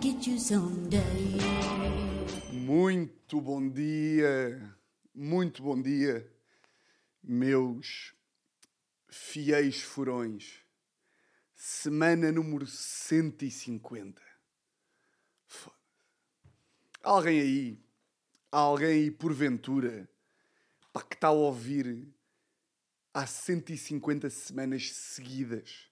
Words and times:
get 0.00 0.26
you 0.26 0.38
someday. 0.38 1.38
Muito 2.52 3.40
bom 3.40 3.68
dia, 3.68 4.76
muito 5.14 5.62
bom 5.62 5.80
dia, 5.80 6.30
meus 7.22 8.14
fiéis 9.08 9.82
furões. 9.82 10.60
Semana 11.54 12.32
número 12.32 12.66
150. 12.66 14.20
Foda-se. 15.46 15.82
Alguém 17.02 17.40
aí, 17.40 17.84
alguém 18.50 18.88
aí 18.88 19.10
porventura, 19.10 20.08
pá, 20.92 21.02
que 21.02 21.14
está 21.14 21.28
a 21.28 21.32
ouvir 21.32 22.12
há 23.14 23.26
150 23.26 24.30
semanas 24.30 24.90
seguidas. 24.92 25.91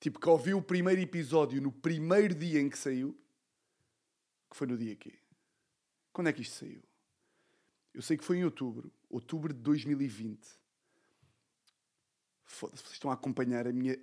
Tipo, 0.00 0.20
que 0.20 0.28
ouviu 0.28 0.58
o 0.58 0.62
primeiro 0.62 1.00
episódio 1.00 1.60
no 1.60 1.72
primeiro 1.72 2.34
dia 2.34 2.60
em 2.60 2.68
que 2.68 2.78
saiu. 2.78 3.18
Que 4.50 4.56
foi 4.56 4.66
no 4.66 4.76
dia 4.76 4.94
quê? 4.96 5.18
Quando 6.12 6.28
é 6.28 6.32
que 6.32 6.42
isto 6.42 6.54
saiu? 6.54 6.82
Eu 7.92 8.02
sei 8.02 8.16
que 8.16 8.24
foi 8.24 8.38
em 8.38 8.44
outubro. 8.44 8.92
Outubro 9.08 9.52
de 9.52 9.60
2020. 9.60 10.46
Foda-se, 12.44 12.82
vocês 12.82 12.94
estão 12.94 13.10
a 13.10 13.14
acompanhar 13.14 13.66
a 13.66 13.72
minha. 13.72 13.98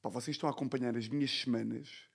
Pá, 0.00 0.08
vocês 0.08 0.34
estão 0.34 0.48
a 0.48 0.52
acompanhar 0.52 0.96
as 0.96 1.08
minhas 1.08 1.30
semanas 1.30 2.10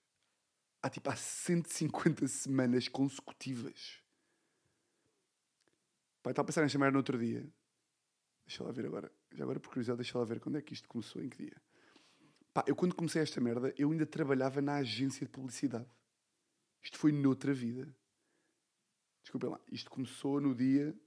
há 0.81 0.89
tipo 0.89 1.09
há 1.09 1.15
150 1.15 2.27
semanas 2.27 2.87
consecutivas. 2.87 4.01
Pá, 6.23 6.31
estava 6.31 6.45
a 6.45 6.47
pensar 6.47 6.65
em 6.65 6.69
chamar 6.69 6.91
no 6.91 6.97
outro 6.97 7.17
dia. 7.17 7.47
Deixa 8.45 8.63
lá 8.63 8.71
ver 8.71 8.85
agora. 8.85 9.11
Já 9.33 9.43
agora, 9.43 9.59
por 9.59 9.69
curiosidade, 9.69 9.97
deixa 9.97 10.17
lá 10.17 10.25
ver 10.25 10.39
quando 10.39 10.57
é 10.57 10.61
que 10.61 10.73
isto 10.73 10.87
começou, 10.87 11.21
em 11.21 11.29
que 11.29 11.37
dia. 11.37 11.61
Pá, 12.57 12.63
eu 12.65 12.75
quando 12.75 12.95
comecei 12.95 13.21
esta 13.21 13.39
merda, 13.39 13.71
eu 13.77 13.91
ainda 13.91 14.03
trabalhava 14.03 14.63
na 14.63 14.77
agência 14.77 15.23
de 15.23 15.31
publicidade. 15.31 15.87
Isto 16.81 16.97
foi 16.97 17.11
noutra 17.11 17.53
vida. 17.53 17.95
Desculpem 19.21 19.51
lá, 19.51 19.61
isto 19.71 19.91
começou 19.91 20.41
no 20.41 20.55
dia. 20.55 20.99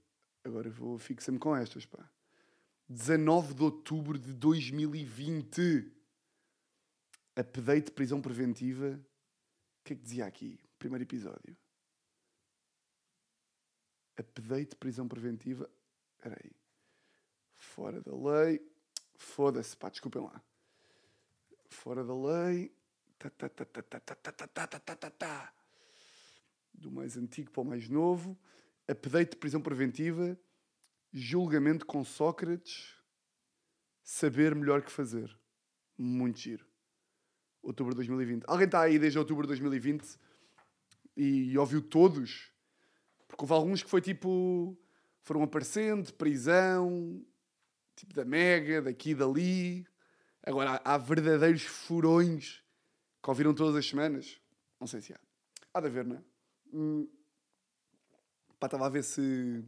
Agora 0.45 0.71
vou 0.71 0.97
fixa-me 0.97 1.41
com 1.41 1.57
estas, 1.57 1.85
pá. 1.85 2.09
19 2.89 3.55
de 3.55 3.65
outubro 3.65 4.17
de 4.17 4.33
2020. 4.33 5.93
Update 7.35 7.87
de 7.87 7.93
prisão 7.95 8.23
preventiva. 8.23 8.91
O 8.95 9.85
que 9.85 9.95
é 9.95 9.97
que 9.97 10.03
dizia 10.03 10.27
aqui? 10.27 10.57
Primeiro 10.79 11.03
episódio. 11.03 11.57
Update 14.17 14.71
de 14.71 14.77
prisão 14.77 15.09
preventiva. 15.09 15.69
Espera 16.17 16.41
aí. 16.45 16.53
Fora 17.57 18.01
da 18.01 18.15
lei. 18.15 18.65
Foda-se, 19.17 19.77
pá, 19.77 19.89
desculpem 19.89 20.23
lá. 20.23 20.41
Fora 21.71 22.05
da 22.05 22.15
lei. 22.15 22.75
Tá, 23.19 23.31
tá, 23.31 23.49
tá, 23.49 23.65
tá, 23.65 23.83
tá, 23.83 24.01
tá, 24.01 24.15
tá, 24.17 24.33
tá, 24.33 24.67
tá, 24.67 24.79
tá, 24.81 24.97
tá, 24.97 25.11
tá. 25.11 25.55
Do 26.75 26.91
mais 26.91 27.17
antigo 27.17 27.51
para 27.51 27.63
o 27.63 27.65
mais 27.65 27.89
novo. 27.89 28.39
Update 28.89 29.31
de 29.31 29.37
prisão 29.37 29.61
preventiva. 29.61 30.39
Julgamento 31.13 31.87
com 31.87 32.05
Sócrates. 32.05 32.95
Saber 34.03 34.55
melhor 34.55 34.83
que 34.83 34.91
fazer. 34.91 35.35
Muito 35.97 36.41
giro. 36.41 36.67
Outubro 37.63 37.93
de 37.93 37.97
2020. 37.97 38.45
Alguém 38.47 38.67
está 38.67 38.83
aí 38.83 38.99
desde 38.99 39.19
outubro 39.19 39.45
de 39.45 39.49
2020 39.49 40.19
e 41.17 41.57
ouviu 41.57 41.83
todos? 41.83 42.51
Porque 43.29 43.45
houve 43.45 43.53
alguns 43.55 43.83
que 43.83 43.91
foi 43.91 44.01
tipo. 44.01 44.77
Foram 45.23 45.43
aparecendo, 45.43 46.13
prisão, 46.15 47.25
tipo 47.95 48.15
da 48.15 48.25
Mega, 48.25 48.81
daqui 48.83 49.11
e 49.11 49.15
dali. 49.15 49.87
Agora, 50.43 50.81
há, 50.85 50.99
verdadeiros 50.99 51.63
furões 51.63 52.63
que 53.23 53.29
ouviram 53.29 53.55
todas 53.55 53.77
as 53.77 53.87
semanas. 53.87 54.41
Não 54.81 54.87
sei 54.87 55.01
se 55.01 55.13
há. 55.13 55.21
Há 55.75 55.81
de 55.81 55.87
haver, 55.87 56.07
não 56.07 56.17
é? 56.17 56.23
Hum. 56.73 57.09
Pá, 58.59 58.67
estava 58.67 58.87
a 58.87 58.91
ver 58.91 59.05
se. 59.05 59.63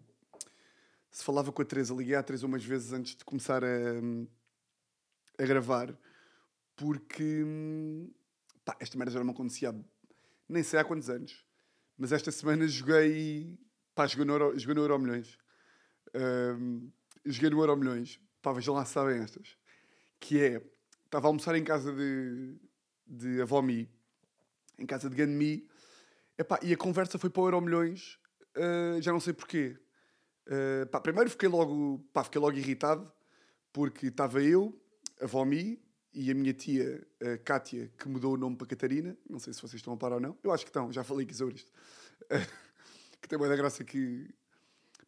Se 1.11 1.23
falava 1.23 1.53
com 1.53 1.63
a 1.63 1.65
Teresa. 1.65 1.95
Liguei 1.95 2.15
à 2.15 2.23
Teresa 2.23 2.47
umas 2.47 2.65
vezes 2.65 2.93
antes 2.93 3.15
de 3.15 3.25
começar 3.25 3.63
a, 3.63 3.69
a 5.39 5.47
gravar. 5.47 5.97
Porque. 6.75 7.43
hum, 7.45 8.11
Pá, 8.65 8.77
esta 8.81 8.97
merda 8.97 9.13
já 9.13 9.25
não 9.25 9.33
acontecia 9.33 9.71
há 9.71 9.75
nem 10.53 10.63
sei 10.63 10.79
há 10.79 10.85
quantos 10.85 11.09
anos. 11.09 11.45
Mas 11.97 12.13
esta 12.13 12.31
semana 12.31 12.67
joguei. 12.69 13.59
Pá, 13.95 14.07
joguei 14.07 14.25
no 14.25 14.33
Euro, 14.33 14.59
joguei 14.59 14.75
no 14.75 14.83
Euro 14.83 14.99
Milhões. 14.99 15.39
Hum, 16.15 16.91
joguei 17.25 17.51
no 17.51 17.61
Euro 17.61 17.77
Milhões. 17.77 18.21
Pá, 18.41 18.53
vejam 18.53 18.75
lá 18.75 18.85
se 18.85 18.93
sabem 18.93 19.21
estas. 19.21 19.57
Que 20.21 20.41
é. 20.41 20.72
Estava 21.13 21.27
a 21.27 21.29
almoçar 21.29 21.55
em 21.57 21.63
casa 21.63 21.93
de, 21.93 22.57
de 23.07 23.43
avó 23.43 23.61
Mi. 23.61 23.87
Em 24.79 24.87
casa 24.87 25.11
de 25.11 25.15
Gane 25.15 25.35
Mi. 25.35 25.69
Epá, 26.39 26.59
e 26.63 26.73
a 26.73 26.77
conversa 26.79 27.19
foi 27.19 27.29
para 27.29 27.43
o 27.43 27.47
Euro 27.49 27.61
Milhões. 27.61 28.19
ah, 28.57 28.99
já 28.99 29.13
não 29.13 29.21
sei 29.21 29.35
porquê. 29.35 29.77
Ah, 30.49 30.87
pá, 30.91 31.03
primeiro 31.03 31.29
fiquei 31.29 31.51
logo, 31.51 31.99
pá, 32.15 32.25
fiquei 32.25 32.41
logo 32.41 32.57
irritado. 32.57 33.13
Porque 33.75 34.07
estava 34.07 34.43
eu, 34.43 34.75
a 35.21 35.45
Mi 35.45 35.79
e 36.15 36.31
a 36.31 36.35
minha 36.35 36.55
tia, 36.55 37.07
a 37.21 37.37
Kátia, 37.37 37.93
que 37.99 38.09
mudou 38.09 38.33
o 38.33 38.39
nome 38.39 38.57
para 38.57 38.69
Catarina. 38.69 39.15
Não 39.29 39.39
sei 39.39 39.53
se 39.53 39.61
vocês 39.61 39.81
estão 39.81 39.93
a 39.93 39.99
par 39.99 40.15
ou 40.15 40.21
não. 40.21 40.39
Eu 40.43 40.51
acho 40.51 40.65
que 40.65 40.71
estão, 40.71 40.91
já 40.91 41.05
falei 41.05 41.27
aqui 41.27 41.35
sobre 41.35 41.57
isto. 41.57 41.71
que 43.21 43.29
tem 43.29 43.39
muita 43.39 43.55
graça 43.55 43.85
que. 43.85 44.31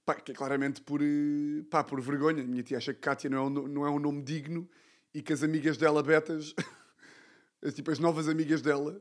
Pá, 0.04 0.16
que 0.16 0.32
é 0.32 0.34
claramente 0.34 0.82
por, 0.82 1.00
eh, 1.00 1.64
pá, 1.70 1.82
por 1.82 1.98
vergonha. 2.03 2.43
A 2.43 2.47
minha 2.47 2.62
tia 2.62 2.76
acha 2.76 2.93
que 2.93 3.00
Kátia 3.00 3.31
não 3.31 3.38
é, 3.38 3.41
um, 3.41 3.50
não 3.50 3.87
é 3.87 3.91
um 3.91 3.98
nome 3.98 4.22
digno 4.22 4.69
e 5.14 5.22
que 5.22 5.32
as 5.32 5.42
amigas 5.42 5.76
dela, 5.76 6.02
betas, 6.02 6.54
as, 7.62 7.72
tipo 7.75 7.91
as 7.91 7.98
novas 7.98 8.28
amigas 8.28 8.60
dela, 8.60 9.00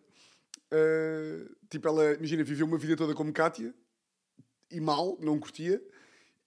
eh, 0.72 1.46
tipo 1.70 1.88
ela, 1.88 2.14
imagina, 2.14 2.44
viveu 2.44 2.66
uma 2.66 2.78
vida 2.78 2.96
toda 2.96 3.14
como 3.14 3.34
Kátia 3.34 3.74
e 4.72 4.80
mal, 4.80 5.18
não 5.20 5.40
curtia. 5.40 5.84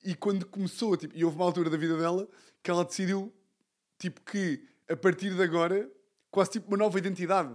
E 0.05 0.15
quando 0.15 0.47
começou, 0.47 0.97
tipo, 0.97 1.17
e 1.17 1.25
houve 1.25 1.37
uma 1.37 1.45
altura 1.45 1.69
da 1.69 1.77
vida 1.77 1.97
dela 1.99 2.29
que 2.63 2.71
ela 2.71 2.85
decidiu, 2.85 3.33
tipo, 3.99 4.21
que 4.23 4.65
a 4.89 4.97
partir 4.97 5.35
de 5.35 5.43
agora, 5.43 5.91
quase 6.31 6.53
tipo 6.53 6.69
uma 6.69 6.77
nova 6.77 6.99
identidade. 6.99 7.55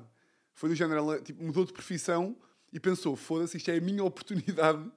Foi 0.53 0.69
do 0.69 0.75
género, 0.75 0.99
ela 0.99 1.22
tipo, 1.22 1.41
mudou 1.43 1.66
de 1.66 1.73
profissão 1.73 2.38
e 2.73 2.79
pensou: 2.79 3.16
foda-se, 3.16 3.57
isto 3.57 3.72
é 3.72 3.78
a 3.78 3.81
minha 3.81 4.03
oportunidade 4.05 4.89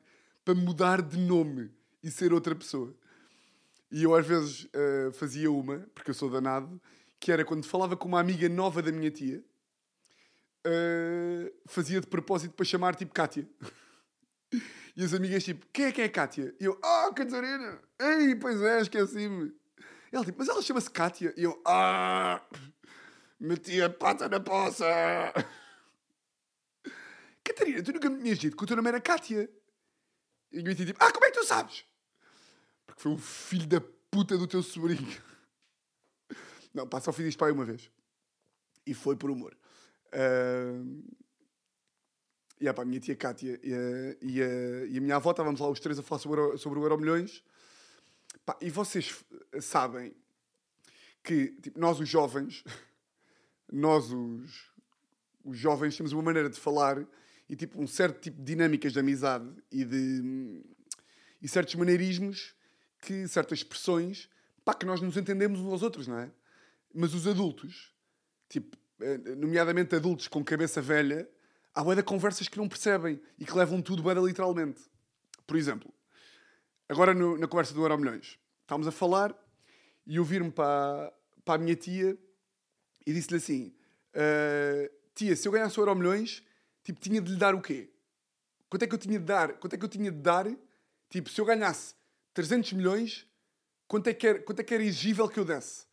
para 0.45 0.55
mudar 0.55 1.01
de 1.01 1.17
nome 1.17 1.71
e 2.03 2.11
ser 2.11 2.33
outra 2.33 2.55
pessoa. 2.55 2.95
E 3.91 4.03
eu 4.03 4.15
às 4.15 4.27
vezes 4.27 4.67
eh, 4.73 5.11
fazia 5.13 5.51
uma, 5.51 5.79
porque 5.95 6.11
eu 6.11 6.15
sou 6.15 6.29
danado, 6.29 6.81
que 7.25 7.33
era 7.33 7.43
quando 7.43 7.65
falava 7.65 7.97
com 7.97 8.07
uma 8.07 8.21
amiga 8.21 8.47
nova 8.51 8.83
da 8.83 8.93
minha 8.93 9.11
tia, 9.11 9.43
eh, 10.63 11.51
fazia 11.65 11.99
de 11.99 12.07
propósito 12.07 12.55
para 12.55 12.67
chamar 12.67 12.95
tipo 12.95 13.15
Kátia. 13.15 13.49
E 14.97 15.03
as 15.03 15.13
amigas 15.13 15.43
tipo, 15.43 15.67
quem 15.73 15.87
é 15.87 15.93
que 15.93 16.03
é 16.03 16.09
Kátia? 16.09 16.55
E 16.61 16.65
eu, 16.65 16.79
ah, 16.81 17.11
Catarina! 17.13 17.81
Ei, 17.99 18.37
pois 18.37 18.63
é, 18.63 18.81
esqueci-me. 18.81 19.53
Ela 20.13 20.25
tipo, 20.25 20.39
mas 20.39 20.49
ela 20.49 20.63
chama-se 20.63 20.89
Kátia. 20.89 21.35
E 21.37 21.43
eu, 21.43 21.61
ah, 21.67 22.41
meti 23.41 23.83
a 23.83 23.91
pata 23.91 24.29
na 24.29 24.39
poça. 24.39 24.87
Catarina, 27.43 27.83
tu 27.83 27.93
nunca 27.93 28.09
me 28.09 28.23
tinhas 28.23 28.39
dito 28.39 28.57
que 28.57 28.63
o 28.63 28.67
teu 28.69 28.77
nome 28.77 28.89
era 28.89 29.01
Kátia. 29.01 29.51
E 30.53 30.63
tia 30.63 30.87
tipo, 30.87 31.03
ah, 31.03 31.13
como 31.13 31.25
é 31.25 31.31
que 31.33 31.41
tu 31.41 31.45
sabes? 31.45 31.85
Porque 32.87 33.03
foi 33.03 33.13
o 33.15 33.19
filho 33.19 33.67
da 33.67 33.81
puta 34.13 34.39
do 34.39 34.47
teu 34.47 34.63
sobrinho. 34.63 35.21
Não, 36.75 36.87
pá, 36.87 37.01
só 37.01 37.13
fiz 37.13 37.27
isto 37.27 37.39
para 37.39 37.47
aí 37.47 37.53
uma 37.53 37.65
vez. 37.65 37.91
E 38.85 38.93
foi 38.93 39.17
por 39.17 39.31
humor. 39.31 39.57
Ahm, 40.13 41.03
e 42.61 42.73
pá, 42.73 42.83
a 42.83 42.85
minha 42.85 43.01
tia 43.01 43.17
Cátia 43.17 43.59
e 43.63 43.73
a, 43.73 44.17
e, 44.21 44.39
e 44.95 44.99
a 44.99 45.01
minha 45.01 45.17
avó, 45.17 45.31
estávamos 45.31 45.61
lá 45.61 45.69
os 45.69 45.81
três 45.81 45.99
a 45.99 46.03
falar 46.03 46.21
sobre, 46.21 46.41
o 46.41 46.59
sobre 46.59 46.79
o 46.79 46.83
Euro 46.83 46.99
Milhões. 46.99 47.45
Pá, 48.45 48.57
e 48.61 48.69
vocês 48.71 49.25
sabem 49.61 50.15
que 51.23 51.49
tipo, 51.63 51.79
nós, 51.79 52.01
os 52.01 52.09
jovens, 52.09 52.65
nós, 53.73 54.11
os, 54.11 54.71
os 55.45 55.57
jovens, 55.57 55.97
temos 55.97 56.13
uma 56.13 56.23
maneira 56.23 56.51
de 56.51 56.59
falar 56.59 57.07
e 57.49 57.57
tipo, 57.57 57.81
um 57.81 57.87
certo 57.87 58.21
tipo 58.21 58.39
de 58.39 58.45
dinâmicas 58.45 58.93
de 58.93 58.99
amizade 58.99 59.49
e 59.71 59.85
de 59.85 60.63
e 61.41 61.49
certos 61.49 61.75
maneirismos, 61.75 62.55
que, 63.03 63.29
certas 63.29 63.59
expressões, 63.59 64.31
pá, 64.65 64.73
que 64.73 64.87
nós 64.87 65.03
nos 65.03 65.15
entendemos 65.19 65.61
uns 65.61 65.71
aos 65.71 65.83
outros, 65.83 66.09
não 66.09 66.19
é? 66.19 66.31
Mas 66.95 67.13
os 67.13 67.27
adultos, 67.27 67.93
tipo, 68.49 68.77
eh, 69.01 69.19
nomeadamente 69.37 69.95
adultos 69.97 70.29
com 70.29 70.45
cabeça 70.45 70.81
velha, 70.81 71.29
há 71.75 71.83
bué 71.83 71.97
de 71.97 72.03
conversas 72.03 72.49
que 72.49 72.57
não 72.57 72.69
percebem 72.69 73.21
e 73.39 73.45
que 73.45 73.57
levam 73.57 73.83
tudo 73.83 74.03
de 74.03 74.21
literalmente. 74.21 74.81
Por 75.47 75.57
exemplo, 75.57 75.93
agora 76.89 77.13
no- 77.13 77.37
na 77.37 77.49
conversa 77.49 77.75
do 77.75 77.83
Euro 77.83 77.99
Milhões, 77.99 78.39
estávamos 78.63 78.87
a 78.87 78.93
falar 78.93 79.35
e 80.07 80.17
eu 80.17 80.25
vir-me 80.25 80.51
para, 80.53 81.13
para 81.45 81.55
a 81.55 81.59
minha 81.59 81.75
tia 81.75 82.17
e 83.07 83.13
disse-lhe 83.13 83.37
assim: 83.39 83.75
"Ah, 84.15 84.91
Tia, 85.15 85.37
se 85.37 85.47
eu 85.47 85.53
ganhasse 85.53 85.79
o 85.79 85.83
Euro 85.83 85.95
Milhões, 85.95 86.43
tipo, 86.83 86.99
tinha 87.01 87.21
de 87.21 87.31
lhe 87.33 87.39
dar 87.39 87.55
o 87.55 87.61
quê? 87.61 87.91
Quanto 88.69 88.83
é 88.83 88.87
que 88.87 88.95
eu 88.95 88.99
tinha 88.99 89.19
de 89.19 89.25
dar? 89.25 89.53
Quanto 89.59 89.75
é 89.75 89.77
que 89.79 89.85
eu 89.85 89.89
tinha 89.89 90.11
de 90.11 90.19
dar? 90.19 90.47
Tipo, 91.09 91.29
se 91.31 91.41
eu 91.41 91.45
ganhasse 91.45 91.95
300 92.33 92.73
milhões, 92.73 93.25
quanto 93.87 94.09
é 94.09 94.15
que 94.15 94.27
era, 94.27 94.39
quanto 94.43 94.59
é 94.61 94.65
que 94.65 94.75
era 94.75 94.83
exigível 94.83 95.29
que 95.29 95.39
eu 95.39 95.45
desse? 95.45 95.87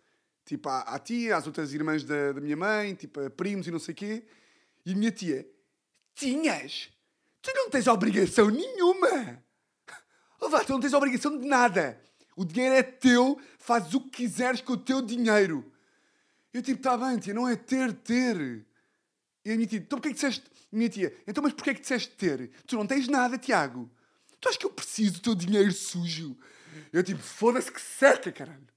Tipo, 0.45 0.69
à, 0.69 0.81
à 0.81 0.99
tia, 0.99 1.37
às 1.37 1.47
outras 1.47 1.73
irmãs 1.73 2.03
da, 2.03 2.33
da 2.33 2.41
minha 2.41 2.57
mãe, 2.57 2.95
tipo, 2.95 3.19
a 3.21 3.29
primos 3.29 3.67
e 3.67 3.71
não 3.71 3.79
sei 3.79 3.93
o 3.93 3.97
quê. 3.97 4.25
E 4.85 4.93
a 4.93 4.95
minha 4.95 5.11
tia 5.11 5.47
Tinhas? 6.15 6.89
Tu 7.41 7.51
não 7.55 7.69
tens 7.69 7.87
obrigação 7.87 8.49
nenhuma. 8.49 9.43
Oh, 10.43 10.49
vá, 10.49 10.63
tu 10.63 10.73
não 10.73 10.79
tens 10.79 10.93
obrigação 10.93 11.37
de 11.37 11.47
nada. 11.47 12.01
O 12.35 12.43
dinheiro 12.43 12.73
é 12.73 12.81
teu, 12.81 13.39
fazes 13.59 13.93
o 13.93 14.01
que 14.01 14.23
quiseres 14.23 14.59
com 14.59 14.73
o 14.73 14.77
teu 14.77 14.99
dinheiro. 14.99 15.71
Eu 16.51 16.63
tipo, 16.63 16.81
tá 16.81 16.97
bem, 16.97 17.19
tia, 17.19 17.31
não 17.31 17.47
é 17.47 17.55
ter, 17.55 17.93
ter. 17.93 18.65
E 19.45 19.51
a 19.51 19.55
minha 19.55 19.67
tia, 19.67 19.77
então 19.77 19.99
porquê 19.99 20.09
que 20.09 20.15
disseste... 20.15 20.43
Minha 20.71 20.89
tia, 20.89 21.15
então 21.27 21.43
mas 21.43 21.53
porquê 21.53 21.75
que 21.75 21.81
disseste 21.81 22.15
ter? 22.15 22.49
Tu 22.65 22.75
não 22.75 22.87
tens 22.87 23.07
nada, 23.07 23.37
Tiago. 23.37 23.87
Tu 24.39 24.49
achas 24.49 24.57
que 24.57 24.65
eu 24.65 24.71
preciso 24.71 25.13
do 25.13 25.19
teu 25.19 25.35
dinheiro 25.35 25.71
sujo? 25.71 26.35
Eu 26.91 27.03
tipo, 27.03 27.21
foda-se 27.21 27.71
que 27.71 27.79
seca, 27.79 28.31
caralho. 28.31 28.67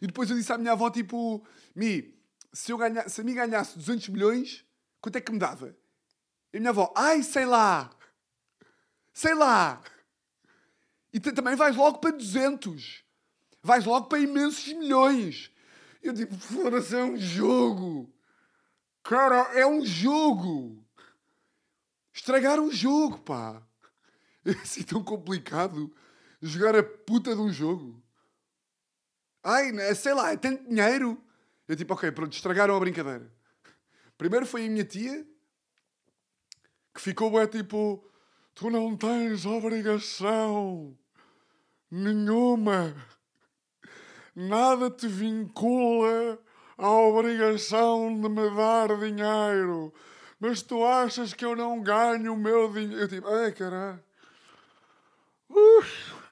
E 0.00 0.06
depois 0.06 0.30
eu 0.30 0.36
disse 0.36 0.52
à 0.52 0.58
minha 0.58 0.72
avó, 0.72 0.90
tipo, 0.90 1.44
Mi, 1.74 2.14
se, 2.52 2.72
eu 2.72 2.78
ganha, 2.78 3.08
se 3.08 3.20
a 3.20 3.24
mim 3.24 3.34
ganhasse 3.34 3.76
200 3.76 4.08
milhões, 4.08 4.64
quanto 5.00 5.16
é 5.16 5.20
que 5.20 5.32
me 5.32 5.38
dava? 5.38 5.76
E 6.52 6.56
a 6.56 6.60
minha 6.60 6.70
avó, 6.70 6.92
ai, 6.96 7.22
sei 7.22 7.44
lá. 7.44 7.90
Sei 9.12 9.34
lá. 9.34 9.82
E 11.12 11.20
também 11.20 11.56
vais 11.56 11.76
logo 11.76 11.98
para 11.98 12.16
200. 12.16 13.04
Vais 13.62 13.84
logo 13.84 14.06
para 14.06 14.18
imensos 14.18 14.72
milhões. 14.74 15.50
Eu 16.02 16.12
digo, 16.12 16.34
foda-se, 16.36 16.94
é 16.94 17.02
um 17.02 17.16
jogo. 17.16 18.12
Cara, 19.02 19.50
é 19.58 19.66
um 19.66 19.84
jogo. 19.84 20.84
Estragar 22.12 22.60
um 22.60 22.70
jogo, 22.70 23.18
pá. 23.18 23.62
É 24.46 24.50
assim 24.50 24.84
tão 24.84 25.02
complicado 25.02 25.92
jogar 26.40 26.76
a 26.76 26.82
puta 26.82 27.34
de 27.34 27.40
um 27.40 27.52
jogo. 27.52 28.00
Ai, 29.48 29.70
né, 29.70 29.94
sei 29.94 30.12
lá, 30.12 30.32
é 30.32 30.36
tanto 30.36 30.68
dinheiro. 30.68 31.22
Eu 31.68 31.76
tipo, 31.76 31.94
ok, 31.94 32.10
pronto, 32.10 32.32
estragaram 32.32 32.74
a 32.74 32.80
brincadeira. 32.80 33.32
Primeiro 34.18 34.44
foi 34.44 34.66
a 34.66 34.68
minha 34.68 34.84
tia, 34.84 35.24
que 36.92 37.00
ficou, 37.00 37.40
é 37.40 37.46
tipo, 37.46 38.04
tu 38.56 38.70
não 38.70 38.96
tens 38.96 39.46
obrigação 39.46 40.98
nenhuma. 41.88 42.92
Nada 44.34 44.90
te 44.90 45.06
vincula 45.06 46.40
à 46.76 46.90
obrigação 46.90 48.20
de 48.20 48.28
me 48.28 48.50
dar 48.50 48.98
dinheiro. 48.98 49.94
Mas 50.40 50.60
tu 50.60 50.84
achas 50.84 51.32
que 51.32 51.44
eu 51.44 51.54
não 51.54 51.80
ganho 51.80 52.34
o 52.34 52.36
meu 52.36 52.68
dinheiro? 52.72 53.00
Eu 53.00 53.08
tipo, 53.08 53.28
ai 53.28 53.52
caralho. 53.52 54.02
Uh, 55.48 55.84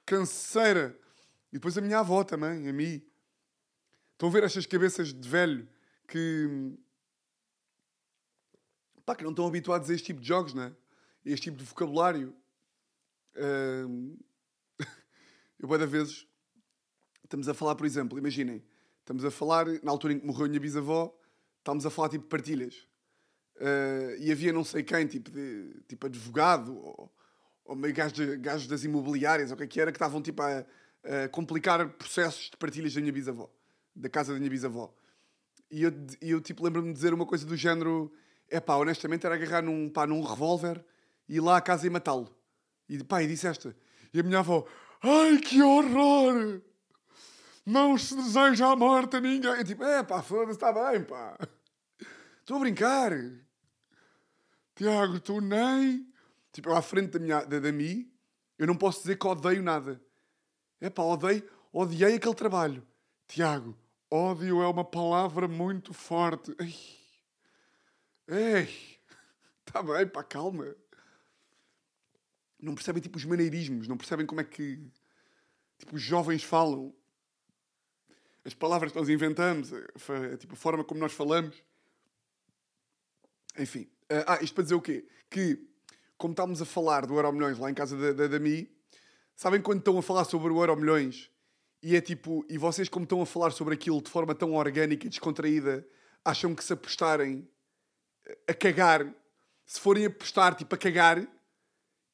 canseira. 0.04 1.03
E 1.54 1.56
depois 1.56 1.78
a 1.78 1.80
minha 1.80 2.00
avó 2.00 2.24
também, 2.24 2.68
a 2.68 2.72
mim. 2.72 3.00
Estão 4.12 4.28
a 4.28 4.32
ver 4.32 4.42
estas 4.42 4.66
cabeças 4.66 5.14
de 5.14 5.28
velho 5.28 5.68
que. 6.08 6.76
pá, 9.06 9.14
que 9.14 9.22
não 9.22 9.30
estão 9.30 9.46
habituados 9.46 9.88
a 9.88 9.94
este 9.94 10.06
tipo 10.06 10.20
de 10.20 10.26
jogos, 10.26 10.52
não 10.52 10.64
é? 10.64 10.72
Este 11.24 11.44
tipo 11.44 11.56
de 11.56 11.62
vocabulário. 11.62 12.34
Uh... 13.36 14.18
eu, 15.60 15.68
várias 15.68 15.88
vezes, 15.88 16.26
estamos 17.22 17.48
a 17.48 17.54
falar, 17.54 17.76
por 17.76 17.86
exemplo, 17.86 18.18
imaginem, 18.18 18.60
estamos 18.98 19.24
a 19.24 19.30
falar, 19.30 19.66
na 19.80 19.92
altura 19.92 20.14
em 20.14 20.18
que 20.18 20.26
morreu 20.26 20.46
a 20.46 20.48
minha 20.48 20.60
bisavó, 20.60 21.16
estávamos 21.60 21.86
a 21.86 21.90
falar 21.90 22.08
tipo 22.08 22.24
de 22.24 22.30
partilhas. 22.30 22.84
Uh, 23.58 24.18
e 24.18 24.32
havia 24.32 24.52
não 24.52 24.64
sei 24.64 24.82
quem, 24.82 25.06
tipo, 25.06 25.30
de, 25.30 25.84
tipo 25.86 26.04
advogado, 26.04 26.76
ou, 26.76 27.14
ou 27.64 27.76
meio 27.76 27.94
gajos, 27.94 28.38
gajos 28.40 28.66
das 28.66 28.82
imobiliárias, 28.82 29.52
ou 29.52 29.54
o 29.54 29.58
que 29.58 29.62
é 29.62 29.66
que 29.68 29.80
era, 29.80 29.92
que 29.92 29.96
estavam 29.96 30.20
tipo 30.20 30.42
a, 30.42 30.66
a, 31.04 31.28
complicar 31.28 31.88
processos 31.90 32.50
de 32.50 32.56
partilhas 32.56 32.94
da 32.94 33.00
minha 33.00 33.12
bisavó, 33.12 33.50
da 33.94 34.08
casa 34.08 34.32
da 34.32 34.38
minha 34.38 34.50
bisavó. 34.50 34.94
E 35.70 35.82
eu, 35.82 35.92
eu 36.20 36.40
tipo, 36.40 36.64
lembro-me 36.64 36.88
de 36.88 36.94
dizer 36.94 37.12
uma 37.12 37.26
coisa 37.26 37.46
do 37.46 37.56
género: 37.56 38.12
é 38.48 38.60
pá, 38.60 38.76
honestamente 38.76 39.26
era 39.26 39.34
agarrar 39.34 39.62
num, 39.62 39.88
pá, 39.88 40.06
num 40.06 40.22
revólver 40.22 40.84
e 41.28 41.36
ir 41.36 41.40
lá 41.40 41.56
à 41.56 41.60
casa 41.60 41.86
e 41.86 41.90
matá-lo. 41.90 42.34
E 42.88 43.02
pá, 43.02 43.22
e 43.22 43.26
disse 43.26 43.46
esta. 43.46 43.76
E 44.12 44.20
a 44.20 44.22
minha 44.22 44.38
avó: 44.38 44.66
ai 45.02 45.38
que 45.38 45.62
horror! 45.62 46.60
Não 47.66 47.96
se 47.96 48.14
deseja 48.14 48.72
a 48.72 48.76
morte 48.76 49.16
a 49.16 49.20
ninguém. 49.20 49.50
Eu 49.50 49.64
tipo: 49.64 49.84
é 49.84 50.02
pá, 50.02 50.22
foda-se, 50.22 50.52
está 50.52 50.72
bem, 50.72 51.02
pá. 51.02 51.36
Estou 52.40 52.58
a 52.58 52.60
brincar. 52.60 53.12
Tiago, 54.74 55.18
tu 55.20 55.40
nem. 55.40 56.06
Tipo, 56.52 56.68
eu 56.68 56.76
à 56.76 56.82
frente 56.82 57.12
da, 57.12 57.18
minha, 57.18 57.44
da, 57.44 57.58
da 57.58 57.72
mim, 57.72 58.12
eu 58.58 58.66
não 58.66 58.76
posso 58.76 59.00
dizer 59.00 59.18
que 59.18 59.26
odeio 59.26 59.62
nada. 59.62 60.00
É 60.80 60.90
pá, 60.90 61.02
odeio, 61.02 61.48
odiei 61.72 62.14
aquele 62.14 62.34
trabalho. 62.34 62.86
Tiago, 63.26 63.76
ódio 64.10 64.62
é 64.62 64.68
uma 64.68 64.84
palavra 64.84 65.48
muito 65.48 65.92
forte. 65.92 66.54
Ei, 66.58 66.74
ei, 68.28 68.98
está 69.66 69.82
bem, 69.82 70.06
pá, 70.06 70.22
calma. 70.22 70.74
Não 72.60 72.74
percebem, 72.74 73.02
tipo, 73.02 73.18
os 73.18 73.24
maneirismos, 73.24 73.88
não 73.88 73.96
percebem 73.96 74.26
como 74.26 74.40
é 74.40 74.44
que, 74.44 74.80
tipo, 75.78 75.96
os 75.96 76.02
jovens 76.02 76.42
falam. 76.42 76.94
As 78.44 78.54
palavras 78.54 78.92
que 78.92 78.98
nós 78.98 79.08
inventamos, 79.08 79.72
a, 79.72 80.36
tipo, 80.36 80.54
a 80.54 80.56
forma 80.56 80.84
como 80.84 81.00
nós 81.00 81.12
falamos. 81.12 81.62
Enfim. 83.58 83.88
Ah, 84.26 84.42
isto 84.42 84.54
para 84.54 84.64
dizer 84.64 84.74
o 84.74 84.82
quê? 84.82 85.06
Que, 85.30 85.66
como 86.18 86.32
estávamos 86.32 86.60
a 86.60 86.66
falar 86.66 87.06
do 87.06 87.14
Euro 87.14 87.32
Milhões 87.32 87.58
lá 87.58 87.70
em 87.70 87.74
casa 87.74 87.96
da, 87.96 88.12
da, 88.12 88.28
da 88.28 88.38
Mi, 88.38 88.73
sabem 89.34 89.60
quando 89.60 89.78
estão 89.78 89.98
a 89.98 90.02
falar 90.02 90.24
sobre 90.24 90.52
o 90.52 90.60
Euro 90.60 90.76
Milhões 90.76 91.30
e 91.82 91.94
é 91.96 92.00
tipo, 92.00 92.46
e 92.48 92.56
vocês 92.56 92.88
como 92.88 93.04
estão 93.04 93.20
a 93.20 93.26
falar 93.26 93.50
sobre 93.50 93.74
aquilo 93.74 94.00
de 94.00 94.10
forma 94.10 94.34
tão 94.34 94.54
orgânica 94.54 95.06
e 95.06 95.10
descontraída, 95.10 95.86
acham 96.24 96.54
que 96.54 96.64
se 96.64 96.72
apostarem 96.72 97.46
a 98.48 98.54
cagar, 98.54 99.06
se 99.66 99.78
forem 99.78 100.06
apostar 100.06 100.54
tipo 100.54 100.74
a 100.74 100.78
cagar, 100.78 101.18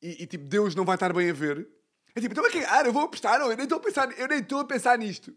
e, 0.02 0.25
e 0.25 0.26
tipo 0.26 0.44
Deus 0.44 0.75
não 0.75 0.84
vai 0.84 0.96
estar 0.96 1.12
bem 1.12 1.31
a 1.31 1.32
ver, 1.32 1.69
é 2.17 2.20
tipo, 2.20 2.34
estou 2.34 2.44
a 2.44 2.50
cagar, 2.50 2.84
eu 2.84 2.93
vou 2.93 3.02
apostar, 3.02 3.40
eu 3.40 3.49
nem 3.49 3.62
estou 3.62 3.78
a 3.78 3.81
pensar, 3.81 4.19
eu 4.19 4.26
nem 4.26 4.40
estou 4.40 4.58
a 4.58 4.64
pensar 4.64 4.99
nisto. 4.99 5.32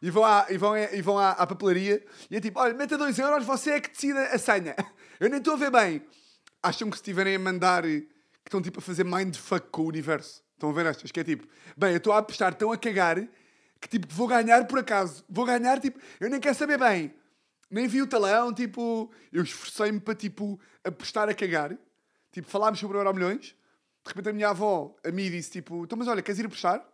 E 0.00 0.10
vão, 0.10 0.24
à, 0.24 0.46
e 0.48 0.56
vão, 0.56 0.76
e 0.76 1.02
vão 1.02 1.18
à 1.18 1.46
papelaria 1.46 2.02
e 2.30 2.36
é 2.36 2.40
tipo, 2.40 2.58
olha, 2.58 2.72
meta 2.72 2.96
2 2.96 3.18
euros, 3.18 3.44
você 3.44 3.72
é 3.72 3.80
que 3.80 3.90
decida 3.90 4.24
a 4.26 4.38
senha. 4.38 4.74
Eu 5.18 5.28
nem 5.30 5.38
estou 5.38 5.54
a 5.54 5.56
ver 5.56 5.70
bem. 5.70 6.06
Acham 6.62 6.90
que 6.90 6.96
se 6.96 7.02
estiverem 7.02 7.34
a 7.34 7.38
mandar, 7.38 7.82
que 7.82 8.06
estão 8.44 8.60
tipo 8.60 8.78
a 8.78 8.82
fazer 8.82 9.04
mindfuck 9.04 9.68
com 9.70 9.82
o 9.82 9.88
universo. 9.88 10.45
Estão 10.56 10.70
a 10.70 10.72
ver 10.72 10.86
estas? 10.86 11.12
Que 11.12 11.20
é 11.20 11.24
tipo, 11.24 11.46
bem, 11.76 11.90
eu 11.92 11.98
estou 11.98 12.12
a 12.12 12.18
apostar 12.18 12.54
tão 12.54 12.72
a 12.72 12.78
cagar 12.78 13.28
que 13.80 13.88
tipo, 13.88 14.06
vou 14.12 14.26
ganhar 14.26 14.66
por 14.66 14.78
acaso. 14.78 15.24
Vou 15.28 15.44
ganhar, 15.44 15.78
tipo, 15.80 16.00
eu 16.18 16.30
nem 16.30 16.40
quero 16.40 16.54
saber 16.54 16.78
bem. 16.78 17.14
Nem 17.70 17.86
vi 17.86 18.00
o 18.00 18.06
talão, 18.06 18.52
tipo, 18.54 19.12
eu 19.30 19.42
esforcei-me 19.42 20.00
para 20.00 20.14
tipo, 20.14 20.58
apostar 20.82 21.28
a 21.28 21.34
cagar. 21.34 21.76
Tipo, 22.32 22.48
falámos 22.48 22.80
sobre 22.80 22.96
o 22.96 23.00
Euro 23.00 23.14
Milhões. 23.14 23.54
De 24.04 24.08
repente 24.08 24.30
a 24.30 24.32
minha 24.32 24.48
avó, 24.48 24.96
a 25.04 25.10
mim, 25.10 25.30
disse 25.30 25.50
tipo, 25.50 25.84
então 25.84 25.98
mas 25.98 26.08
olha, 26.08 26.22
queres 26.22 26.38
ir 26.38 26.46
apostar? 26.46 26.86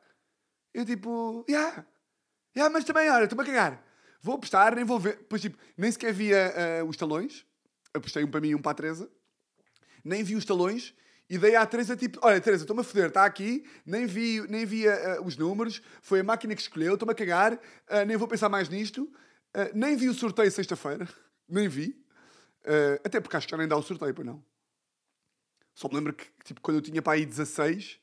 Eu 0.74 0.84
tipo, 0.84 1.44
já. 1.48 1.58
Yeah. 1.58 1.86
Yeah, 2.56 2.72
mas 2.72 2.84
também, 2.84 3.08
olha, 3.10 3.24
estou-me 3.24 3.42
a 3.42 3.46
cagar. 3.46 3.84
Vou 4.20 4.34
apostar, 4.34 4.74
nem 4.74 4.84
vou 4.84 4.98
ver. 4.98 5.24
Pois 5.28 5.40
tipo, 5.40 5.56
nem 5.76 5.90
sequer 5.92 6.12
via 6.12 6.82
uh, 6.82 6.88
os 6.88 6.96
talões 6.96 7.46
apostei 7.94 8.24
um 8.24 8.30
para 8.30 8.40
mim 8.40 8.48
e 8.48 8.54
um 8.54 8.62
para 8.62 8.72
a 8.72 8.74
Teresa, 8.74 9.10
nem 10.04 10.22
vi 10.22 10.34
os 10.34 10.44
talões 10.44 10.94
e 11.32 11.38
dei 11.38 11.56
à 11.56 11.64
Teresa 11.64 11.96
tipo: 11.96 12.18
Olha, 12.22 12.38
Teresa, 12.42 12.64
estou-me 12.64 12.82
a 12.82 12.84
foder, 12.84 13.08
está 13.08 13.24
aqui, 13.24 13.64
nem 13.86 14.04
vi, 14.04 14.46
nem 14.50 14.66
vi 14.66 14.86
uh, 14.86 15.24
os 15.24 15.34
números, 15.34 15.80
foi 16.02 16.20
a 16.20 16.24
máquina 16.24 16.54
que 16.54 16.60
escolheu, 16.60 16.92
estou-me 16.92 17.12
a 17.12 17.14
cagar, 17.14 17.54
uh, 17.54 18.04
nem 18.06 18.18
vou 18.18 18.28
pensar 18.28 18.50
mais 18.50 18.68
nisto, 18.68 19.04
uh, 19.04 19.70
nem 19.74 19.96
vi 19.96 20.10
o 20.10 20.14
sorteio 20.14 20.52
sexta-feira, 20.52 21.08
nem 21.48 21.68
vi, 21.68 21.98
até 23.02 23.18
porque 23.18 23.34
acho 23.34 23.46
que 23.46 23.50
já 23.50 23.56
nem 23.56 23.66
dá 23.66 23.78
o 23.78 23.82
sorteio, 23.82 24.12
pois 24.12 24.26
não. 24.26 24.44
Só 25.74 25.88
me 25.88 25.94
lembro 25.94 26.12
que, 26.12 26.26
tipo, 26.44 26.60
quando 26.60 26.76
eu 26.76 26.82
tinha 26.82 27.00
para 27.00 27.14
aí 27.14 27.24
16, 27.24 27.98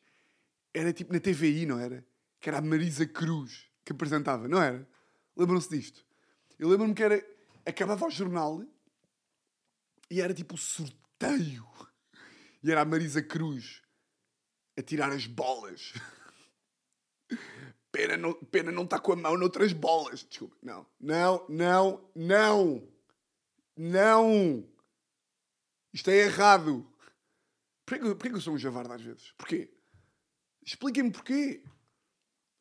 era 0.74 0.92
tipo 0.92 1.14
na 1.14 1.20
TVI, 1.20 1.68
não 1.68 1.80
era? 1.80 2.04
Que 2.42 2.50
era 2.50 2.58
a 2.58 2.62
Marisa 2.62 3.06
Cruz 3.06 3.70
que 3.86 3.92
apresentava, 3.92 4.48
não 4.48 4.60
era? 4.60 4.90
Lembram-se 5.38 5.70
disto? 5.70 6.04
Eu 6.58 6.68
lembro-me 6.68 6.96
que 6.96 7.04
era. 7.04 7.24
Acabava 7.64 8.08
o 8.08 8.10
jornal 8.10 8.66
e 10.10 10.20
era 10.20 10.34
tipo 10.34 10.56
o 10.56 10.58
sorteio. 10.58 11.70
E 12.64 12.72
era 12.72 12.82
a 12.82 12.86
Marisa 12.86 13.22
Cruz 13.22 13.82
a 14.78 14.82
tirar 14.82 15.12
as 15.12 15.26
bolas. 15.26 15.94
Pena 17.92 18.16
não, 18.16 18.34
pena 18.34 18.72
não 18.72 18.84
estar 18.84 19.00
com 19.00 19.14
a 19.14 19.16
mão 19.16 19.36
noutras 19.36 19.74
bolas. 19.74 20.24
Desculpa. 20.24 20.56
Não, 20.62 20.86
não, 21.00 21.46
não, 21.50 22.12
não. 22.16 22.88
Não. 23.76 24.70
Isto 25.92 26.12
é 26.12 26.18
errado. 26.18 26.88
Porquê, 27.88 28.04
porquê 28.04 28.30
que 28.30 28.36
eu 28.36 28.42
sou 28.42 28.54
um 28.54 28.60
javarda 28.60 28.94
às 28.94 29.02
vezes? 29.02 29.32
Porquê? 29.32 29.74
Expliquem-me 30.64 31.12
porquê. 31.12 31.64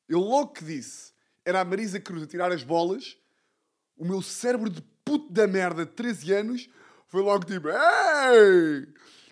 Eu 0.08 0.20
logo 0.20 0.54
que 0.54 0.64
disse 0.64 1.12
era 1.44 1.60
a 1.60 1.64
Marisa 1.64 1.98
Cruz 1.98 2.22
a 2.22 2.26
tirar 2.26 2.52
as 2.52 2.62
bolas, 2.62 3.18
o 3.96 4.04
meu 4.04 4.20
cérebro 4.20 4.68
de 4.68 4.82
puto 5.04 5.32
da 5.32 5.46
merda 5.46 5.86
de 5.86 5.92
13 5.92 6.32
anos 6.32 6.70
foi 7.06 7.22
logo 7.22 7.44
tipo: 7.44 7.68
Ei! 7.68 8.86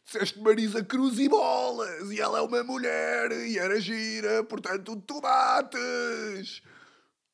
Disseste 0.07 0.41
Marisa 0.41 0.85
Cruz 0.85 1.19
e 1.19 1.29
bolas, 1.29 2.11
e 2.11 2.21
ela 2.21 2.39
é 2.39 2.41
uma 2.41 2.63
mulher, 2.63 3.33
e 3.33 3.59
era 3.59 3.79
gira, 3.81 4.43
portanto 4.45 4.97
tu 5.03 5.21
bates! 5.21 6.63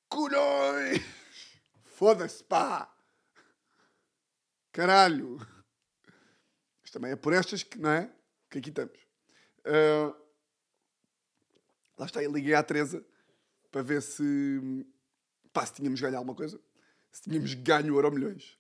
Colhões! 0.09 1.03
Foda-se, 1.85 2.43
pá! 2.43 2.91
Caralho! 4.73 5.39
também 6.93 7.11
é 7.11 7.17
por 7.17 7.33
estas 7.33 7.63
que, 7.63 7.79
não 7.79 7.91
é? 7.91 8.13
Que 8.51 8.59
aqui 8.59 8.69
estamos. 8.69 8.99
Uh, 9.61 10.15
lá 11.97 12.07
está, 12.07 12.23
eu 12.23 12.31
liguei 12.31 12.55
à 12.55 12.63
Teresa 12.63 13.05
para 13.71 13.83
ver 13.83 14.03
se, 14.03 14.23
pá, 15.53 15.65
se 15.65 15.73
tínhamos 15.73 16.01
ganho 16.01 16.17
alguma 16.17 16.35
coisa. 16.35 16.61
Se 17.11 17.23
tínhamos 17.23 17.55
ganho 17.55 17.95
euro 17.95 18.13
milhões. 18.13 18.59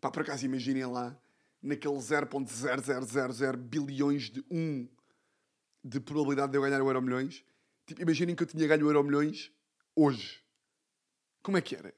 Pá, 0.00 0.10
por 0.10 0.22
acaso 0.22 0.44
imaginem 0.44 0.86
lá, 0.86 1.18
naquele 1.64 1.94
0.0000 1.94 3.56
bilhões 3.56 4.30
de 4.30 4.44
1 4.50 4.86
de 5.82 5.98
probabilidade 5.98 6.52
de 6.52 6.58
eu 6.58 6.62
ganhar 6.62 6.82
o 6.82 6.88
euro 6.88 7.00
milhões. 7.00 7.42
Tipo, 7.86 8.02
imaginem 8.02 8.36
que 8.36 8.42
eu 8.42 8.46
tinha 8.46 8.66
ganho 8.66 8.84
o 8.84 8.88
euro 8.88 9.02
milhões 9.02 9.50
hoje. 9.96 10.44
Como 11.42 11.56
é 11.56 11.62
que 11.62 11.74
era? 11.74 11.94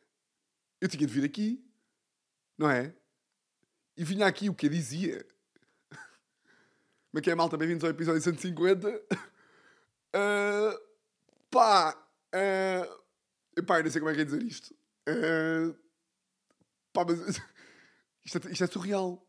Eu 0.80 0.88
tinha 0.88 1.06
de 1.06 1.12
vir 1.12 1.24
aqui, 1.24 1.64
não 2.56 2.70
é? 2.70 2.94
E 3.96 4.04
vinha 4.04 4.26
aqui 4.26 4.48
o 4.48 4.54
que 4.54 4.68
dizia. 4.68 5.26
Como 5.90 7.18
é 7.18 7.20
que 7.20 7.30
é, 7.30 7.34
malta? 7.34 7.56
Bem-vindos 7.56 7.82
ao 7.82 7.90
episódio 7.90 8.20
150. 8.20 8.88
Uh, 8.88 8.92
ah, 10.14 10.80
pá, 11.50 12.08
uh, 12.34 13.62
pá, 13.64 13.78
eu 13.78 13.84
não 13.84 13.90
sei 13.90 14.00
como 14.00 14.10
é 14.10 14.14
que 14.14 14.20
é 14.20 14.24
dizer 14.24 14.42
isto. 14.42 14.74
Uh, 15.08 15.76
pá, 16.92 17.04
mas 17.04 17.40
isto 18.24 18.38
é, 18.46 18.52
isto 18.52 18.64
é 18.64 18.66
surreal. 18.66 19.25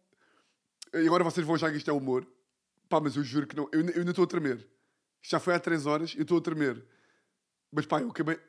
E 0.93 1.07
agora 1.07 1.23
vocês 1.23 1.45
vão 1.45 1.55
achar 1.55 1.71
que 1.71 1.77
isto 1.77 1.89
é 1.89 1.93
humor. 1.93 2.27
Pá, 2.89 2.99
mas 2.99 3.15
eu 3.15 3.23
juro 3.23 3.47
que 3.47 3.55
não. 3.55 3.69
Eu, 3.71 3.81
eu 3.81 3.99
ainda 3.99 4.11
estou 4.11 4.23
a 4.23 4.27
tremer. 4.27 4.57
Isto 5.21 5.31
já 5.31 5.39
foi 5.39 5.53
há 5.53 5.59
3 5.59 5.85
horas, 5.85 6.13
eu 6.15 6.21
estou 6.21 6.37
a 6.37 6.41
tremer. 6.41 6.83
Mas 7.71 7.85
pá, 7.85 8.01
eu 8.01 8.09
acabei. 8.09 8.39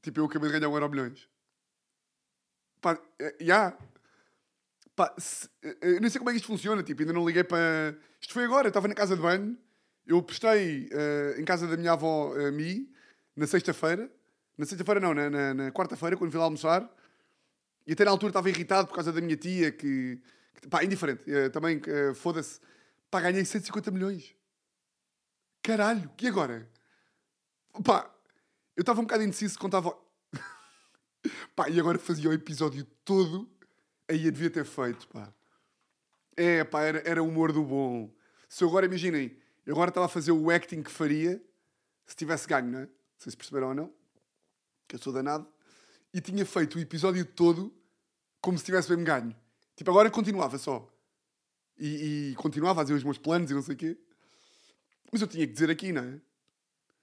Tipo, 0.00 0.20
eu 0.20 0.24
acabei 0.24 0.50
de 0.50 0.58
ganhar 0.58 0.68
um 0.68 0.74
euro 0.74 0.88
milhões. 0.88 1.28
Pá, 2.80 2.98
já. 3.20 3.32
Yeah. 3.40 3.78
Pá, 4.94 5.14
se, 5.16 5.48
eu 5.80 6.00
não 6.00 6.10
sei 6.10 6.18
como 6.18 6.30
é 6.30 6.32
que 6.32 6.38
isto 6.38 6.46
funciona. 6.46 6.82
Tipo, 6.82 7.02
ainda 7.02 7.12
não 7.12 7.26
liguei 7.26 7.44
para. 7.44 7.96
Isto 8.20 8.34
foi 8.34 8.44
agora, 8.44 8.66
eu 8.66 8.70
estava 8.70 8.88
na 8.88 8.94
casa 8.94 9.16
de 9.16 9.22
banho. 9.22 9.56
Eu 10.06 10.22
postei 10.22 10.88
uh, 10.88 11.40
em 11.40 11.44
casa 11.44 11.66
da 11.66 11.76
minha 11.76 11.92
avó, 11.92 12.32
uh, 12.34 12.52
Mi, 12.52 12.90
na 13.36 13.46
sexta-feira. 13.46 14.10
Na 14.58 14.66
sexta-feira, 14.66 15.00
não, 15.00 15.14
na, 15.14 15.30
na, 15.30 15.54
na 15.54 15.72
quarta-feira, 15.72 16.16
quando 16.16 16.30
fui 16.30 16.38
lá 16.38 16.44
almoçar. 16.44 16.88
E 17.86 17.92
até 17.92 18.04
na 18.04 18.10
altura 18.10 18.30
estava 18.30 18.48
irritado 18.48 18.88
por 18.88 18.94
causa 18.94 19.12
da 19.12 19.20
minha 19.20 19.36
tia, 19.36 19.70
que. 19.70 20.20
Pá, 20.68 20.84
indiferente. 20.84 21.22
Uh, 21.30 21.50
também, 21.50 21.78
uh, 21.78 22.14
foda-se. 22.14 22.60
Pá, 23.10 23.20
ganhei 23.20 23.44
150 23.44 23.90
milhões. 23.90 24.34
Caralho, 25.62 26.10
e 26.20 26.26
agora? 26.26 26.68
Pá, 27.84 28.12
eu 28.76 28.80
estava 28.80 29.00
um 29.00 29.04
bocado 29.04 29.22
indeciso 29.22 29.58
estava. 29.64 29.96
pá, 31.54 31.68
e 31.68 31.78
agora 31.78 31.98
fazia 31.98 32.28
o 32.28 32.32
episódio 32.32 32.84
todo, 33.04 33.50
aí 34.08 34.26
eu 34.26 34.32
devia 34.32 34.50
ter 34.50 34.64
feito, 34.64 35.06
pá. 35.08 35.32
É, 36.36 36.64
pá, 36.64 36.82
era, 36.82 37.02
era 37.08 37.22
humor 37.22 37.52
do 37.52 37.62
bom. 37.62 38.12
Se 38.48 38.64
eu 38.64 38.68
agora, 38.68 38.86
imaginem, 38.86 39.36
eu 39.64 39.74
agora 39.74 39.90
estava 39.90 40.06
a 40.06 40.08
fazer 40.08 40.32
o 40.32 40.50
acting 40.50 40.82
que 40.82 40.90
faria 40.90 41.42
se 42.06 42.16
tivesse 42.16 42.48
ganho, 42.48 42.70
não 42.70 42.78
é? 42.80 42.88
Se 43.18 43.36
perceberam 43.36 43.68
ou 43.68 43.74
não. 43.74 43.94
Que 44.88 44.96
eu 44.96 44.98
sou 44.98 45.12
danado. 45.12 45.46
E 46.12 46.20
tinha 46.20 46.44
feito 46.44 46.76
o 46.76 46.80
episódio 46.80 47.24
todo 47.24 47.72
como 48.40 48.58
se 48.58 48.64
tivesse 48.64 48.90
mesmo 48.90 49.04
ganho. 49.04 49.34
Tipo, 49.76 49.90
agora 49.90 50.10
continuava 50.10 50.58
só. 50.58 50.88
E, 51.78 52.30
e 52.30 52.34
continuava 52.36 52.80
a 52.80 52.84
fazer 52.84 52.94
os 52.94 53.04
meus 53.04 53.18
planos 53.18 53.50
e 53.50 53.54
não 53.54 53.62
sei 53.62 53.74
o 53.74 53.78
quê. 53.78 53.98
Mas 55.10 55.20
eu 55.20 55.26
tinha 55.26 55.46
que 55.46 55.52
dizer 55.52 55.70
aqui, 55.70 55.92
não 55.92 56.02
é? 56.02 56.20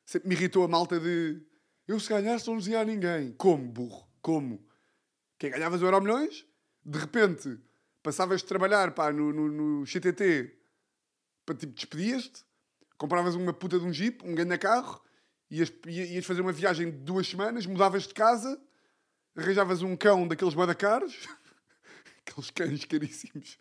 Sempre 0.06 0.30
me 0.30 0.36
irritou 0.36 0.64
a 0.64 0.68
malta 0.68 1.00
de 1.00 1.42
eu 1.88 2.00
se 2.00 2.08
ganhasse 2.08 2.48
não 2.48 2.58
dizia 2.58 2.82
a 2.82 2.86
ninguém. 2.86 3.34
Como, 3.34 3.68
burro? 3.68 4.08
Como? 4.22 4.64
Quem 5.40 5.50
ganhavas 5.50 5.82
o 5.82 5.86
Euro 5.86 6.02
Milhões? 6.02 6.46
De 6.86 7.00
repente, 7.00 7.60
passavas 8.04 8.42
de 8.42 8.48
trabalhar 8.48 8.92
pá, 8.94 9.12
no, 9.12 9.34
no, 9.34 9.50
no 9.50 9.86
CTT 9.86 10.56
para 11.50 11.56
tipo, 11.56 11.74
despedias-te, 11.74 12.46
compravas 12.96 13.34
uma 13.34 13.52
puta 13.52 13.80
de 13.80 13.86
um 13.86 13.92
jeep, 13.92 14.24
um 14.24 14.36
grande 14.36 14.56
carro, 14.60 15.02
ias, 15.50 15.74
ias 15.88 16.24
fazer 16.24 16.42
uma 16.42 16.52
viagem 16.52 16.92
de 16.92 16.98
duas 16.98 17.28
semanas, 17.28 17.66
mudavas 17.66 18.04
de 18.04 18.14
casa, 18.14 18.62
arranjavas 19.36 19.82
um 19.82 19.98
cão 19.98 20.28
daqueles 20.28 20.54
badacaros, 20.54 21.28
aqueles 22.30 22.52
cães 22.52 22.86
caríssimos, 22.86 23.58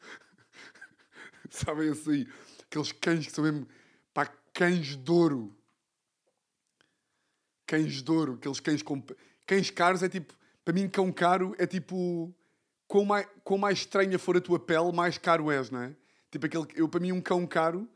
sabem 1.51 1.91
assim, 1.91 2.27
aqueles 2.65 2.93
cães 2.93 3.27
que 3.27 3.33
são 3.33 3.45
mesmo 3.45 3.67
pá, 4.13 4.27
cães 4.53 4.97
de 4.97 5.11
ouro. 5.11 5.55
Cães 7.67 8.03
de 8.03 8.11
ouro, 8.11 8.35
aqueles 8.35 8.61
cães 8.61 8.83
com. 8.83 9.03
Cães 9.47 9.71
caros 9.71 10.03
é 10.03 10.09
tipo. 10.09 10.35
Para 10.65 10.75
mim, 10.75 10.89
cão 10.89 11.13
caro 11.13 11.55
é 11.59 11.67
tipo. 11.67 12.35
Quão 12.87 13.05
mais, 13.05 13.27
quão 13.45 13.59
mais 13.59 13.79
estranha 13.81 14.19
for 14.19 14.37
a 14.37 14.41
tua 14.41 14.59
pele, 14.59 14.93
mais 14.93 15.19
caro 15.19 15.51
és, 15.51 15.71
não 15.71 15.83
é? 15.83 15.95
Tipo, 16.31 16.47
aquele, 16.47 16.67
eu, 16.75 16.89
para 16.89 17.01
mim, 17.01 17.13
um 17.13 17.21
cão 17.21 17.47
caro 17.47 17.87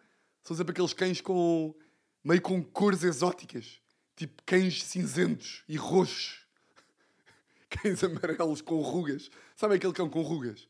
são 0.42 0.56
sempre 0.56 0.72
aqueles 0.72 0.92
cães 0.92 1.20
com. 1.20 1.74
meio 2.22 2.42
com 2.42 2.62
cores 2.62 3.02
exóticas. 3.02 3.80
Tipo, 4.14 4.42
cães 4.44 4.84
cinzentos 4.84 5.64
e 5.66 5.76
roxos. 5.76 6.41
Cães 7.80 8.02
amarelos 8.04 8.60
com 8.60 8.80
rugas. 8.80 9.30
Sabe 9.56 9.76
aquele 9.76 9.92
cão 9.92 10.08
com 10.08 10.22
rugas? 10.22 10.68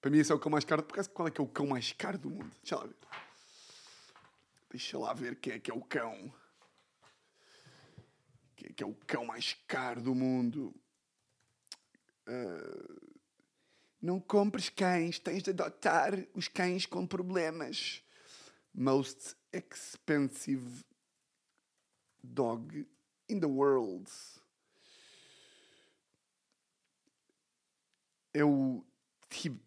Para 0.00 0.10
mim, 0.10 0.18
esse 0.18 0.32
é 0.32 0.34
o 0.34 0.38
cão 0.38 0.50
mais 0.50 0.64
caro. 0.64 0.82
Por 0.82 1.08
qual 1.08 1.28
é 1.28 1.30
que 1.30 1.40
é 1.40 1.44
o 1.44 1.48
cão 1.48 1.66
mais 1.66 1.92
caro 1.92 2.18
do 2.18 2.30
mundo? 2.30 2.50
Deixa 2.62 2.76
lá 2.76 2.84
ver. 2.84 2.96
Deixa 4.70 4.98
lá 4.98 5.12
ver 5.14 5.36
quem 5.36 5.52
é 5.52 5.58
que 5.58 5.70
é 5.70 5.74
o 5.74 5.80
cão. 5.80 6.34
Quem 8.56 8.68
é 8.70 8.72
que 8.72 8.82
é 8.82 8.86
o 8.86 8.94
cão 9.06 9.24
mais 9.24 9.56
caro 9.66 10.02
do 10.02 10.14
mundo? 10.14 10.74
Uh, 12.26 13.14
não 14.02 14.20
compres 14.20 14.68
cães, 14.68 15.18
tens 15.18 15.42
de 15.42 15.50
adotar 15.50 16.12
os 16.34 16.48
cães 16.48 16.86
com 16.86 17.06
problemas. 17.06 18.02
Most 18.74 19.36
expensive 19.52 20.84
dog 22.22 22.86
in 23.28 23.40
the 23.40 23.46
world. 23.46 24.10
É 28.34 28.44
o 28.44 28.84
Tib 29.30 29.58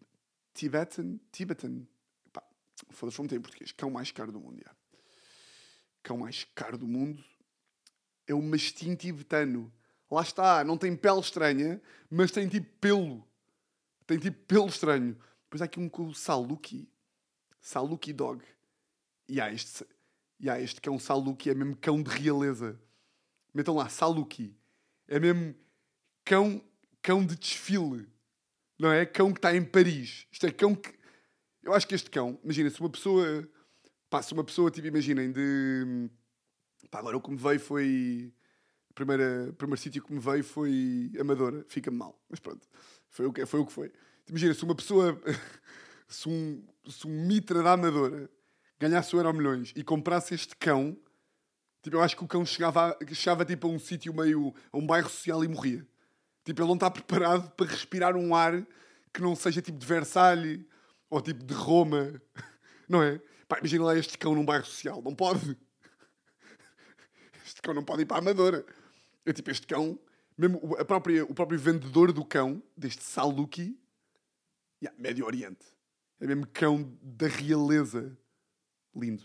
Tibetan. 0.54 1.18
Tibetan. 1.32 1.86
Foda-se, 2.90 3.16
vamos 3.16 3.30
ter 3.30 3.36
em 3.36 3.40
português. 3.40 3.72
Cão 3.72 3.90
mais 3.90 4.12
caro 4.12 4.30
do 4.30 4.38
mundo. 4.38 4.60
Já 4.64 4.78
cão 6.08 6.16
mais 6.16 6.44
caro 6.54 6.78
do 6.78 6.88
mundo, 6.88 7.22
é 8.26 8.32
o 8.32 8.40
mastim 8.40 8.94
tibetano. 8.94 9.70
Lá 10.10 10.22
está, 10.22 10.64
não 10.64 10.78
tem 10.78 10.96
pele 10.96 11.20
estranha, 11.20 11.82
mas 12.10 12.30
tem 12.30 12.48
tipo 12.48 12.66
pelo. 12.80 13.22
Tem 14.06 14.18
tipo 14.18 14.38
pelo 14.46 14.68
estranho. 14.68 15.14
Depois 15.44 15.60
há 15.60 15.66
aqui 15.66 15.78
um 15.78 15.86
com 15.86 16.06
o 16.06 16.14
Saluki. 16.14 16.88
Saluki 17.60 18.12
Dog. 18.14 18.42
E 19.28 19.38
há 19.38 19.52
este, 19.52 19.86
e 20.40 20.48
há 20.48 20.58
este 20.58 20.80
cão 20.80 20.98
Saluki, 20.98 21.50
é 21.50 21.54
mesmo 21.54 21.76
cão 21.76 22.02
de 22.02 22.08
realeza. 22.08 22.80
Metam 23.52 23.74
lá, 23.74 23.90
Saluki. 23.90 24.56
É 25.06 25.20
mesmo 25.20 25.54
cão, 26.24 26.62
cão 27.02 27.24
de 27.24 27.36
desfile. 27.36 28.08
Não 28.78 28.92
é? 28.92 29.04
Cão 29.04 29.32
que 29.32 29.38
está 29.38 29.54
em 29.54 29.64
Paris. 29.64 30.26
Isto 30.30 30.46
é 30.46 30.50
cão 30.50 30.74
que. 30.74 30.96
Eu 31.62 31.74
acho 31.74 31.86
que 31.86 31.94
este 31.94 32.10
cão, 32.10 32.38
imagina, 32.42 32.70
se 32.70 32.80
uma 32.80 32.88
pessoa 32.88 33.48
Pá, 34.10 34.22
se 34.22 34.32
uma 34.32 34.44
pessoa, 34.44 34.70
tipo, 34.70 34.86
imaginem, 34.86 35.30
de. 35.30 36.08
Pá, 36.90 37.00
agora 37.00 37.16
o 37.16 37.20
que 37.20 37.30
me 37.30 37.36
veio 37.36 37.60
foi. 37.60 38.32
O 38.90 38.94
primeiro, 38.94 39.52
primeiro 39.54 39.80
sítio 39.80 40.02
que 40.02 40.12
me 40.12 40.18
veio 40.18 40.42
foi 40.42 41.12
Amadora. 41.20 41.64
Fica-me 41.68 41.98
mal. 41.98 42.18
Mas 42.28 42.40
pronto. 42.40 42.66
Foi 43.10 43.26
o 43.26 43.32
que 43.32 43.44
foi. 43.44 43.60
O 43.60 43.66
que 43.66 43.72
foi. 43.72 43.92
Imagina, 44.28 44.54
se 44.54 44.64
uma 44.64 44.74
pessoa. 44.74 45.20
se, 46.08 46.28
um, 46.28 46.66
se 46.88 47.06
um 47.06 47.26
mitra 47.26 47.62
da 47.62 47.72
Amadora 47.72 48.30
ganhasse 48.80 49.14
o 49.14 49.18
Euro 49.18 49.34
Milhões 49.34 49.72
e 49.76 49.84
comprasse 49.84 50.34
este 50.34 50.56
cão. 50.56 50.96
Tipo, 51.82 51.96
eu 51.96 52.02
acho 52.02 52.16
que 52.16 52.24
o 52.24 52.28
cão 52.28 52.44
chegava, 52.46 52.96
chegava 53.12 53.44
tipo, 53.44 53.66
a 53.66 53.70
um 53.70 53.78
sítio 53.78 54.14
meio. 54.14 54.54
a 54.72 54.78
um 54.78 54.86
bairro 54.86 55.10
social 55.10 55.44
e 55.44 55.48
morria. 55.48 55.86
Tipo, 56.48 56.62
ele 56.62 56.68
não 56.68 56.76
está 56.76 56.90
preparado 56.90 57.50
para 57.50 57.66
respirar 57.66 58.16
um 58.16 58.34
ar 58.34 58.66
que 59.12 59.20
não 59.20 59.36
seja 59.36 59.60
tipo 59.60 59.76
de 59.78 59.84
Versalhes 59.84 60.64
ou 61.10 61.20
tipo 61.20 61.44
de 61.44 61.52
Roma. 61.52 62.22
Não 62.88 63.02
é? 63.02 63.20
Pá, 63.46 63.58
imagina 63.58 63.84
lá 63.84 63.94
este 63.98 64.16
cão 64.16 64.34
num 64.34 64.46
bairro 64.46 64.64
social. 64.64 65.02
Não 65.02 65.14
pode. 65.14 65.58
Este 67.44 67.60
cão 67.60 67.74
não 67.74 67.84
pode 67.84 68.00
ir 68.00 68.06
para 68.06 68.16
a 68.16 68.20
Amadora. 68.20 68.64
É 69.26 69.32
tipo, 69.34 69.50
este 69.50 69.66
cão, 69.66 69.98
mesmo 70.38 70.74
a 70.78 70.84
própria, 70.86 71.22
o 71.22 71.34
próprio 71.34 71.58
vendedor 71.58 72.12
do 72.12 72.24
cão, 72.24 72.62
deste 72.74 73.02
Saluki, 73.02 73.78
yeah, 74.82 74.98
Médio 74.98 75.26
Oriente. 75.26 75.66
É 76.18 76.26
mesmo 76.26 76.46
cão 76.46 76.96
da 77.02 77.26
realeza. 77.26 78.16
Lindo. 78.96 79.24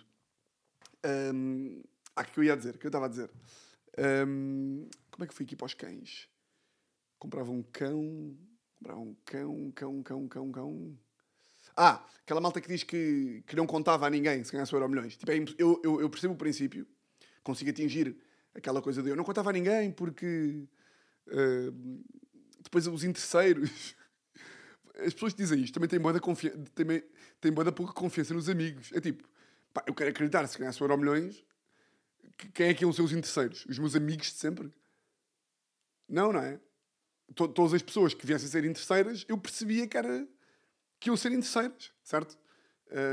Um, 1.05 1.81
ah, 2.17 2.21
o 2.21 2.25
que 2.25 2.37
eu 2.37 2.43
ia 2.43 2.57
dizer? 2.57 2.75
O 2.75 2.77
que 2.77 2.85
eu 2.85 2.89
estava 2.89 3.05
a 3.05 3.09
dizer? 3.09 3.29
Um, 4.27 4.89
como 5.09 5.23
é 5.23 5.27
que 5.27 5.33
fui 5.33 5.45
aqui 5.45 5.55
para 5.55 5.67
os 5.67 5.73
cães? 5.73 6.32
Comprava 7.23 7.49
um 7.51 7.63
cão. 7.63 8.37
Comprava 8.77 8.99
um 8.99 9.15
cão, 9.23 9.71
cão, 9.71 10.03
cão, 10.03 10.27
cão, 10.27 10.51
cão. 10.51 10.97
Ah, 11.73 12.05
aquela 12.21 12.41
malta 12.41 12.59
que 12.59 12.67
diz 12.67 12.83
que, 12.83 13.41
que 13.47 13.55
não 13.55 13.65
contava 13.65 14.05
a 14.05 14.09
ninguém 14.09 14.43
se 14.43 14.51
ganhasse 14.51 14.73
o 14.73 14.75
Euro 14.75 14.89
Milhões. 14.89 15.15
Tipo, 15.15 15.31
é, 15.31 15.37
eu, 15.57 15.79
eu, 15.81 16.01
eu, 16.01 16.09
percebo 16.09 16.33
o 16.33 16.37
princípio, 16.37 16.85
consigo 17.41 17.69
atingir 17.69 18.17
aquela 18.53 18.81
coisa 18.81 19.01
de 19.01 19.09
eu 19.09 19.15
não 19.15 19.23
contava 19.23 19.51
a 19.51 19.53
ninguém 19.53 19.89
porque 19.89 20.67
uh, 21.29 22.03
depois 22.61 22.87
os 22.87 23.05
interesseiros. 23.05 23.95
as 24.99 25.13
pessoas 25.13 25.31
que 25.31 25.41
dizem 25.41 25.61
isto 25.61 25.75
também 25.75 25.87
têm 25.87 26.01
boa 26.01 26.11
da, 26.11 26.19
confi... 26.19 26.49
também 26.75 27.01
têm 27.39 27.53
boa 27.53 27.63
da 27.63 27.71
pouca 27.71 27.93
confiança 27.93 28.33
nos 28.33 28.49
amigos. 28.49 28.91
É 28.91 28.99
tipo, 28.99 29.25
pá, 29.73 29.81
eu 29.87 29.93
quero 29.95 30.09
acreditar, 30.09 30.45
se 30.45 30.59
ganhasse 30.59 30.81
o 30.81 30.83
Euro 30.83 30.97
Milhões, 30.97 31.41
que- 32.37 32.51
quem 32.51 32.67
é 32.67 32.73
que 32.73 32.83
iam 32.83 32.91
ser 32.91 33.01
os 33.01 33.13
interesseiros? 33.13 33.65
Os 33.65 33.79
meus 33.79 33.95
amigos 33.95 34.27
de 34.27 34.33
sempre? 34.39 34.73
Não, 36.09 36.33
não 36.33 36.41
é? 36.41 36.59
To- 37.35 37.47
todas 37.47 37.73
as 37.73 37.81
pessoas 37.81 38.13
que 38.13 38.25
viessem 38.25 38.47
a 38.47 38.51
ser 38.51 38.65
interesseiras, 38.65 39.25
eu 39.27 39.37
percebia 39.37 39.87
que, 39.87 39.97
era, 39.97 40.27
que 40.99 41.09
iam 41.09 41.17
ser 41.17 41.31
interesseiras, 41.31 41.91
certo? 42.03 42.37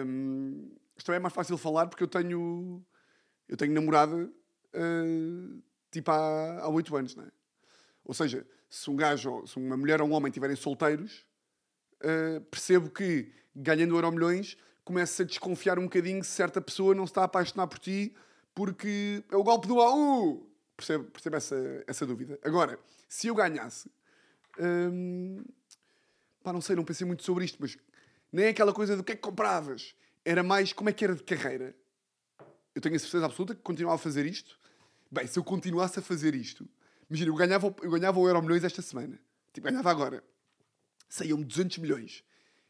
Hum, 0.07 0.71
isto 0.97 1.07
também 1.07 1.17
é 1.17 1.21
mais 1.21 1.35
fácil 1.35 1.57
falar 1.57 1.87
porque 1.87 2.03
eu 2.03 2.09
tenho, 2.09 2.85
eu 3.49 3.57
tenho 3.57 3.73
namorada 3.73 4.31
ah, 4.75 5.61
tipo 5.91 6.11
há 6.11 6.69
oito 6.69 6.97
anos, 6.97 7.15
não 7.15 7.25
é? 7.25 7.31
Ou 8.05 8.15
seja, 8.15 8.47
se 8.69 8.91
um 8.91 8.97
gajo, 8.97 9.47
se 9.47 9.57
uma 9.57 9.77
mulher 9.77 10.01
ou 10.01 10.09
um 10.09 10.13
homem 10.13 10.29
estiverem 10.31 10.57
solteiros, 10.57 11.25
uh, 12.03 12.41
percebo 12.43 12.91
que, 12.91 13.33
ganhando 13.55 13.95
euro 13.95 14.11
milhões, 14.11 14.57
começa 14.85 15.23
a 15.23 15.27
desconfiar 15.27 15.79
um 15.79 15.85
bocadinho 15.85 16.23
se 16.25 16.31
certa 16.31 16.61
pessoa 16.61 16.95
não 16.95 17.07
se 17.07 17.11
está 17.11 17.23
a 17.23 17.25
apaixonar 17.25 17.67
por 17.67 17.79
ti 17.79 18.15
porque 18.55 19.23
é 19.31 19.37
o 19.37 19.45
golpe 19.45 19.69
do 19.69 19.81
AU. 19.81 20.47
Percebo, 20.77 21.05
percebo 21.11 21.37
essa, 21.37 21.85
essa 21.87 22.07
dúvida. 22.07 22.39
Agora, 22.43 22.79
se 23.09 23.27
eu 23.27 23.35
ganhasse, 23.35 23.91
hum, 24.61 25.43
pá, 26.43 26.53
não 26.53 26.61
sei, 26.61 26.77
não 26.77 26.85
pensei 26.85 27.07
muito 27.07 27.25
sobre 27.25 27.45
isto, 27.45 27.59
mas 27.61 27.77
nem 28.33 28.49
aquela 28.49 28.73
coisa 28.73 28.97
do 28.97 29.03
que 29.03 29.13
é 29.13 29.17
que 29.17 29.23
compravas. 29.23 29.95
Era 30.25 30.43
mais 30.43 30.73
como 30.73 30.91
é 30.91 30.93
que 30.93 31.05
era 31.05 31.15
de 31.15 31.23
carreira. 31.23 31.75
Eu 32.75 32.81
tenho 32.81 32.95
a 32.95 32.99
certeza 32.99 33.25
absoluta 33.25 33.55
que 33.55 33.63
continuava 33.63 33.97
a 33.97 33.99
fazer 33.99 34.27
isto. 34.27 34.59
Bem, 35.11 35.27
se 35.27 35.39
eu 35.39 35.43
continuasse 35.43 35.99
a 35.99 36.03
fazer 36.03 36.35
isto, 36.35 36.69
imagina, 37.09 37.31
eu 37.31 37.35
ganhava, 37.35 37.75
eu 37.83 37.91
ganhava 37.91 38.19
o 38.19 38.29
Euro 38.29 38.43
Milhões 38.43 38.63
esta 38.63 38.83
semana. 38.83 39.19
Tipo, 39.53 39.69
ganhava 39.69 39.91
agora. 39.91 40.23
Saíam-me 41.09 41.45
200 41.45 41.79
milhões. 41.79 42.23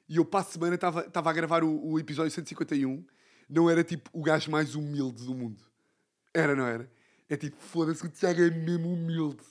E 0.08 0.16
eu, 0.16 0.24
para 0.24 0.40
a 0.40 0.44
semana, 0.44 0.76
estava 0.76 1.30
a 1.30 1.32
gravar 1.32 1.62
o, 1.62 1.92
o 1.92 1.98
episódio 1.98 2.30
151. 2.30 3.04
Não 3.48 3.68
era 3.68 3.84
tipo 3.84 4.08
o 4.12 4.22
gajo 4.22 4.50
mais 4.50 4.74
humilde 4.74 5.24
do 5.24 5.34
mundo. 5.34 5.62
Era, 6.32 6.54
não 6.56 6.66
era? 6.66 6.90
É 7.28 7.36
tipo, 7.36 7.56
foda-se, 7.60 8.04
o 8.04 8.08
Tiago 8.08 8.40
é 8.40 8.50
mesmo 8.50 8.92
humilde. 8.92 9.44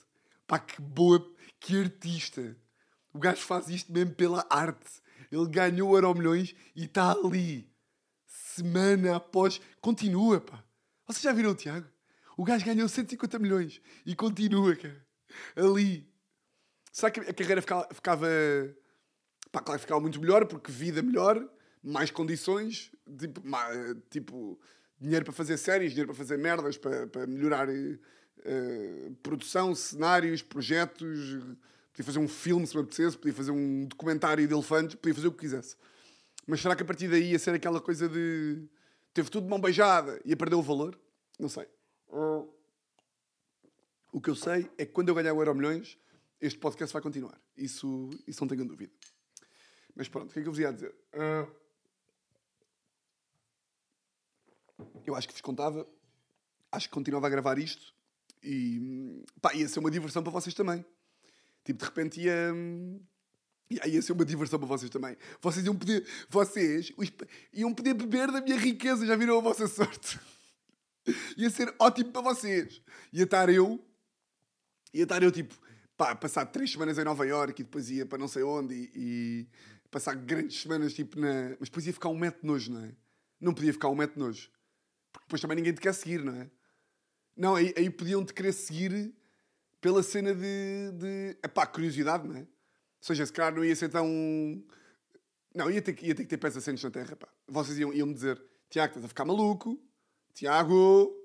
Pá, 0.46 0.58
que 0.58 0.80
boa, 0.82 1.24
que 1.60 1.76
artista. 1.76 2.56
O 3.12 3.18
gajo 3.18 3.42
faz 3.42 3.68
isto 3.68 3.92
mesmo 3.92 4.14
pela 4.14 4.46
arte. 4.48 5.00
Ele 5.30 5.46
ganhou 5.48 5.94
Euro 5.94 6.14
Milhões 6.14 6.54
e 6.74 6.84
está 6.84 7.12
ali. 7.12 7.70
Semana 8.26 9.16
após. 9.16 9.60
Continua, 9.80 10.40
pá. 10.40 10.64
Vocês 11.06 11.22
já 11.22 11.32
viram 11.32 11.50
o 11.50 11.54
Tiago? 11.54 11.86
O 12.36 12.44
gajo 12.44 12.64
ganhou 12.64 12.88
150 12.88 13.38
milhões 13.38 13.80
e 14.06 14.16
continua, 14.16 14.74
cara. 14.74 15.06
Ali. 15.54 16.10
Será 16.92 17.10
que 17.10 17.20
a 17.20 17.34
carreira 17.34 17.60
ficava. 17.60 17.88
ficava 17.92 18.26
pá, 19.52 19.60
claro 19.60 19.78
que 19.78 19.84
ficava 19.84 20.00
muito 20.00 20.20
melhor, 20.20 20.46
porque 20.46 20.72
vida 20.72 21.02
melhor, 21.02 21.48
mais 21.82 22.10
condições, 22.10 22.90
tipo, 23.18 23.42
tipo 24.08 24.60
dinheiro 24.98 25.24
para 25.24 25.34
fazer 25.34 25.56
séries, 25.56 25.90
dinheiro 25.90 26.08
para 26.08 26.16
fazer 26.16 26.36
merdas, 26.38 26.76
para, 26.76 27.06
para 27.06 27.26
melhorar 27.26 27.68
eh, 28.44 29.06
eh, 29.06 29.12
produção, 29.22 29.74
cenários, 29.74 30.42
projetos. 30.42 31.38
Podia 31.92 32.04
fazer 32.04 32.18
um 32.18 32.28
filme 32.28 32.66
se 32.66 32.74
me 32.74 32.82
apetecesse, 32.82 33.16
podia 33.16 33.34
fazer 33.34 33.50
um 33.50 33.84
documentário 33.84 34.46
de 34.46 34.54
elefantes, 34.54 34.94
podia 34.94 35.14
fazer 35.14 35.28
o 35.28 35.32
que 35.32 35.40
quisesse. 35.40 35.76
Mas 36.46 36.60
será 36.60 36.74
que 36.74 36.82
a 36.82 36.86
partir 36.86 37.08
daí 37.08 37.32
ia 37.32 37.38
ser 37.38 37.54
aquela 37.54 37.80
coisa 37.80 38.08
de. 38.08 38.66
Teve 39.12 39.28
tudo 39.28 39.44
de 39.44 39.50
mão 39.50 39.60
beijada 39.60 40.20
e 40.24 40.30
ia 40.30 40.36
perder 40.36 40.56
o 40.56 40.62
valor? 40.62 40.98
Não 41.38 41.48
sei. 41.48 41.66
O 44.12 44.20
que 44.20 44.30
eu 44.30 44.34
sei 44.34 44.70
é 44.76 44.84
que 44.84 44.92
quando 44.92 45.08
eu 45.08 45.14
ganhar 45.14 45.32
o 45.32 45.40
Euro 45.40 45.54
Milhões, 45.54 45.96
este 46.40 46.58
podcast 46.58 46.92
vai 46.92 47.02
continuar. 47.02 47.40
Isso, 47.56 48.10
isso 48.26 48.40
não 48.40 48.48
tenho 48.48 48.64
dúvida. 48.64 48.92
Mas 49.94 50.08
pronto, 50.08 50.30
o 50.30 50.32
que 50.32 50.40
é 50.40 50.42
que 50.42 50.48
eu 50.48 50.52
vos 50.52 50.58
ia 50.58 50.72
dizer? 50.72 50.94
Ah, 51.12 51.46
eu 55.06 55.14
acho 55.14 55.28
que 55.28 55.34
vos 55.34 55.40
contava, 55.40 55.86
acho 56.72 56.88
que 56.88 56.94
continuava 56.94 57.26
a 57.26 57.30
gravar 57.30 57.58
isto 57.58 57.94
e 58.42 59.22
pá, 59.40 59.54
ia 59.54 59.68
ser 59.68 59.78
uma 59.78 59.90
diversão 59.90 60.22
para 60.22 60.32
vocês 60.32 60.54
também. 60.54 60.84
Tipo, 61.64 61.78
de 61.78 61.84
repente 61.84 62.20
ia. 62.20 62.52
Ia 63.70 63.86
ia 63.86 64.02
ser 64.02 64.12
uma 64.12 64.24
diversão 64.24 64.58
para 64.58 64.68
vocês 64.68 64.90
também. 64.90 65.16
Vocês 65.40 65.64
iam 65.64 65.76
poder. 65.76 66.06
Vocês 66.28 66.92
iam 67.52 67.72
poder 67.74 67.94
beber 67.94 68.30
da 68.32 68.40
minha 68.40 68.56
riqueza, 68.56 69.06
já 69.06 69.14
viram 69.14 69.38
a 69.38 69.40
vossa 69.40 69.66
sorte? 69.68 70.18
Ia 71.36 71.50
ser 71.50 71.74
ótimo 71.78 72.12
para 72.12 72.22
vocês. 72.22 72.82
Ia 73.12 73.24
estar 73.24 73.48
eu. 73.48 73.82
Ia 74.92 75.04
estar 75.04 75.22
eu, 75.22 75.30
tipo, 75.30 75.54
pá, 75.96 76.16
passar 76.16 76.46
três 76.46 76.72
semanas 76.72 76.98
em 76.98 77.04
Nova 77.04 77.26
Iorque 77.26 77.62
e 77.62 77.64
depois 77.64 77.90
ia 77.90 78.04
para 78.04 78.18
não 78.18 78.26
sei 78.26 78.42
onde 78.42 78.74
e, 78.74 78.90
e 78.94 79.48
passar 79.90 80.14
grandes 80.14 80.60
semanas, 80.60 80.92
tipo, 80.92 81.18
na. 81.18 81.50
Mas 81.60 81.68
depois 81.68 81.86
ia 81.86 81.92
ficar 81.92 82.08
um 82.08 82.18
metro 82.18 82.40
de 82.40 82.46
nojo, 82.46 82.72
não 82.72 82.84
é? 82.84 82.92
Não 83.40 83.54
podia 83.54 83.72
ficar 83.72 83.88
um 83.88 83.94
metro 83.94 84.14
de 84.14 84.20
nojo. 84.20 84.50
Porque 85.12 85.26
depois 85.26 85.40
também 85.40 85.56
ninguém 85.56 85.72
te 85.72 85.80
quer 85.80 85.94
seguir, 85.94 86.24
não 86.24 86.34
é? 86.34 86.50
Não, 87.40 87.54
aí, 87.54 87.72
aí 87.74 87.88
podiam-te 87.88 88.34
querer 88.34 88.52
seguir 88.52 89.14
pela 89.80 90.02
cena 90.02 90.34
de. 90.34 90.92
de 90.92 91.38
epá, 91.42 91.66
curiosidade, 91.66 92.28
não 92.28 92.36
é? 92.36 92.40
Ou 92.40 92.46
seja, 93.00 93.24
se 93.24 93.32
calhar 93.32 93.54
não 93.54 93.64
ia 93.64 93.74
ser 93.74 93.88
tão. 93.88 94.06
Não, 95.54 95.70
ia 95.70 95.80
ter, 95.80 95.98
ia 96.04 96.14
ter 96.14 96.24
que 96.24 96.28
ter 96.28 96.36
pés 96.36 96.54
assentos 96.54 96.84
na 96.84 96.90
terra, 96.90 97.16
pá. 97.16 97.26
Vocês 97.48 97.78
iam, 97.78 97.94
iam 97.94 98.06
me 98.06 98.12
dizer: 98.12 98.38
Tiago, 98.68 98.90
estás 98.90 99.06
a 99.06 99.08
ficar 99.08 99.24
maluco? 99.24 99.82
Tiago, 100.34 101.16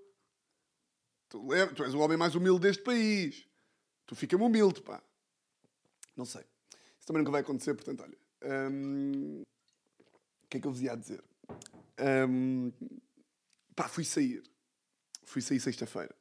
tu, 1.27 1.49
tu 1.75 1.83
és 1.83 1.93
o 1.93 1.99
homem 1.99 2.15
mais 2.17 2.33
humilde 2.33 2.61
deste 2.61 2.81
país. 2.81 3.45
Tu 4.05 4.15
fica-me 4.15 4.45
humilde, 4.45 4.81
pá. 4.83 5.03
Não 6.15 6.23
sei. 6.23 6.45
Isso 6.97 7.07
também 7.07 7.23
nunca 7.23 7.31
vai 7.33 7.41
acontecer, 7.41 7.73
portanto, 7.73 8.03
olha. 8.03 8.17
hum, 8.71 9.41
O 10.45 10.47
que 10.47 10.55
é 10.55 10.61
que 10.61 10.65
eu 10.65 10.71
vos 10.71 10.81
ia 10.81 10.95
dizer? 10.95 11.21
Hum, 12.29 12.71
pá, 13.75 13.89
fui 13.89 14.05
sair. 14.05 14.41
Fui 15.25 15.41
sair 15.41 15.59
sexta-feira. 15.59 16.15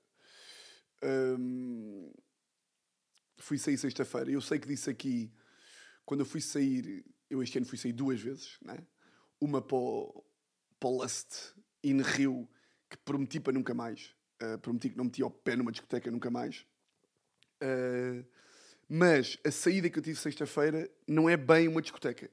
Fui 3.38 3.59
sair 3.59 3.79
sexta-feira. 3.79 4.31
Eu 4.31 4.40
sei 4.40 4.59
que 4.59 4.67
disse 4.67 4.90
aqui, 4.90 5.33
quando 6.05 6.21
eu 6.21 6.27
fui 6.27 6.40
sair, 6.40 7.05
eu 7.31 7.43
este 7.43 7.59
ano 7.59 7.67
fui 7.67 7.79
sair 7.79 7.93
duas 7.93 8.21
vezes, 8.21 8.59
né? 8.62 8.79
Uma 9.40 9.61
para 9.61 9.77
o, 9.77 10.25
para 10.81 10.88
o 10.88 11.03
Lust 11.03 11.55
in 11.83 12.01
Rio, 12.01 12.49
que 12.88 12.97
prometi 12.99 13.40
para 13.40 13.53
nunca 13.53 13.75
mais. 13.75 14.14
Uh, 14.43 14.59
prometi 14.59 14.90
que 14.90 14.97
não 14.97 15.05
metia 15.05 15.27
o 15.27 15.31
pé 15.31 15.57
numa 15.57 15.73
discoteca 15.73 16.11
nunca 16.11 16.31
mais. 16.31 16.67
Uh, 17.62 18.25
mas 18.88 19.38
a 19.45 19.51
saída 19.51 19.88
que 19.88 19.99
eu 19.99 20.03
tive 20.03 20.19
sexta-feira 20.19 20.90
não 21.07 21.29
é 21.29 21.37
bem 21.37 21.69
uma 21.69 21.83
discoteca. 21.83 22.31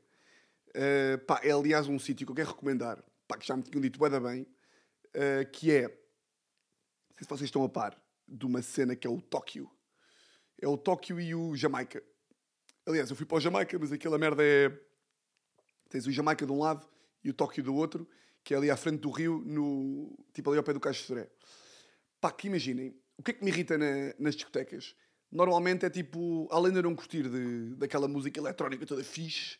Uh, 0.69 1.17
pá, 1.25 1.41
é 1.43 1.51
aliás 1.51 1.87
um 1.87 1.99
sítio 1.99 2.25
que 2.25 2.31
eu 2.31 2.35
quero 2.35 2.49
recomendar, 2.49 3.03
pá, 3.27 3.37
que 3.37 3.45
já 3.45 3.55
me 3.55 3.63
tinham 3.63 3.81
dito 3.81 3.99
da 4.09 4.19
bem, 4.19 4.43
uh, 4.43 5.49
que 5.51 5.71
é, 5.71 5.89
sei 7.21 7.25
se 7.25 7.29
vocês 7.29 7.47
estão 7.47 7.63
a 7.63 7.69
par, 7.69 8.01
de 8.27 8.45
uma 8.45 8.61
cena 8.61 8.95
que 8.95 9.05
é 9.05 9.09
o 9.09 9.21
Tóquio. 9.21 9.69
É 10.59 10.67
o 10.67 10.77
Tóquio 10.77 11.19
e 11.19 11.35
o 11.35 11.55
Jamaica. 11.55 12.03
Aliás, 12.85 13.09
eu 13.09 13.15
fui 13.15 13.25
para 13.25 13.37
o 13.37 13.39
Jamaica, 13.39 13.77
mas 13.77 13.91
aquela 13.91 14.17
merda 14.17 14.43
é... 14.43 14.69
Tens 15.89 16.07
o 16.07 16.11
Jamaica 16.11 16.45
de 16.45 16.51
um 16.51 16.59
lado 16.59 16.87
e 17.23 17.29
o 17.29 17.33
Tóquio 17.33 17.63
do 17.63 17.75
outro, 17.75 18.09
que 18.43 18.53
é 18.53 18.57
ali 18.57 18.71
à 18.71 18.77
frente 18.77 19.01
do 19.01 19.11
rio, 19.11 19.43
no, 19.45 20.17
tipo 20.33 20.49
ali 20.49 20.57
ao 20.57 20.63
pé 20.63 20.73
do 20.73 20.79
Caixo 20.79 21.01
de 21.01 21.07
Soré. 21.07 21.29
Pá, 22.19 22.31
que 22.31 22.47
imaginem, 22.47 22.95
o 23.17 23.23
que 23.23 23.31
é 23.31 23.33
que 23.33 23.43
me 23.43 23.51
irrita 23.51 23.77
na- 23.77 24.15
nas 24.17 24.35
discotecas? 24.35 24.95
Normalmente 25.31 25.85
é 25.85 25.89
tipo, 25.89 26.47
além 26.51 26.73
de 26.73 26.81
não 26.81 26.95
curtir 26.95 27.29
de, 27.29 27.75
daquela 27.75 28.07
música 28.07 28.39
eletrónica 28.39 28.85
toda 28.85 29.03
fixe, 29.03 29.57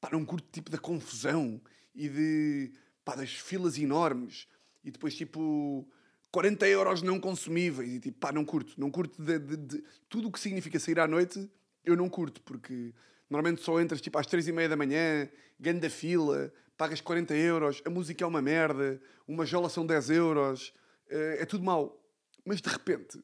pá, 0.00 0.10
não 0.12 0.24
curto 0.24 0.46
tipo 0.50 0.70
da 0.70 0.78
confusão 0.78 1.60
e 1.94 2.08
de, 2.08 2.72
pá, 3.04 3.14
das 3.14 3.32
filas 3.32 3.78
enormes 3.78 4.46
e 4.84 4.90
depois 4.90 5.14
tipo 5.14 5.88
40 6.30 6.66
euros 6.68 7.02
não 7.02 7.18
consumíveis 7.20 7.90
e 7.94 8.00
tipo, 8.00 8.18
pá, 8.18 8.32
não 8.32 8.44
curto, 8.44 8.78
não 8.78 8.90
curto 8.90 9.20
de, 9.22 9.38
de- 9.38 9.56
de- 9.56 9.84
tudo 10.08 10.28
o 10.28 10.32
que 10.32 10.38
significa 10.40 10.78
sair 10.78 11.00
à 11.00 11.06
noite, 11.08 11.50
eu 11.84 11.96
não 11.96 12.08
curto, 12.08 12.42
porque 12.42 12.94
normalmente 13.30 13.62
só 13.62 13.80
entras 13.80 14.00
tipo 14.00 14.18
às 14.18 14.26
3 14.26 14.48
e 14.48 14.52
meia 14.52 14.68
da 14.68 14.76
manhã, 14.76 15.28
ganho 15.58 15.80
da 15.80 15.88
fila, 15.88 16.52
pagas 16.76 17.00
40 17.00 17.34
euros, 17.34 17.82
a 17.84 17.90
música 17.90 18.24
é 18.24 18.26
uma 18.26 18.42
merda, 18.42 19.00
uma 19.26 19.46
jola 19.46 19.68
são 19.68 19.86
10 19.86 20.10
euros, 20.10 20.72
eh, 21.08 21.38
é 21.40 21.46
tudo 21.46 21.64
mau. 21.64 21.98
Mas 22.44 22.60
de 22.60 22.68
repente 22.68 23.22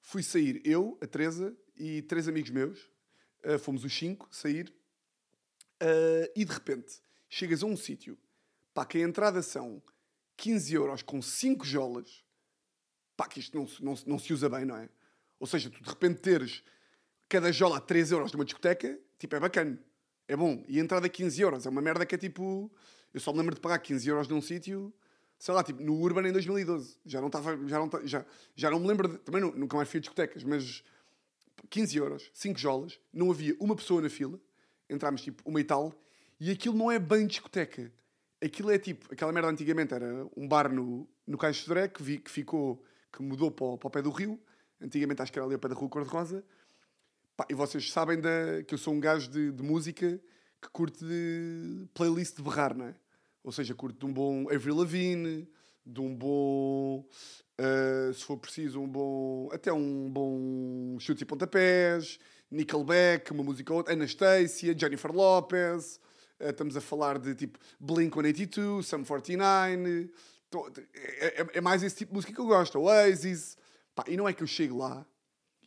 fui 0.00 0.22
sair 0.22 0.60
eu, 0.64 0.98
a 1.00 1.06
Teresa 1.06 1.56
e 1.76 2.02
três 2.02 2.26
amigos 2.28 2.50
meus, 2.50 2.90
eh, 3.44 3.58
fomos 3.58 3.84
os 3.84 3.96
cinco 3.96 4.28
sair, 4.30 4.72
eh, 5.80 6.32
e 6.36 6.44
de 6.44 6.52
repente 6.52 7.00
chegas 7.28 7.62
a 7.62 7.66
um 7.66 7.76
sítio, 7.76 8.18
pá, 8.74 8.84
que 8.84 8.98
a 8.98 9.02
entrada 9.02 9.40
são 9.42 9.80
15 10.38 10.72
euros 10.74 11.02
com 11.02 11.20
5 11.20 11.66
jolas, 11.66 12.24
pá, 13.16 13.26
que 13.28 13.40
isto 13.40 13.54
não, 13.58 13.66
se- 13.66 13.84
não, 13.84 13.94
não 14.06 14.18
se 14.18 14.32
usa 14.32 14.48
bem, 14.48 14.64
não 14.64 14.76
é? 14.76 14.88
Ou 15.38 15.46
seja, 15.46 15.68
tu 15.68 15.82
de 15.82 15.88
repente 15.88 16.20
teres 16.20 16.62
cada 17.28 17.52
jola 17.52 17.76
a 17.76 17.80
3 17.80 18.10
euros 18.12 18.32
numa 18.32 18.44
discoteca, 18.44 18.98
tipo, 19.18 19.36
é 19.36 19.40
bacana. 19.40 19.78
É 20.26 20.34
bom. 20.36 20.64
E 20.68 20.78
a 20.78 20.82
entrada 20.82 21.06
a 21.06 21.10
15 21.10 21.40
euros 21.42 21.66
é 21.66 21.68
uma 21.68 21.82
merda 21.82 22.06
que 22.06 22.14
é 22.14 22.18
tipo. 22.18 22.70
Eu 23.12 23.20
só 23.20 23.32
me 23.32 23.38
lembro 23.38 23.54
de 23.54 23.60
pagar 23.60 23.78
15 23.78 24.08
euros 24.08 24.28
num 24.28 24.40
sítio, 24.40 24.92
sei 25.38 25.54
lá, 25.54 25.62
tipo, 25.64 25.82
no 25.82 25.94
Urban 26.00 26.28
em 26.28 26.32
2012. 26.32 26.98
Já 27.04 27.20
não 27.20 27.26
estava. 27.28 27.56
Já 27.68 27.78
não, 27.78 27.90
já, 28.06 28.24
já 28.54 28.70
não 28.70 28.78
me 28.80 28.86
lembro. 28.86 29.08
De, 29.08 29.18
também 29.18 29.40
nu- 29.40 29.54
nunca 29.56 29.76
mais 29.76 29.88
fui 29.88 29.98
a 29.98 30.00
discotecas, 30.00 30.44
mas 30.44 30.82
15 31.70 31.96
euros, 31.96 32.30
5 32.34 32.58
jolas, 32.58 33.00
não 33.12 33.30
havia 33.30 33.56
uma 33.58 33.74
pessoa 33.74 34.00
na 34.02 34.08
fila. 34.10 34.38
entrámos 34.88 35.22
tipo 35.22 35.42
uma 35.48 35.60
e 35.60 35.64
tal, 35.64 35.92
e 36.40 36.50
aquilo 36.50 36.76
não 36.76 36.90
é 36.90 36.98
bem 36.98 37.26
discoteca. 37.26 37.92
Aquilo 38.42 38.70
é 38.70 38.78
tipo, 38.78 39.12
aquela 39.12 39.32
merda 39.32 39.48
antigamente 39.48 39.94
era 39.94 40.26
um 40.36 40.46
bar 40.46 40.72
no, 40.72 41.08
no 41.26 41.36
de 41.36 41.54
Sodré 41.54 41.88
que, 41.88 42.02
vi, 42.02 42.18
que 42.18 42.30
ficou, 42.30 42.84
que 43.12 43.22
mudou 43.22 43.50
para 43.50 43.66
o, 43.66 43.78
para 43.78 43.88
o 43.88 43.90
pé 43.90 44.02
do 44.02 44.10
rio. 44.10 44.40
Antigamente 44.80 45.22
acho 45.22 45.32
que 45.32 45.38
era 45.38 45.46
ali 45.46 45.54
ao 45.54 45.60
pé 45.60 45.68
da 45.68 45.74
Rua 45.74 45.88
Cor-de-Rosa. 45.88 46.44
E 47.48 47.54
vocês 47.54 47.90
sabem 47.90 48.20
da, 48.20 48.62
que 48.66 48.74
eu 48.74 48.78
sou 48.78 48.94
um 48.94 49.00
gajo 49.00 49.30
de, 49.30 49.52
de 49.52 49.62
música 49.62 50.20
que 50.60 50.68
curte 50.70 51.04
de 51.04 51.86
playlist 51.94 52.36
de 52.36 52.42
berrar, 52.42 52.76
não 52.76 52.86
é? 52.86 52.94
Ou 53.44 53.52
seja, 53.52 53.74
curto 53.74 53.98
de 53.98 54.06
um 54.06 54.12
bom 54.12 54.48
Avril 54.50 54.76
Lavigne, 54.76 55.48
de 55.86 56.00
um 56.00 56.14
bom, 56.14 57.04
uh, 57.58 58.12
se 58.12 58.24
for 58.24 58.36
preciso, 58.36 58.80
um 58.80 58.88
bom, 58.88 59.48
até 59.52 59.72
um 59.72 60.10
bom 60.10 60.98
chutes 60.98 61.22
e 61.22 61.24
pontapés, 61.24 62.18
Nickelback, 62.50 63.30
uma 63.32 63.42
música 63.42 63.72
ou 63.72 63.78
outra, 63.78 63.94
Anastasia, 63.94 64.76
Jennifer 64.76 65.12
Lopez, 65.12 66.00
uh, 66.40 66.50
estamos 66.50 66.76
a 66.76 66.80
falar 66.80 67.18
de 67.18 67.34
tipo 67.34 67.58
Blink-182, 67.80 68.82
Sum 68.82 69.04
49, 69.04 70.10
é, 70.94 71.42
é, 71.42 71.46
é, 71.54 71.60
mais 71.60 71.82
esse 71.82 71.96
tipo 71.96 72.10
de 72.10 72.16
música 72.16 72.32
que 72.32 72.40
eu 72.40 72.46
gosto, 72.46 72.80
Oasis, 72.80 73.56
Pá, 73.94 74.04
e 74.08 74.16
não 74.16 74.28
é 74.28 74.32
que 74.32 74.42
eu 74.42 74.46
chego 74.46 74.78
lá 74.78 75.06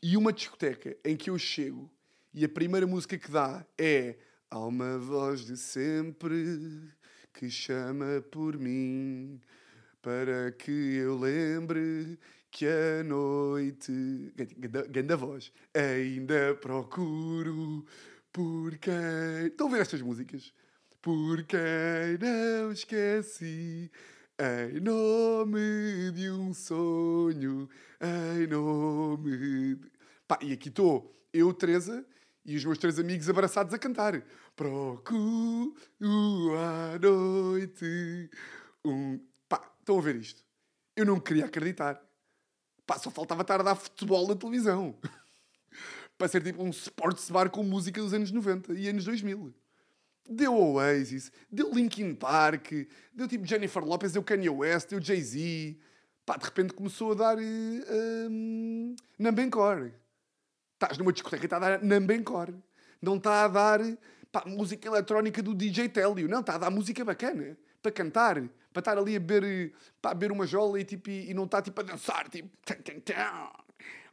e 0.02 0.18
uma 0.18 0.34
discoteca 0.34 0.98
em 1.06 1.16
que 1.16 1.30
eu 1.30 1.38
chego 1.38 1.92
e 2.34 2.44
a 2.44 2.50
primeira 2.50 2.88
música 2.88 3.18
que 3.18 3.30
dá 3.30 3.66
é 3.78 4.16
Há 4.54 4.60
uma 4.60 4.98
voz 4.98 5.46
de 5.46 5.56
sempre 5.56 6.92
que 7.34 7.50
chama 7.50 8.22
por 8.30 8.58
mim 8.58 9.40
para 10.02 10.52
que 10.52 10.70
eu 10.98 11.18
lembre 11.18 12.20
que 12.52 12.66
a 12.68 13.02
noite. 13.02 14.34
Ganda 14.90 15.16
voz. 15.16 15.54
Ainda 15.74 16.54
procuro 16.56 17.86
por 18.34 18.78
quem. 18.78 19.48
Estão 19.48 19.68
a 19.68 19.72
ver 19.72 19.80
estas 19.84 20.02
músicas? 20.02 20.54
Por 21.02 21.44
quem 21.46 21.60
não 22.20 22.72
esqueci. 22.72 23.90
Em 24.40 24.80
nome 24.80 26.12
de 26.12 26.30
um 26.30 26.54
sonho. 26.54 27.68
Em 28.00 28.46
nome. 28.46 29.36
De... 29.36 29.78
Pá, 30.28 30.38
e 30.44 30.54
aqui 30.54 30.70
estou 30.70 31.12
eu, 31.34 31.52
Teresa, 31.56 32.06
e 32.46 32.56
os 32.56 32.64
meus 32.64 32.78
três 32.78 33.00
amigos 33.00 33.28
abraçados 33.28 33.74
a 33.74 33.80
cantar. 33.80 34.24
Procuro 34.56 35.74
à 36.56 37.00
noite 37.00 38.30
um. 38.86 39.20
Pá, 39.50 39.74
estão 39.80 39.98
a 39.98 40.02
ver 40.04 40.18
isto? 40.18 40.44
Eu 40.96 41.06
não 41.08 41.20
queria 41.20 41.46
acreditar. 41.46 42.00
Pá, 42.86 43.00
só 43.00 43.10
faltava 43.10 43.42
estar 43.42 43.60
a 43.60 43.64
dar 43.64 43.76
futebol 43.76 44.28
na 44.28 44.36
televisão. 44.36 44.96
Para 46.16 46.28
ser 46.28 46.44
tipo 46.44 46.62
um 46.62 46.70
sports 46.70 47.28
bar 47.32 47.50
com 47.50 47.64
música 47.64 48.00
dos 48.00 48.14
anos 48.14 48.32
90 48.32 48.74
e 48.74 48.88
anos 48.88 49.06
2000. 49.06 49.61
Deu 50.30 50.56
Oasis, 50.56 51.32
deu 51.52 51.74
Linkin 51.74 52.14
Park, 52.16 52.72
deu 53.14 53.28
tipo 53.28 53.46
Jennifer 53.46 53.84
Lopez, 53.84 54.14
deu 54.14 54.24
Kanye 54.24 54.50
West, 54.50 54.90
deu 54.90 55.02
Jay-Z. 55.02 55.78
Pá, 56.26 56.38
de 56.38 56.46
repente 56.46 56.74
começou 56.74 57.12
a 57.12 57.16
dar 57.16 57.38
uh, 57.38 57.42
um, 58.30 58.96
Nambencor. 59.18 59.92
Estás 60.74 60.98
numa 60.98 61.12
discoteca 61.12 61.44
e 61.44 61.46
está 61.46 61.58
a 61.58 61.60
dar 61.60 61.84
Nambencor. 61.84 62.54
Não 63.02 63.18
está 63.18 63.46
a 63.46 63.48
dar 63.48 63.80
pá, 64.32 64.44
música 64.46 64.88
eletrónica 64.88 65.42
do 65.42 65.54
DJ 65.54 65.90
Télio. 65.90 66.30
Não, 66.30 66.42
está 66.42 66.56
a 66.56 66.58
dar 66.60 66.70
música 66.70 67.04
bacana. 67.04 67.58
Para 67.82 67.92
cantar. 67.92 68.42
Para 68.72 68.80
estar 68.80 68.98
ali 68.98 69.16
a 69.16 69.20
beber, 69.20 69.74
pá, 70.02 70.12
a 70.12 70.14
beber 70.14 70.32
uma 70.32 70.46
jola 70.46 70.80
e, 70.80 70.86
tipo, 70.86 71.10
e, 71.10 71.34
não 71.34 71.44
está 71.44 71.62
tipo 71.62 71.82
a 71.82 71.84
dançar. 71.84 72.30
Tipo, 72.30 72.50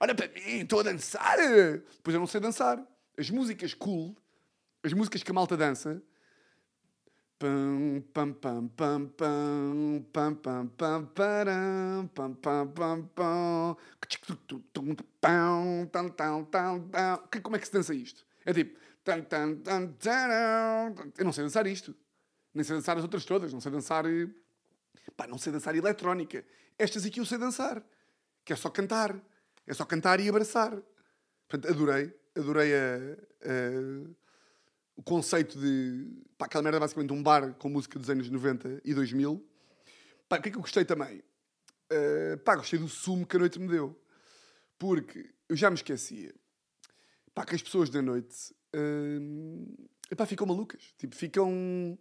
olha 0.01 0.15
para 0.15 0.29
mim, 0.29 0.61
estou 0.61 0.81
a 0.81 0.83
dançar. 0.83 1.37
Pois 2.03 2.15
eu 2.15 2.21
não 2.21 2.27
sei 2.27 2.41
dançar. 2.41 2.83
As 3.17 3.31
músicas 3.31 3.75
cool, 3.75 4.17
as 4.83 4.93
músicas 4.93 5.23
que 5.23 5.31
a 5.31 5.35
malta 5.35 5.57
dança, 5.57 6.03
Pam, 7.39 8.03
pam, 8.13 8.33
pam, 8.33 8.67
pam, 8.67 9.07
pam, 9.17 10.03
pam, 10.11 10.35
pam, 10.35 10.67
pam, 10.67 11.07
param, 11.15 12.11
pam, 12.13 12.35
pam, 12.35 12.67
pam, 12.67 13.03
pam, 13.15 13.77
pam, 15.21 15.87
tam, 15.87 16.09
tam, 16.09 16.45
tam, 16.45 16.89
tam. 16.89 17.29
Como 17.41 17.55
é 17.55 17.61
que 17.61 17.67
se 17.67 17.73
dança 17.73 17.95
isto? 17.95 18.27
É 18.45 18.53
tipo. 18.53 18.77
Eu 21.17 21.25
não 21.25 21.33
sei 21.33 21.45
dançar 21.45 21.65
isto. 21.69 21.95
Nem 22.53 22.65
sei 22.65 22.75
dançar 22.75 22.97
as 22.97 23.05
outras 23.05 23.25
todas. 23.25 23.53
Não 23.53 23.61
sei 23.61 23.71
dançar. 23.71 24.05
Pá, 25.17 25.29
não 25.29 25.39
sei 25.39 25.53
dançar 25.53 25.77
eletrónica. 25.77 26.45
Estas 26.77 27.07
aqui 27.07 27.21
eu 27.21 27.25
sei 27.25 27.39
dançar. 27.39 27.81
Que 28.45 28.53
é 28.53 28.57
só 28.57 28.69
cantar. 28.69 29.17
É 29.65 29.73
só 29.73 29.85
cantar 29.85 30.19
e 30.19 30.29
abraçar. 30.29 30.77
Portanto, 31.49 31.73
adorei. 31.73 32.13
Adorei 32.35 32.75
a, 32.75 32.97
a 33.45 34.28
o 34.99 35.03
conceito 35.03 35.57
de. 35.57 36.07
Pá, 36.37 36.47
aquela 36.47 36.63
merda 36.63 36.79
é 36.79 36.81
basicamente 36.81 37.13
um 37.13 37.23
bar 37.23 37.55
com 37.55 37.69
música 37.69 37.99
dos 37.99 38.11
anos 38.11 38.29
90 38.29 38.83
e 38.85 38.93
2000. 38.93 39.43
Pá, 40.29 40.39
o 40.39 40.43
que 40.43 40.49
é 40.49 40.53
que 40.53 40.59
eu 40.59 40.61
gostei 40.61 40.85
também? 40.85 41.23
Uh, 41.91 42.37
pá, 42.45 42.57
gostei 42.57 42.81
do 42.81 42.89
sumo 42.89 43.25
que 43.25 43.37
a 43.37 43.39
noite 43.39 43.61
me 43.61 43.69
deu. 43.69 43.97
Porque 44.77 45.31
eu 45.49 45.57
já 45.57 45.71
me 45.71 45.77
esquecia. 45.77 46.35
Pá, 47.33 47.47
que 47.47 47.55
as 47.55 47.63
pessoas 47.63 47.89
da 47.89 48.03
noite. 48.03 48.53
Uh, 48.75 50.27
ficam 50.27 50.47
malucas. 50.49 50.93
Tipo, 50.99 51.15
ficam. 51.15 51.97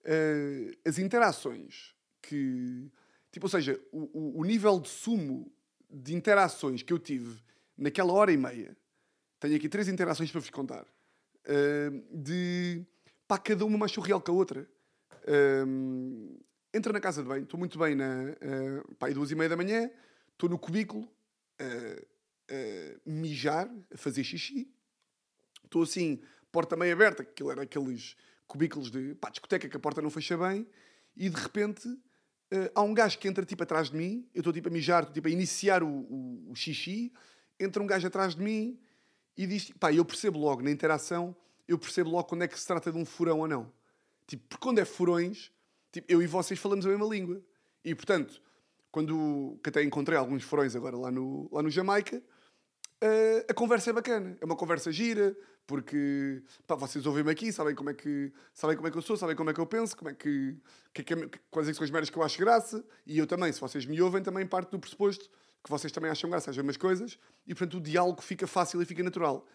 Uh, 0.00 0.76
as 0.84 0.98
interações 0.98 1.94
que. 2.20 2.90
Tipo, 3.30 3.46
ou 3.46 3.50
seja, 3.50 3.80
o, 3.92 4.40
o 4.40 4.44
nível 4.44 4.80
de 4.80 4.88
sumo 4.88 5.52
de 5.88 6.16
interações 6.16 6.82
que 6.82 6.92
eu 6.92 6.98
tive 6.98 7.40
naquela 7.78 8.12
hora 8.12 8.32
e 8.32 8.36
meia. 8.36 8.76
Tenho 9.38 9.54
aqui 9.54 9.68
três 9.68 9.86
interações 9.86 10.32
para 10.32 10.40
vos 10.40 10.50
contar 10.50 10.84
uh, 11.46 12.22
de 12.22 12.84
pá, 13.26 13.38
cada 13.38 13.64
uma 13.64 13.78
mais 13.78 13.92
surreal 13.92 14.20
que 14.20 14.30
a 14.30 14.34
outra. 14.34 14.68
Uh, 15.22 16.40
entra 16.72 16.92
na 16.92 17.00
casa 17.00 17.22
de 17.22 17.28
banho, 17.28 17.44
estou 17.44 17.58
muito 17.58 17.78
bem 17.78 17.94
na 17.94 18.24
uh, 18.24 18.94
pá, 18.96 19.08
duas 19.10 19.30
e 19.30 19.34
meia 19.34 19.48
da 19.48 19.56
manhã, 19.56 19.90
estou 20.32 20.48
no 20.48 20.58
cubículo 20.58 21.08
a 21.58 22.10
mijar, 23.06 23.70
a 23.92 23.96
fazer 23.96 24.24
xixi, 24.24 24.68
estou 25.62 25.82
assim, 25.82 26.20
porta 26.50 26.76
meio 26.76 26.92
aberta, 26.92 27.22
aquilo 27.22 27.50
era 27.50 27.62
aqueles 27.62 28.16
cubículos 28.46 28.90
de 28.90 29.14
pá, 29.14 29.30
discoteca 29.30 29.68
que 29.68 29.76
a 29.76 29.80
porta 29.80 30.02
não 30.02 30.10
fecha 30.10 30.36
bem, 30.36 30.66
e 31.16 31.28
de 31.28 31.36
repente 31.36 31.88
uh, 31.88 32.70
há 32.74 32.82
um 32.82 32.92
gajo 32.92 33.18
que 33.18 33.28
entra 33.28 33.44
tipo 33.44 33.62
atrás 33.62 33.90
de 33.90 33.96
mim, 33.96 34.28
eu 34.34 34.40
estou 34.40 34.52
tipo 34.52 34.68
a 34.68 34.70
mijar, 34.70 35.02
estou 35.02 35.14
tipo 35.14 35.28
a 35.28 35.30
iniciar 35.30 35.82
o, 35.82 35.88
o, 35.88 36.50
o 36.50 36.54
xixi, 36.56 37.12
entra 37.58 37.82
um 37.82 37.86
gajo 37.86 38.06
atrás 38.06 38.34
de 38.34 38.42
mim 38.42 38.80
e 39.36 39.46
diz, 39.46 39.70
pá, 39.72 39.92
eu 39.92 40.04
percebo 40.04 40.38
logo 40.38 40.62
na 40.62 40.70
interação, 40.70 41.34
eu 41.66 41.78
percebo 41.78 42.10
logo 42.10 42.24
quando 42.24 42.42
é 42.42 42.48
que 42.48 42.58
se 42.58 42.66
trata 42.66 42.90
de 42.90 42.98
um 42.98 43.04
furão 43.04 43.40
ou 43.40 43.48
não. 43.48 43.72
Tipo, 44.26 44.44
porque 44.48 44.62
quando 44.62 44.78
é 44.78 44.84
furões, 44.84 45.50
tipo, 45.92 46.10
eu 46.12 46.22
e 46.22 46.26
vocês 46.26 46.58
falamos 46.58 46.84
a 46.84 46.88
mesma 46.88 47.06
língua. 47.06 47.40
E 47.84 47.94
portanto, 47.94 48.40
quando 48.90 49.58
que 49.62 49.70
até 49.70 49.82
encontrei 49.82 50.18
alguns 50.18 50.42
furões 50.42 50.74
agora 50.74 50.96
lá 50.96 51.10
no, 51.10 51.48
lá 51.52 51.62
no 51.62 51.70
Jamaica, 51.70 52.18
uh, 52.18 53.44
a 53.48 53.54
conversa 53.54 53.90
é 53.90 53.92
bacana. 53.92 54.36
É 54.40 54.44
uma 54.44 54.56
conversa 54.56 54.92
gira, 54.92 55.36
porque 55.66 56.42
pá, 56.66 56.74
vocês 56.74 57.06
ouvem-me 57.06 57.30
aqui, 57.30 57.52
sabem 57.52 57.74
como, 57.74 57.90
é 57.90 57.94
que, 57.94 58.32
sabem 58.52 58.76
como 58.76 58.88
é 58.88 58.90
que 58.90 58.98
eu 58.98 59.02
sou, 59.02 59.16
sabem 59.16 59.36
como 59.36 59.50
é 59.50 59.54
que 59.54 59.60
eu 59.60 59.66
penso, 59.66 59.96
como 59.96 60.10
é 60.10 60.14
que, 60.14 60.56
que, 60.92 61.04
que, 61.04 61.14
quais 61.50 61.68
é 61.68 61.72
que 61.72 61.78
são 61.78 61.84
as 61.84 61.90
merdas 61.90 62.10
que 62.10 62.16
eu 62.16 62.22
acho 62.22 62.38
graça. 62.38 62.84
E 63.06 63.18
eu 63.18 63.26
também, 63.26 63.52
se 63.52 63.60
vocês 63.60 63.86
me 63.86 64.00
ouvem, 64.02 64.22
também 64.22 64.46
parte 64.46 64.70
do 64.70 64.78
pressuposto 64.78 65.30
que 65.62 65.70
vocês 65.70 65.92
também 65.92 66.10
acham 66.10 66.30
graça 66.30 66.50
às 66.50 66.56
mesmas 66.56 66.76
coisas 66.76 67.18
e, 67.46 67.54
portanto, 67.54 67.78
o 67.78 67.80
diálogo 67.80 68.22
fica 68.22 68.46
fácil 68.46 68.80
e 68.80 68.84
fica 68.84 69.02
natural. 69.02 69.46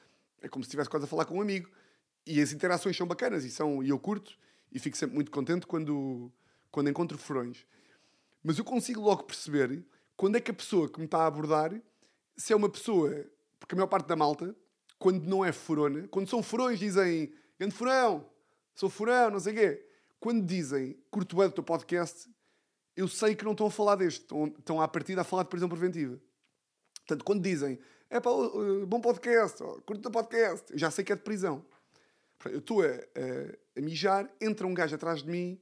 É 0.41 0.47
como 0.47 0.63
se 0.63 0.67
estivesse 0.67 0.89
quase 0.89 1.05
a 1.05 1.07
falar 1.07 1.25
com 1.25 1.37
um 1.37 1.41
amigo. 1.41 1.69
E 2.25 2.41
as 2.41 2.51
interações 2.51 2.95
são 2.95 3.07
bacanas 3.07 3.43
e, 3.43 3.51
são, 3.51 3.83
e 3.83 3.89
eu 3.89 3.99
curto 3.99 4.37
e 4.71 4.79
fico 4.79 4.97
sempre 4.97 5.15
muito 5.15 5.31
contente 5.31 5.65
quando, 5.65 6.31
quando 6.71 6.89
encontro 6.89 7.17
furões. 7.17 7.65
Mas 8.43 8.57
eu 8.57 8.65
consigo 8.65 9.01
logo 9.01 9.23
perceber 9.23 9.85
quando 10.15 10.35
é 10.35 10.41
que 10.41 10.51
a 10.51 10.53
pessoa 10.53 10.89
que 10.89 10.99
me 10.99 11.05
está 11.05 11.19
a 11.19 11.27
abordar, 11.27 11.71
se 12.37 12.53
é 12.53 12.55
uma 12.55 12.69
pessoa, 12.69 13.25
porque 13.59 13.73
a 13.73 13.77
maior 13.77 13.87
parte 13.87 14.07
da 14.07 14.15
malta, 14.15 14.55
quando 14.99 15.25
não 15.25 15.43
é 15.43 15.51
furona, 15.51 16.07
quando 16.09 16.29
são 16.29 16.41
furões, 16.41 16.79
dizem 16.79 17.33
grande 17.57 17.73
furão, 17.73 18.29
sou 18.73 18.89
furão, 18.89 19.31
não 19.31 19.39
sei 19.39 19.53
o 19.53 19.55
quê. 19.55 19.87
Quando 20.19 20.45
dizem 20.45 20.97
curto 21.09 21.35
bem 21.35 21.47
do 21.47 21.53
teu 21.53 21.63
podcast, 21.63 22.29
eu 22.95 23.07
sei 23.07 23.35
que 23.35 23.43
não 23.43 23.51
estão 23.51 23.67
a 23.67 23.71
falar 23.71 23.95
deste, 23.95 24.21
estão, 24.21 24.45
estão 24.47 24.81
à 24.81 24.87
partida 24.87 25.21
a 25.21 25.23
falar 25.23 25.43
de 25.43 25.49
prisão 25.49 25.67
preventiva. 25.67 26.19
Portanto, 26.99 27.23
quando 27.23 27.41
dizem 27.43 27.79
é 28.09 28.19
pá, 28.19 28.29
bom 28.87 29.01
podcast, 29.01 29.61
curto 29.85 30.07
o 30.07 30.11
podcast, 30.11 30.71
eu 30.71 30.77
já 30.77 30.91
sei 30.91 31.03
que 31.03 31.11
é 31.11 31.15
de 31.15 31.23
prisão. 31.23 31.65
Eu 32.45 32.59
estou 32.59 32.81
a, 32.81 32.85
a, 32.85 33.79
a, 33.79 33.81
mijar, 33.81 34.29
entra 34.39 34.67
um 34.67 34.73
gajo 34.73 34.95
atrás 34.95 35.23
de 35.23 35.29
mim, 35.29 35.59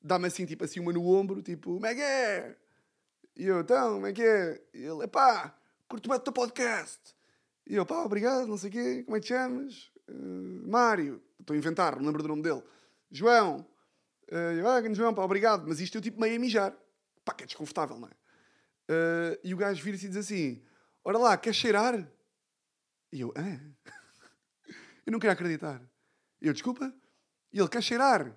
dá-me 0.00 0.26
assim, 0.26 0.44
tipo 0.44 0.64
assim, 0.64 0.80
uma 0.80 0.92
no 0.92 1.06
ombro, 1.06 1.42
tipo, 1.42 1.74
como 1.74 1.86
é 1.86 1.94
que 1.94 2.02
é? 2.02 2.56
E 3.34 3.46
eu, 3.46 3.60
então, 3.60 3.94
como 3.94 4.06
é 4.06 4.12
que 4.12 4.22
é? 4.22 4.62
E 4.74 4.84
ele, 4.84 5.08
pá, 5.08 5.56
curto 5.88 6.08
bem 6.08 6.18
o 6.18 6.20
teu 6.20 6.32
podcast. 6.32 7.14
E 7.66 7.74
eu, 7.74 7.86
pá, 7.86 8.04
obrigado, 8.04 8.46
não 8.46 8.58
sei 8.58 8.68
o 8.68 8.72
quê, 8.72 9.02
como 9.04 9.16
é 9.16 9.20
que 9.20 9.26
te 9.26 9.30
chamas? 9.30 9.90
Uh, 10.08 10.68
Mário, 10.68 11.22
estou 11.40 11.54
a 11.54 11.56
inventar, 11.56 11.96
não 11.96 12.04
lembro 12.04 12.22
do 12.22 12.28
nome 12.28 12.42
dele. 12.42 12.62
João, 13.10 13.66
eu, 14.28 14.68
ah, 14.68 14.94
João, 14.94 15.14
pá, 15.14 15.22
obrigado. 15.22 15.64
Mas 15.66 15.80
isto 15.80 15.96
eu 15.96 16.02
tipo 16.02 16.20
meio 16.20 16.36
a 16.36 16.38
mijar. 16.38 16.76
Pá, 17.24 17.34
que 17.34 17.44
é 17.44 17.46
desconfortável, 17.46 17.98
não 17.98 18.08
é? 18.08 18.12
Uh, 18.90 19.38
e 19.44 19.54
o 19.54 19.56
gajo 19.56 19.82
vira-se 19.82 20.06
e 20.06 20.08
diz 20.08 20.18
assim: 20.18 20.62
Ora 21.04 21.18
lá, 21.18 21.36
quer 21.36 21.54
cheirar? 21.54 22.08
E 23.12 23.20
eu, 23.20 23.32
ah? 23.36 23.60
eu 25.06 25.12
não 25.12 25.18
queria 25.18 25.32
acreditar. 25.32 25.80
E 26.40 26.46
eu, 26.46 26.52
desculpa? 26.52 26.92
E 27.52 27.58
ele, 27.58 27.68
quer 27.68 27.82
cheirar? 27.82 28.34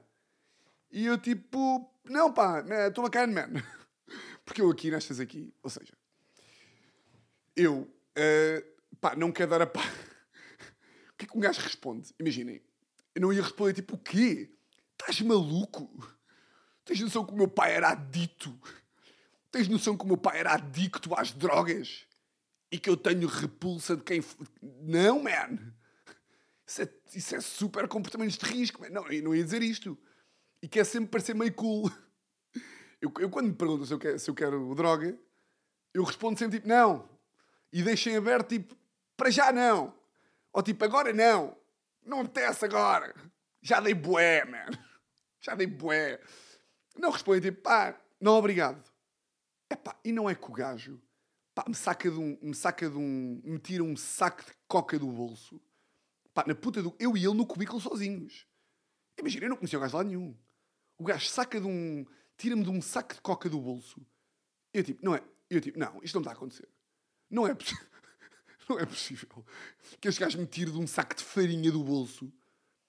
E 0.91 1.05
eu, 1.05 1.17
tipo, 1.17 1.91
não, 2.05 2.31
pá, 2.31 2.63
estou 2.87 3.03
bacana, 3.03 3.47
man. 3.47 3.61
Porque 4.45 4.61
eu 4.61 4.69
aqui, 4.69 4.91
nestas 4.91 5.19
aqui, 5.19 5.53
ou 5.63 5.69
seja, 5.69 5.93
eu, 7.55 7.81
uh, 7.81 8.97
pá, 9.01 9.15
não 9.15 9.31
quero 9.31 9.49
dar 9.49 9.61
a 9.61 9.67
pá. 9.67 9.81
o 11.13 11.17
que 11.17 11.25
é 11.25 11.27
que 11.27 11.37
um 11.37 11.41
gajo 11.41 11.61
responde? 11.61 12.13
Imaginem, 12.19 12.61
eu 13.15 13.21
não 13.21 13.33
ia 13.33 13.41
responder, 13.41 13.73
tipo, 13.73 13.95
o 13.95 13.99
quê? 13.99 14.54
Estás 14.99 15.21
maluco? 15.21 15.89
Tens 16.83 17.01
noção 17.01 17.25
que 17.25 17.33
o 17.33 17.37
meu 17.37 17.47
pai 17.47 17.73
era 17.73 17.89
adito? 17.89 18.57
Tens 19.51 19.67
noção 19.67 19.97
que 19.97 20.03
o 20.03 20.07
meu 20.07 20.17
pai 20.17 20.39
era 20.39 20.53
adicto 20.53 21.13
às 21.15 21.31
drogas? 21.31 22.05
E 22.71 22.79
que 22.79 22.89
eu 22.89 22.97
tenho 22.97 23.27
repulsa 23.27 23.95
de 23.95 24.03
quem. 24.03 24.23
Não, 24.81 25.23
man! 25.23 25.73
Isso 26.67 26.81
é, 26.81 26.89
isso 27.13 27.35
é 27.35 27.41
super 27.41 27.87
comportamentos 27.87 28.37
de 28.37 28.45
risco, 28.45 28.81
man. 28.81 28.89
Não, 28.89 29.07
eu 29.07 29.23
não 29.23 29.35
ia 29.35 29.43
dizer 29.43 29.61
isto. 29.61 29.97
E 30.61 30.67
quer 30.67 30.85
sempre 30.85 31.09
parecer 31.09 31.35
meio 31.35 31.53
cool. 31.53 31.91
Eu, 33.01 33.13
eu 33.19 33.29
quando 33.29 33.47
me 33.47 33.53
perguntam 33.53 33.85
se 33.85 33.93
eu, 33.93 33.99
quero, 33.99 34.17
se 34.17 34.29
eu 34.29 34.33
quero 34.33 34.73
droga, 34.73 35.15
eu 35.93 36.03
respondo 36.03 36.39
sempre 36.39 36.57
tipo, 36.57 36.67
não. 36.67 37.07
E 37.71 37.83
deixem 37.83 38.15
aberto 38.15 38.49
tipo, 38.49 38.75
para 39.15 39.29
já 39.29 39.51
não. 39.51 39.93
Ou 40.51 40.63
tipo, 40.63 40.83
agora 40.83 41.13
não. 41.13 41.55
Não 42.03 42.21
apetece 42.21 42.65
agora. 42.65 43.13
Já 43.65 43.79
dei 43.79 43.95
bué, 43.95 44.45
man. 44.45 44.69
Já 45.41 45.55
dei 45.55 45.65
bué. 45.65 46.21
Não 46.95 47.09
respondem 47.09 47.41
tipo, 47.41 47.63
pá, 47.63 47.99
não 48.21 48.33
obrigado. 48.33 48.87
Epá, 49.67 49.99
e 50.05 50.11
não 50.11 50.29
é 50.29 50.35
que 50.35 50.45
o 50.45 50.53
gajo 50.53 51.01
pá, 51.55 51.65
me 51.67 51.73
saca 51.73 52.11
de 52.11 52.15
um. 52.15 52.37
Me 52.43 52.53
saca 52.53 52.87
de 52.87 52.95
um. 52.95 53.41
Me 53.43 53.57
tira 53.57 53.83
um 53.83 53.97
saco 53.97 54.45
de 54.45 54.51
coca 54.67 54.99
do 54.99 55.11
bolso. 55.11 55.59
Pá, 56.31 56.43
na 56.45 56.53
puta 56.53 56.83
do. 56.83 56.95
Eu 56.99 57.17
e 57.17 57.25
ele 57.25 57.33
no 57.33 57.43
cubículo 57.43 57.81
sozinhos. 57.81 58.45
Imagina, 59.17 59.45
eu 59.45 59.49
não 59.49 59.57
conhecia 59.57 59.79
o 59.79 59.81
gajo 59.81 59.97
lá 59.97 60.03
nenhum. 60.03 60.37
O 60.99 61.03
gajo 61.03 61.27
saca 61.27 61.59
de 61.59 61.65
um. 61.65 62.05
Tira-me 62.37 62.63
de 62.63 62.69
um 62.69 62.79
saco 62.83 63.15
de 63.15 63.21
coca 63.21 63.49
do 63.49 63.59
bolso. 63.59 63.99
Eu 64.75 64.83
tipo, 64.83 65.03
não 65.03 65.15
é. 65.15 65.23
Eu 65.49 65.59
tipo, 65.59 65.79
não, 65.79 66.03
isto 66.03 66.13
não 66.13 66.21
está 66.21 66.33
a 66.33 66.35
acontecer. 66.35 66.69
Não 67.31 67.47
é 67.47 67.55
possível. 67.55 67.83
Não 68.67 68.79
é 68.79 68.85
possível 68.85 69.45
que 70.01 70.07
este 70.07 70.19
gajo 70.19 70.39
me 70.39 70.47
tire 70.47 70.71
de 70.71 70.79
um 70.79 70.87
saco 70.87 71.13
de 71.13 71.23
farinha 71.23 71.71
do 71.71 71.83
bolso 71.83 72.33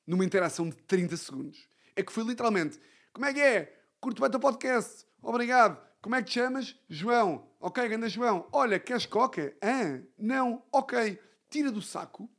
numa 0.07 0.25
interação 0.25 0.69
de 0.69 0.77
30 0.77 1.17
segundos. 1.17 1.69
É 1.95 2.03
que 2.03 2.13
foi 2.13 2.25
literalmente: 2.25 2.79
como 3.13 3.27
é 3.27 3.35
que 3.35 3.41
é? 3.41 3.81
Curto 4.01 4.21
bem 4.21 4.31
o 4.35 4.41
podcast. 4.41 5.07
Obrigado. 5.23 5.85
Como 6.01 6.15
é 6.15 6.23
que 6.23 6.29
te 6.29 6.35
chamas? 6.35 6.79
João. 6.89 7.51
Ok, 7.59 7.89
ganda 7.89 8.09
João. 8.09 8.47
Olha, 8.53 8.79
queres 8.79 9.07
coca? 9.07 9.57
Ah, 9.61 10.01
não. 10.17 10.63
Ok. 10.71 11.19
Tira 11.51 11.73
do 11.73 11.83
saco. 11.83 12.31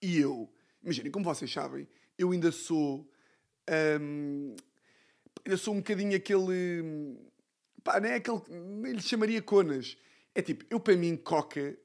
E 0.00 0.18
eu, 0.18 0.52
imaginem, 0.82 1.10
como 1.10 1.24
vocês 1.24 1.52
sabem, 1.52 1.88
eu 2.18 2.30
ainda 2.30 2.52
sou. 2.52 3.10
Hum, 4.00 4.54
ainda 5.44 5.56
sou 5.56 5.74
um 5.74 5.78
bocadinho 5.78 6.16
aquele. 6.16 7.18
Pá, 7.82 7.98
não 7.98 8.08
é 8.08 8.16
aquele. 8.16 8.42
Nem 8.50 8.92
lhe 8.92 9.02
chamaria 9.02 9.42
conas. 9.42 9.96
É 10.34 10.42
tipo, 10.42 10.64
eu 10.70 10.78
para 10.78 10.96
mim, 10.96 11.16
coca. 11.16 11.76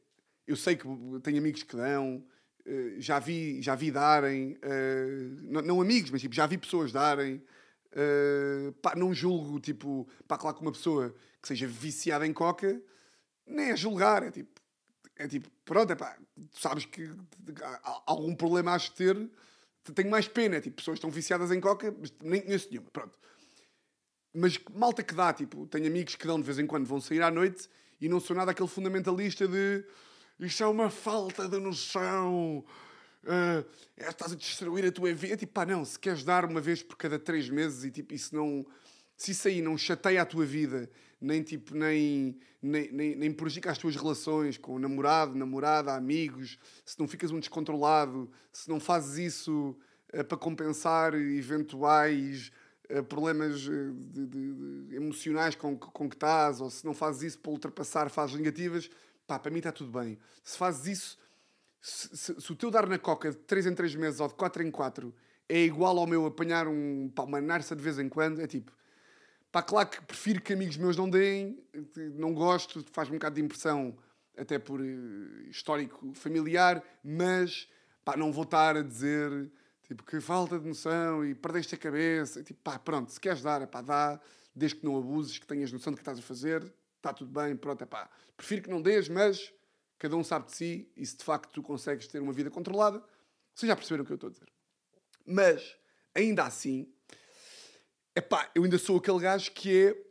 Eu 0.45 0.55
sei 0.55 0.75
que 0.75 0.85
tenho 1.23 1.37
amigos 1.37 1.63
que 1.63 1.75
dão. 1.75 2.23
Uh, 2.65 2.99
já 2.99 3.19
vi, 3.19 3.61
já 3.61 3.75
vi 3.75 3.91
darem. 3.91 4.53
Uh, 4.57 5.37
não, 5.43 5.61
não, 5.61 5.81
amigos, 5.81 6.11
mas 6.11 6.21
tipo, 6.21 6.35
já 6.35 6.45
vi 6.45 6.57
pessoas 6.57 6.91
darem. 6.91 7.41
Uh, 7.91 8.71
pá, 8.81 8.95
não 8.95 9.13
julgo, 9.13 9.59
tipo, 9.59 10.07
pá, 10.27 10.37
claro 10.37 10.55
que 10.55 10.61
uma 10.61 10.71
pessoa 10.71 11.13
que 11.41 11.47
seja 11.47 11.67
viciada 11.67 12.25
em 12.25 12.31
coca, 12.31 12.81
nem 13.45 13.71
é 13.71 13.75
julgar, 13.75 14.23
é 14.23 14.31
tipo, 14.31 14.61
é 15.17 15.27
tipo, 15.27 15.49
pronto, 15.65 15.91
é 15.91 15.95
pá, 15.95 16.17
sabes 16.53 16.85
que 16.85 17.09
algum 18.05 18.33
problema 18.33 18.73
has 18.73 18.83
de 18.83 18.91
ter, 18.93 19.29
tenho 19.93 20.09
mais 20.09 20.27
pena, 20.27 20.57
é 20.57 20.61
tipo, 20.61 20.77
pessoas 20.77 20.97
estão 20.97 21.09
viciadas 21.09 21.51
em 21.51 21.59
coca, 21.59 21.93
mas 21.99 22.13
nem 22.21 22.41
conheço 22.41 22.69
nenhuma, 22.69 22.89
pronto. 22.91 23.17
Mas 24.33 24.57
malta 24.73 25.03
que 25.03 25.13
dá, 25.13 25.33
tipo, 25.33 25.67
tenho 25.67 25.87
amigos 25.87 26.15
que 26.15 26.25
dão 26.25 26.39
de 26.39 26.45
vez 26.45 26.59
em 26.59 26.67
quando, 26.67 26.85
vão 26.85 27.01
sair 27.01 27.21
à 27.21 27.29
noite 27.29 27.67
e 27.99 28.07
não 28.07 28.19
sou 28.19 28.35
nada 28.35 28.51
aquele 28.51 28.69
fundamentalista 28.69 29.47
de 29.47 29.83
isto 30.45 30.63
é 30.63 30.67
uma 30.67 30.89
falta 30.89 31.47
de 31.47 31.59
noção 31.59 32.63
uh, 33.23 33.65
estás 33.97 34.31
a 34.31 34.35
destruir 34.35 34.85
a 34.85 34.91
tua 34.91 35.13
vida. 35.13 35.37
Tipo, 35.37 35.53
pá, 35.53 35.65
não, 35.65 35.83
se 35.85 35.97
queres 35.99 36.23
dar 36.23 36.45
uma 36.45 36.61
vez 36.61 36.81
por 36.83 36.97
cada 36.97 37.19
três 37.19 37.49
meses 37.49 37.83
e 37.83 37.91
tipo, 37.91 38.13
isso 38.13 38.35
não. 38.35 38.65
Se 39.15 39.31
isso 39.31 39.47
aí 39.47 39.61
não 39.61 39.77
chateia 39.77 40.23
a 40.23 40.25
tua 40.25 40.45
vida, 40.45 40.89
nem 41.19 41.43
tipo, 41.43 41.75
nem, 41.75 42.39
nem, 42.59 42.91
nem, 42.91 43.15
nem 43.15 43.31
prejudica 43.31 43.69
as 43.69 43.77
tuas 43.77 43.95
relações 43.95 44.57
com 44.57 44.79
namorado, 44.79 45.35
namorada, 45.35 45.93
amigos, 45.93 46.57
se 46.83 46.99
não 46.99 47.07
ficas 47.07 47.29
um 47.29 47.39
descontrolado, 47.39 48.31
se 48.51 48.67
não 48.67 48.79
fazes 48.79 49.33
isso 49.33 49.77
uh, 50.11 50.23
para 50.23 50.37
compensar 50.39 51.13
eventuais 51.13 52.51
uh, 52.89 53.03
problemas 53.03 53.59
de, 53.59 53.93
de, 53.93 54.25
de, 54.25 54.95
emocionais 54.95 55.53
com, 55.53 55.77
com 55.77 56.09
que 56.09 56.15
estás, 56.15 56.59
ou 56.59 56.71
se 56.71 56.83
não 56.83 56.93
fazes 56.95 57.21
isso 57.21 57.39
para 57.39 57.51
ultrapassar 57.51 58.09
fases 58.09 58.35
negativas, 58.35 58.89
pá, 59.31 59.39
para 59.39 59.49
mim 59.49 59.59
está 59.59 59.71
tudo 59.71 59.97
bem. 59.97 60.19
Se 60.43 60.57
fazes 60.57 60.85
isso 60.87 61.17
se, 61.79 62.15
se, 62.15 62.41
se, 62.41 62.51
o 62.51 62.55
teu 62.55 62.69
dar 62.69 62.85
na 62.85 62.99
coca 62.99 63.31
de 63.31 63.37
3 63.37 63.67
em 63.67 63.73
3 63.73 63.95
meses 63.95 64.19
ou 64.19 64.27
de 64.27 64.35
4 64.35 64.61
em 64.61 64.69
4 64.69 65.13
é 65.47 65.59
igual 65.61 65.97
ao 65.97 66.05
meu 66.05 66.25
apanhar 66.25 66.67
um, 66.67 67.09
pá, 67.09 67.23
uma 67.23 67.39
narça 67.39 67.75
de 67.75 67.81
vez 67.81 67.97
em 67.97 68.09
quando, 68.09 68.41
é 68.41 68.47
tipo, 68.47 68.71
pá, 69.51 69.63
claro 69.63 69.89
que 69.89 70.01
prefiro 70.01 70.41
que 70.41 70.53
amigos 70.53 70.77
meus 70.77 70.97
não 70.97 71.09
deem, 71.09 71.57
não 72.13 72.33
gosto, 72.33 72.85
faz-me 72.91 73.15
um 73.15 73.19
bocado 73.19 73.35
de 73.35 73.41
impressão, 73.41 73.97
até 74.37 74.59
por 74.59 74.79
uh, 74.79 75.49
histórico 75.49 76.13
familiar, 76.13 76.83
mas 77.03 77.67
pá, 78.03 78.15
não 78.15 78.31
vou 78.31 78.43
estar 78.43 78.75
a 78.77 78.81
dizer 78.81 79.51
tipo, 79.87 80.03
que 80.03 80.19
falta 80.21 80.59
de 80.59 80.67
noção 80.67 81.25
e 81.25 81.33
perdeste 81.33 81.75
a 81.75 81.77
cabeça, 81.77 82.43
tipo, 82.43 82.59
pá, 82.61 82.77
pronto, 82.77 83.11
se 83.11 83.19
queres 83.19 83.41
dar, 83.41 83.61
é 83.61 83.65
pá, 83.65 83.81
dá, 83.81 84.19
desde 84.55 84.77
que 84.77 84.85
não 84.85 84.97
abuses, 84.97 85.39
que 85.39 85.47
tenhas 85.47 85.71
noção 85.71 85.91
do 85.91 85.95
que 85.95 86.01
estás 86.01 86.19
a 86.19 86.21
fazer, 86.21 86.71
está 87.01 87.13
tudo 87.13 87.31
bem, 87.31 87.55
pronto, 87.55 87.83
é 87.83 87.85
pá, 87.85 88.09
prefiro 88.37 88.61
que 88.63 88.69
não 88.69 88.81
dês, 88.81 89.09
mas 89.09 89.51
Cada 90.01 90.17
um 90.17 90.23
sabe 90.23 90.47
de 90.47 90.55
si 90.55 90.91
e 90.97 91.05
se 91.05 91.15
de 91.15 91.23
facto 91.23 91.51
tu 91.53 91.61
consegues 91.61 92.07
ter 92.07 92.19
uma 92.19 92.33
vida 92.33 92.49
controlada, 92.49 93.03
vocês 93.53 93.67
já 93.67 93.75
perceberam 93.75 94.01
o 94.01 94.07
que 94.07 94.11
eu 94.11 94.15
estou 94.15 94.29
a 94.29 94.31
dizer. 94.31 94.47
Mas, 95.23 95.77
ainda 96.15 96.43
assim, 96.43 96.91
epá, 98.15 98.49
eu 98.55 98.63
ainda 98.63 98.79
sou 98.79 98.97
aquele 98.97 99.19
gajo 99.19 99.51
que 99.51 99.89
é. 99.89 100.03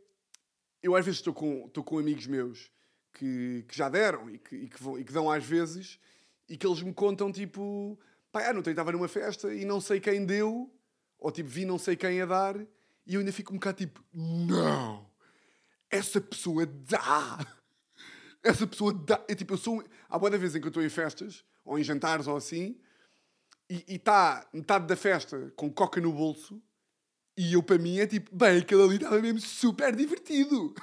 Eu 0.80 0.94
às 0.94 1.04
vezes 1.04 1.18
estou 1.18 1.34
com, 1.34 1.66
estou 1.66 1.82
com 1.82 1.98
amigos 1.98 2.28
meus 2.28 2.70
que, 3.14 3.64
que 3.66 3.76
já 3.76 3.88
deram 3.88 4.30
e 4.30 4.38
que, 4.38 4.54
e, 4.54 4.68
que 4.68 4.80
vão, 4.80 4.96
e 4.96 5.02
que 5.02 5.12
dão 5.12 5.28
às 5.28 5.44
vezes 5.44 5.98
e 6.48 6.56
que 6.56 6.64
eles 6.64 6.80
me 6.82 6.94
contam 6.94 7.32
tipo, 7.32 7.98
pá, 8.30 8.46
ah, 8.48 8.52
não 8.52 8.60
estava 8.60 8.92
numa 8.92 9.08
festa 9.08 9.52
e 9.52 9.64
não 9.64 9.80
sei 9.80 9.98
quem 9.98 10.24
deu, 10.24 10.72
ou 11.18 11.32
tipo, 11.32 11.48
vi 11.48 11.64
não 11.64 11.80
sei 11.80 11.96
quem 11.96 12.22
a 12.22 12.26
dar, 12.26 12.56
e 13.04 13.14
eu 13.14 13.18
ainda 13.18 13.32
fico 13.32 13.52
um 13.52 13.56
bocado 13.56 13.78
tipo, 13.78 14.04
não, 14.14 15.09
essa 15.90 16.20
pessoa 16.20 16.66
dá. 16.66 17.38
Essa 18.42 18.66
pessoa 18.66 18.94
dá. 18.94 19.22
É, 19.28 19.34
tipo, 19.34 19.54
eu 19.54 19.58
sou. 19.58 19.84
Há 20.08 20.18
boa 20.18 20.30
vez 20.38 20.54
em 20.54 20.60
que 20.60 20.66
eu 20.66 20.70
estou 20.70 20.82
em 20.82 20.88
festas, 20.88 21.44
ou 21.64 21.78
em 21.78 21.84
jantares, 21.84 22.26
ou 22.26 22.36
assim, 22.36 22.80
e 23.68 23.84
está 23.88 24.48
metade 24.52 24.86
da 24.86 24.96
festa 24.96 25.52
com 25.56 25.70
coca 25.70 26.00
no 26.00 26.12
bolso, 26.12 26.60
e 27.36 27.54
eu, 27.54 27.62
para 27.62 27.78
mim, 27.78 27.98
é 27.98 28.06
tipo, 28.06 28.34
bem, 28.34 28.58
aquele 28.58 28.82
ali 28.82 28.96
estava 28.96 29.20
mesmo 29.20 29.40
super 29.40 29.94
divertido. 29.94 30.74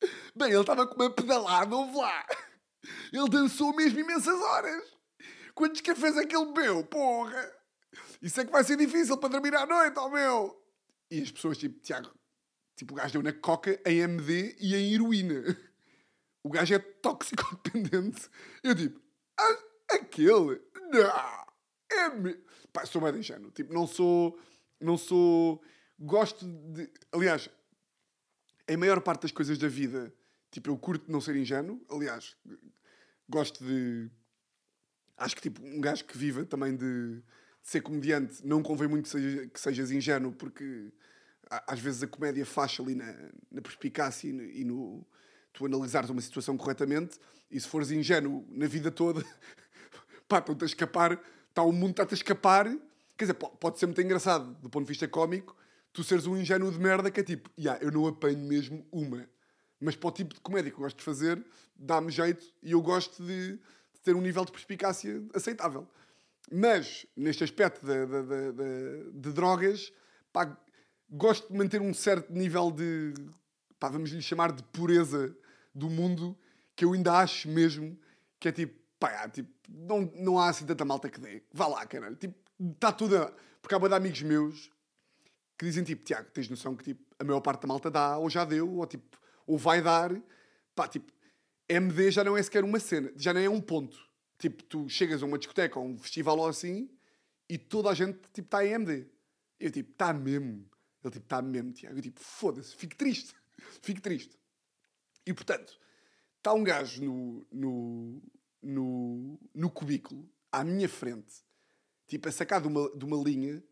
Bem, 0.34 0.50
ele 0.50 0.60
estava 0.60 0.86
com 0.86 0.94
uma 0.94 1.10
pedalada, 1.10 1.74
ouve 1.74 1.96
lá. 1.96 2.24
Ele 3.12 3.28
dançou 3.28 3.74
mesmo 3.74 3.98
imensas 3.98 4.40
horas. 4.40 4.82
Quantos 5.54 5.80
cafés 5.80 6.16
é 6.16 6.24
que 6.24 6.36
ele 6.36 6.52
bebeu? 6.52 6.84
Porra! 6.84 7.52
Isso 8.22 8.40
é 8.40 8.44
que 8.44 8.52
vai 8.52 8.62
ser 8.62 8.76
difícil 8.76 9.16
para 9.16 9.30
dormir 9.30 9.54
à 9.54 9.66
noite, 9.66 9.98
ó 9.98 10.06
oh 10.06 10.10
meu! 10.10 10.62
E 11.10 11.20
as 11.20 11.30
pessoas, 11.30 11.58
tipo, 11.58 11.80
Tiago, 11.80 12.10
tipo, 12.76 12.94
o 12.94 12.96
gajo 12.96 13.14
deu 13.14 13.22
na 13.22 13.32
coca, 13.32 13.80
em 13.84 13.98
MD 13.98 14.56
e 14.60 14.76
em 14.76 14.94
heroína 14.94 15.56
o 16.46 16.48
gajo 16.48 16.74
é 16.74 16.78
tóxico 16.78 17.60
dependente. 17.64 18.30
Eu 18.62 18.74
tipo, 18.74 19.00
ah, 19.38 19.58
aquele? 19.90 20.62
Não! 20.92 21.46
É 21.90 22.08
me... 22.10 22.34
Pá, 22.72 22.86
sou 22.86 23.02
bem 23.02 23.18
ingênuo. 23.18 23.50
Tipo, 23.50 23.74
não 23.74 23.86
sou. 23.86 24.38
Não 24.80 24.96
sou. 24.96 25.62
Gosto 25.98 26.46
de. 26.46 26.88
Aliás, 27.10 27.50
em 28.68 28.76
maior 28.76 29.00
parte 29.00 29.22
das 29.22 29.32
coisas 29.32 29.58
da 29.58 29.66
vida, 29.66 30.14
tipo, 30.50 30.70
eu 30.70 30.78
curto 30.78 31.10
não 31.10 31.20
ser 31.20 31.34
ingênuo. 31.36 31.84
Aliás, 31.90 32.36
gosto 33.28 33.64
de. 33.64 34.08
Acho 35.16 35.34
que, 35.34 35.42
tipo, 35.42 35.64
um 35.64 35.80
gajo 35.80 36.04
que 36.04 36.16
viva 36.16 36.44
também 36.44 36.76
de, 36.76 37.16
de 37.16 37.22
ser 37.62 37.80
comediante 37.80 38.46
não 38.46 38.62
convém 38.62 38.86
muito 38.86 39.04
que, 39.04 39.10
seja, 39.10 39.46
que 39.48 39.58
sejas 39.58 39.90
ingênuo, 39.90 40.32
porque 40.32 40.92
às 41.50 41.78
vezes 41.80 42.02
a 42.02 42.06
comédia 42.06 42.44
faz 42.44 42.76
ali 42.80 42.94
na, 42.94 43.12
na 43.50 43.60
perspicácia 43.62 44.28
e 44.28 44.32
no, 44.32 44.42
e 44.42 44.64
no 44.64 45.06
tu 45.52 45.64
analisares 45.64 46.10
uma 46.10 46.20
situação 46.20 46.56
corretamente 46.56 47.18
e 47.50 47.58
se 47.60 47.66
fores 47.68 47.90
ingênuo 47.90 48.44
na 48.50 48.66
vida 48.66 48.90
toda, 48.90 49.24
pá, 50.28 50.38
estão-te 50.38 50.64
escapar, 50.64 51.20
está 51.48 51.62
o 51.62 51.72
mundo 51.72 51.92
está-te 51.92 52.12
a 52.14 52.16
escapar. 52.16 52.66
Quer 53.16 53.24
dizer, 53.24 53.34
pode 53.34 53.78
ser 53.78 53.86
muito 53.86 54.00
engraçado 54.02 54.54
do 54.60 54.68
ponto 54.68 54.84
de 54.84 54.88
vista 54.88 55.08
cómico, 55.08 55.56
tu 55.92 56.04
seres 56.04 56.26
um 56.26 56.36
ingênuo 56.36 56.70
de 56.70 56.78
merda 56.78 57.10
que 57.10 57.20
é 57.20 57.22
tipo, 57.22 57.48
yeah, 57.58 57.82
eu 57.82 57.90
não 57.90 58.06
apanho 58.06 58.38
mesmo 58.38 58.86
uma. 58.92 59.26
Mas 59.80 59.96
para 59.96 60.08
o 60.08 60.12
tipo 60.12 60.34
de 60.34 60.40
comédia 60.40 60.70
que 60.70 60.76
eu 60.76 60.82
gosto 60.82 60.98
de 60.98 61.04
fazer, 61.04 61.42
dá-me 61.74 62.10
jeito 62.10 62.44
e 62.62 62.72
eu 62.72 62.82
gosto 62.82 63.22
de, 63.24 63.52
de 63.52 64.00
ter 64.02 64.14
um 64.14 64.20
nível 64.20 64.44
de 64.44 64.52
perspicácia 64.52 65.22
aceitável. 65.34 65.88
Mas, 66.52 67.06
neste 67.16 67.42
aspecto 67.44 67.84
de- 67.84 68.06
de- 68.06 69.10
de 69.12 69.32
drogas, 69.32 69.92
pá, 70.32 70.56
gosto 71.10 71.48
de 71.50 71.56
manter 71.56 71.80
um 71.80 71.94
certo 71.94 72.32
nível 72.32 72.70
de, 72.70 73.14
pá, 73.78 73.88
vamos 73.88 74.10
lhe 74.10 74.22
chamar 74.22 74.52
de 74.52 74.62
pureza 74.64 75.36
do 75.74 75.88
mundo, 75.88 76.36
que 76.74 76.84
eu 76.84 76.92
ainda 76.92 77.14
acho 77.18 77.48
mesmo 77.48 77.98
que 78.38 78.48
é 78.48 78.52
tipo, 78.52 78.78
pá, 78.98 79.08
há, 79.22 79.28
tipo, 79.28 79.50
não, 79.68 80.10
não 80.16 80.38
há 80.38 80.48
assim 80.48 80.66
tanta 80.66 80.84
malta 80.84 81.08
que 81.08 81.20
dê. 81.20 81.42
Vá 81.52 81.66
lá, 81.66 81.86
caralho. 81.86 82.16
Tipo, 82.16 82.34
está 82.72 82.92
tudo. 82.92 83.16
Porque 83.60 83.74
há 83.74 83.78
bué 83.78 83.88
de 83.88 83.94
amigos 83.94 84.22
meus 84.22 84.70
que 85.58 85.64
dizem 85.64 85.84
tipo, 85.84 86.04
Tiago, 86.04 86.28
tens 86.32 86.48
noção 86.48 86.76
que 86.76 86.84
tipo, 86.84 87.02
a 87.18 87.24
maior 87.24 87.40
parte 87.40 87.62
da 87.62 87.68
malta 87.68 87.90
dá, 87.90 88.18
ou 88.18 88.28
já 88.28 88.44
deu, 88.44 88.70
ou 88.76 88.86
tipo, 88.86 89.18
ou 89.46 89.56
vai 89.56 89.80
dar. 89.82 90.14
Pá, 90.74 90.86
tipo, 90.86 91.10
MD 91.68 92.10
já 92.10 92.22
não 92.22 92.36
é 92.36 92.42
sequer 92.42 92.62
uma 92.62 92.78
cena, 92.78 93.10
já 93.16 93.32
nem 93.32 93.46
é 93.46 93.50
um 93.50 93.60
ponto. 93.60 93.98
Tipo, 94.38 94.62
tu 94.64 94.88
chegas 94.88 95.22
a 95.22 95.26
uma 95.26 95.38
discoteca 95.38 95.78
ou 95.78 95.86
um 95.86 95.98
festival 95.98 96.38
ou 96.38 96.46
assim 96.46 96.90
e 97.48 97.56
toda 97.56 97.88
a 97.90 97.94
gente 97.94 98.18
tipo 98.32 98.46
está 98.46 98.64
em 98.64 98.72
MD. 98.72 99.06
Eu 99.58 99.70
tipo, 99.70 99.90
está 99.92 100.12
mesmo. 100.12 100.64
Ele 101.06 101.12
tipo, 101.12 101.26
está 101.26 101.40
mesmo, 101.40 101.72
Tiago. 101.72 101.98
Eu 101.98 102.02
tipo, 102.02 102.20
foda-se, 102.20 102.74
fico 102.74 102.96
triste. 102.96 103.34
fico 103.82 104.00
triste. 104.00 104.36
E 105.24 105.32
portanto, 105.32 105.78
está 106.38 106.52
um 106.52 106.62
gajo 106.62 107.02
no, 107.04 107.46
no, 107.50 108.22
no, 108.62 109.40
no 109.54 109.70
cubículo, 109.70 110.28
à 110.50 110.62
minha 110.64 110.88
frente, 110.88 111.34
tipo, 112.06 112.28
a 112.28 112.32
sacar 112.32 112.60
de 112.60 112.68
uma, 112.68 112.88
de 112.96 113.04
uma 113.04 113.16
linha 113.16 113.62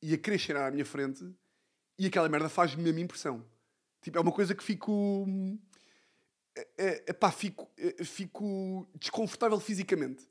e 0.00 0.14
a 0.14 0.18
querer 0.18 0.38
cheirar 0.38 0.68
à 0.68 0.70
minha 0.70 0.84
frente 0.84 1.24
e 1.98 2.06
aquela 2.06 2.28
merda 2.28 2.48
faz-me 2.48 2.88
a 2.88 2.92
minha 2.92 3.04
impressão. 3.04 3.44
Tipo, 4.02 4.18
é 4.18 4.20
uma 4.20 4.32
coisa 4.32 4.54
que 4.54 4.62
fico. 4.62 5.26
É, 6.56 6.68
é, 6.76 7.04
epá, 7.08 7.32
fico, 7.32 7.70
é, 7.76 8.04
fico 8.04 8.86
desconfortável 8.98 9.58
fisicamente. 9.58 10.28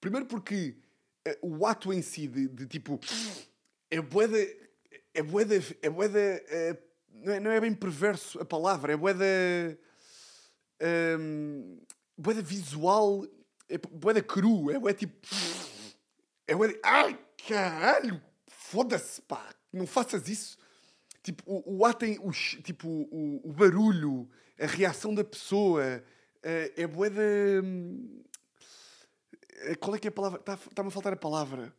Primeiro 0.00 0.26
porque 0.26 0.76
é, 1.24 1.38
o 1.42 1.66
ato 1.66 1.92
em 1.92 2.02
si 2.02 2.28
de, 2.28 2.48
de, 2.48 2.66
tipo. 2.66 3.00
É 3.90 4.00
boeda. 4.00 4.36
É 5.16 5.22
boeda. 5.22 5.54
É 5.80 5.88
boeda. 5.88 6.18
É, 6.20 6.76
não, 7.10 7.32
é, 7.32 7.40
não 7.40 7.50
é 7.50 7.58
bem 7.58 7.74
perverso 7.74 8.38
a 8.38 8.44
palavra, 8.44 8.92
é 8.92 8.96
boeda. 8.96 9.24
Um, 11.18 11.80
boeda 12.18 12.42
visual. 12.42 13.24
É 13.68 13.78
boeda 13.78 14.22
cru, 14.22 14.70
é 14.70 14.78
boeda 14.78 14.98
tipo. 14.98 15.16
É 16.46 16.54
boeda. 16.54 16.78
Ai, 16.84 17.18
caralho! 17.48 18.22
Foda-se, 18.46 19.22
pá! 19.22 19.54
Não 19.72 19.86
faças 19.86 20.28
isso. 20.28 20.58
Tipo, 21.22 21.42
o, 21.46 21.78
o 21.78 21.84
o, 22.20 22.30
tipo, 22.30 22.86
o, 22.88 23.40
o 23.42 23.52
barulho, 23.52 24.28
a 24.60 24.66
reação 24.66 25.12
da 25.14 25.24
pessoa, 25.24 25.82
é, 26.42 26.72
é 26.76 26.86
de... 27.10 27.60
hum, 27.64 28.22
é, 29.62 29.74
Qual 29.74 29.96
é 29.96 29.98
que 29.98 30.06
é 30.06 30.10
a 30.10 30.12
palavra? 30.12 30.38
Está- 30.38 30.54
Está-me 30.54 30.88
a 30.88 30.92
faltar 30.92 31.12
a 31.14 31.16
palavra 31.16 31.74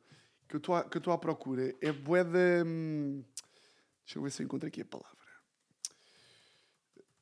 que 0.48 0.56
eu 0.56 0.60
estou 0.60 1.14
à- 1.14 1.18
procura. 1.18 1.74
É 1.82 1.92
bué 1.92 2.24
de... 2.24 2.64
hum, 2.66 3.24
Deixa 4.06 4.20
eu 4.20 4.24
ver 4.24 4.32
se 4.32 4.42
eu 4.42 4.46
encontro 4.46 4.68
aqui 4.68 4.82
a 4.82 4.86
palavra. 4.86 5.18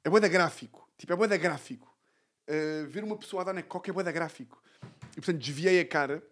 É 0.03 0.09
bué 0.09 0.19
de 0.19 0.29
gráfico. 0.29 0.87
Tipo, 0.97 1.13
é 1.13 1.15
bué 1.15 1.27
de 1.27 1.37
gráfico. 1.37 1.91
Uh, 2.47 2.87
ver 2.87 3.03
uma 3.03 3.17
pessoa 3.17 3.41
a 3.41 3.45
dar 3.45 3.53
na 3.53 3.63
coca 3.63 3.89
é 3.89 3.93
bué 3.93 4.03
de 4.03 4.11
gráfico. 4.11 4.61
E, 5.11 5.15
portanto, 5.15 5.39
desviei 5.39 5.79
a 5.79 5.87
cara. 5.87 6.23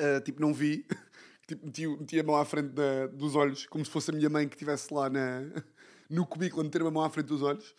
Uh, 0.00 0.20
tipo, 0.24 0.40
não 0.40 0.54
vi. 0.54 0.86
tipo, 1.46 1.66
meti, 1.66 1.86
meti 1.86 2.18
a 2.20 2.22
mão 2.24 2.36
à 2.36 2.44
frente 2.44 2.70
da- 2.70 3.06
dos 3.08 3.34
olhos, 3.36 3.66
como 3.66 3.84
se 3.84 3.90
fosse 3.90 4.10
a 4.10 4.14
minha 4.14 4.30
mãe 4.30 4.48
que 4.48 4.54
estivesse 4.54 4.92
lá 4.94 5.10
na, 5.10 5.42
no 6.08 6.26
cubículo 6.26 6.62
a 6.62 6.64
meter 6.64 6.80
a 6.80 6.90
mão 6.90 7.02
à 7.04 7.10
frente 7.10 7.26
dos 7.26 7.42
olhos. 7.42 7.74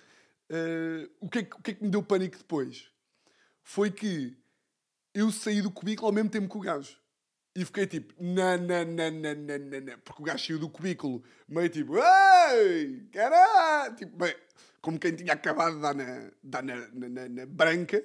Uh, 0.52 1.10
o, 1.20 1.28
que 1.30 1.40
é 1.40 1.44
que, 1.44 1.56
o 1.56 1.62
que 1.62 1.72
é 1.72 1.74
que 1.74 1.84
me 1.84 1.90
deu 1.90 2.04
pânico 2.04 2.38
depois? 2.38 2.92
Foi 3.64 3.90
que 3.90 4.38
eu 5.16 5.32
saí 5.32 5.62
do 5.64 5.72
cubículo 5.72 6.08
ao 6.08 6.14
mesmo 6.14 6.30
tempo 6.30 6.48
que 6.48 6.58
o 6.58 6.62
gajo. 6.62 7.01
E 7.54 7.66
fiquei 7.66 7.86
tipo, 7.86 8.14
não, 8.18 8.58
não, 8.58 8.86
não, 8.86 9.12
não, 9.12 9.36
não, 9.36 9.82
não. 9.82 10.00
Porque 10.06 10.22
o 10.22 10.26
gajo 10.26 10.46
saiu 10.46 10.60
do 10.60 10.70
cubículo 10.70 11.22
meio 11.50 11.68
tipo, 11.70 11.96
ei, 11.98 13.04
caralho! 13.12 13.96
Tipo, 13.96 14.16
bem, 14.16 14.34
como 14.82 14.98
quem 14.98 15.14
tinha 15.16 15.34
acabado 15.34 15.76
de 15.76 15.82
dar 15.82 15.94
na, 15.94 16.32
dar 16.42 16.64
na, 16.64 16.76
na, 16.94 17.10
na- 17.10 17.30
na 17.30 17.46
branca. 17.46 18.02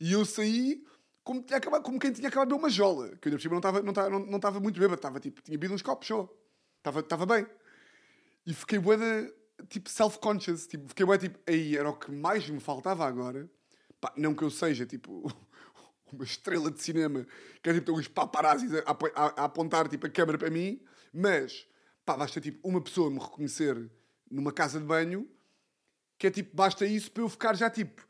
E 0.00 0.12
eu 0.12 0.24
saí 0.24 0.82
como, 1.22 1.42
tinha 1.42 1.58
acabado, 1.58 1.82
como 1.82 1.98
quem 1.98 2.12
tinha 2.12 2.28
acabado 2.28 2.48
de 2.48 2.54
uma 2.54 2.70
jola. 2.70 3.08
Que 3.20 3.28
eu 3.28 3.30
ainda 3.32 3.36
por 3.36 3.42
cima 3.42 3.52
não 3.52 3.58
estava 3.58 3.82
não 3.82 3.90
estava- 3.90 4.10
não, 4.10 4.18
não 4.20 4.36
estava 4.36 4.58
muito 4.58 4.80
bêbado. 4.80 4.94
Estava 4.96 5.20
tipo, 5.20 5.42
tinha 5.42 5.56
bebido 5.58 5.74
uns 5.74 5.82
copos 5.82 6.08
só. 6.08 6.28
Estava, 6.78 7.26
bem. 7.26 7.46
E 8.46 8.54
fiquei 8.54 8.78
bué 8.78 8.96
tipo, 9.68 9.90
self-conscious. 9.90 10.66
Tipo, 10.66 10.88
fiquei 10.88 11.04
bué 11.04 11.18
tipo, 11.18 11.38
aí 11.46 11.76
era 11.76 11.90
o 11.90 11.94
que 11.96 12.10
mais 12.10 12.48
me 12.48 12.58
faltava 12.58 13.06
agora. 13.06 13.48
Pá, 14.00 14.12
não 14.16 14.34
que 14.34 14.42
eu 14.42 14.50
seja, 14.50 14.84
tipo, 14.86 15.30
uma 16.12 16.24
estrela 16.24 16.70
de 16.70 16.82
cinema, 16.82 17.26
que 17.62 17.70
é 17.70 17.74
tipo, 17.74 17.86
tem 17.86 17.94
uns 17.94 18.08
paparazzis 18.08 18.72
a, 18.74 18.90
a, 19.14 19.42
a 19.42 19.44
apontar, 19.44 19.88
tipo, 19.88 20.06
a 20.06 20.10
câmera 20.10 20.38
para 20.38 20.50
mim. 20.50 20.80
Mas, 21.12 21.66
pá, 22.04 22.16
basta, 22.16 22.40
tipo, 22.40 22.66
uma 22.66 22.80
pessoa 22.80 23.10
me 23.10 23.18
reconhecer 23.18 23.90
numa 24.30 24.52
casa 24.52 24.78
de 24.78 24.86
banho, 24.86 25.28
que 26.18 26.26
é 26.26 26.30
tipo, 26.30 26.54
basta 26.56 26.86
isso 26.86 27.10
para 27.10 27.22
eu 27.22 27.28
ficar 27.28 27.54
já, 27.54 27.68
tipo, 27.68 28.06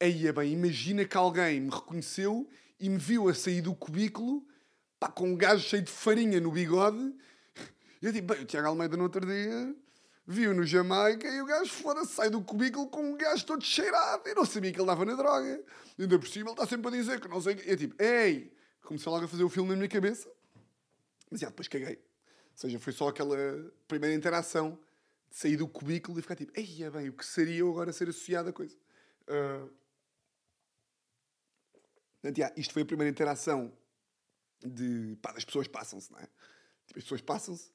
aí 0.00 0.26
é 0.26 0.32
bem, 0.32 0.52
imagina 0.52 1.04
que 1.04 1.16
alguém 1.16 1.60
me 1.60 1.70
reconheceu 1.70 2.48
e 2.78 2.88
me 2.88 2.98
viu 2.98 3.28
a 3.28 3.34
sair 3.34 3.60
do 3.60 3.74
cubículo, 3.74 4.44
pá, 4.98 5.08
com 5.08 5.28
um 5.28 5.36
gajo 5.36 5.62
cheio 5.62 5.82
de 5.82 5.90
farinha 5.90 6.40
no 6.40 6.50
bigode, 6.50 7.14
e 8.02 8.06
eu 8.06 8.12
tipo, 8.12 8.32
bem, 8.34 8.42
o 8.42 8.46
Tiago 8.46 8.68
Almeida 8.68 8.96
no 8.96 9.04
outro 9.04 9.24
dia 9.24 9.76
viu 10.30 10.54
no 10.54 10.64
Jamaica 10.64 11.28
e 11.28 11.42
o 11.42 11.46
gajo 11.46 11.70
fora 11.70 12.04
sai 12.04 12.30
do 12.30 12.40
cubículo 12.40 12.88
com 12.88 13.02
um 13.02 13.16
gajo 13.16 13.44
todo 13.44 13.64
cheirado. 13.64 14.28
Eu 14.28 14.36
não 14.36 14.44
sabia 14.44 14.72
que 14.72 14.78
ele 14.78 14.86
dava 14.86 15.04
na 15.04 15.14
droga. 15.14 15.62
Ainda 15.98 16.18
por 16.18 16.28
cima 16.28 16.50
ele 16.50 16.52
está 16.52 16.66
sempre 16.66 16.88
a 16.88 16.90
dizer 16.90 17.20
que 17.20 17.28
não 17.28 17.40
sei 17.40 17.60
eu 17.66 17.76
tipo, 17.76 18.00
ei! 18.00 18.52
Comecei 18.82 19.10
logo 19.10 19.24
a 19.24 19.28
fazer 19.28 19.42
o 19.42 19.48
filme 19.48 19.70
na 19.70 19.76
minha 19.76 19.88
cabeça. 19.88 20.30
Mas 21.30 21.40
já, 21.40 21.48
depois 21.48 21.66
caguei. 21.66 21.96
Ou 21.96 22.56
seja, 22.56 22.78
foi 22.78 22.92
só 22.92 23.08
aquela 23.08 23.36
primeira 23.88 24.14
interação 24.14 24.78
de 25.28 25.36
sair 25.36 25.56
do 25.56 25.66
cubículo 25.66 26.18
e 26.18 26.22
ficar 26.22 26.36
tipo, 26.36 26.52
ei, 26.54 26.84
é 26.84 26.90
bem, 26.90 27.08
o 27.08 27.12
que 27.12 27.26
seria 27.26 27.58
eu 27.58 27.70
agora 27.70 27.92
ser 27.92 28.08
associado 28.08 28.50
a 28.50 28.52
coisa? 28.52 28.76
Ah, 29.28 29.66
Portanto, 32.20 32.36
já, 32.36 32.52
isto 32.54 32.74
foi 32.74 32.82
a 32.82 32.86
primeira 32.86 33.10
interação 33.10 33.72
de. 34.62 35.16
Pá, 35.22 35.32
as 35.36 35.44
pessoas 35.44 35.66
passam-se, 35.66 36.12
não 36.12 36.18
é? 36.18 36.28
Tipo, 36.86 36.98
as 36.98 37.04
pessoas 37.04 37.20
passam-se. 37.22 37.72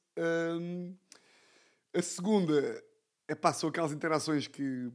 A 1.96 2.02
segunda 2.02 2.84
é 3.28 3.34
pá, 3.36 3.54
são 3.54 3.70
aquelas 3.70 3.92
interações 3.92 4.48
que. 4.48 4.92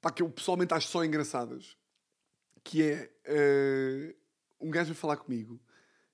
pá, 0.00 0.10
que 0.10 0.22
eu 0.22 0.30
pessoalmente 0.30 0.72
acho 0.74 0.88
só 0.88 1.04
engraçadas. 1.04 1.76
Que 2.64 2.82
é. 2.82 3.12
eh, 3.24 4.14
um 4.60 4.70
gajo 4.70 4.86
veio 4.86 4.96
falar 4.96 5.16
comigo. 5.16 5.60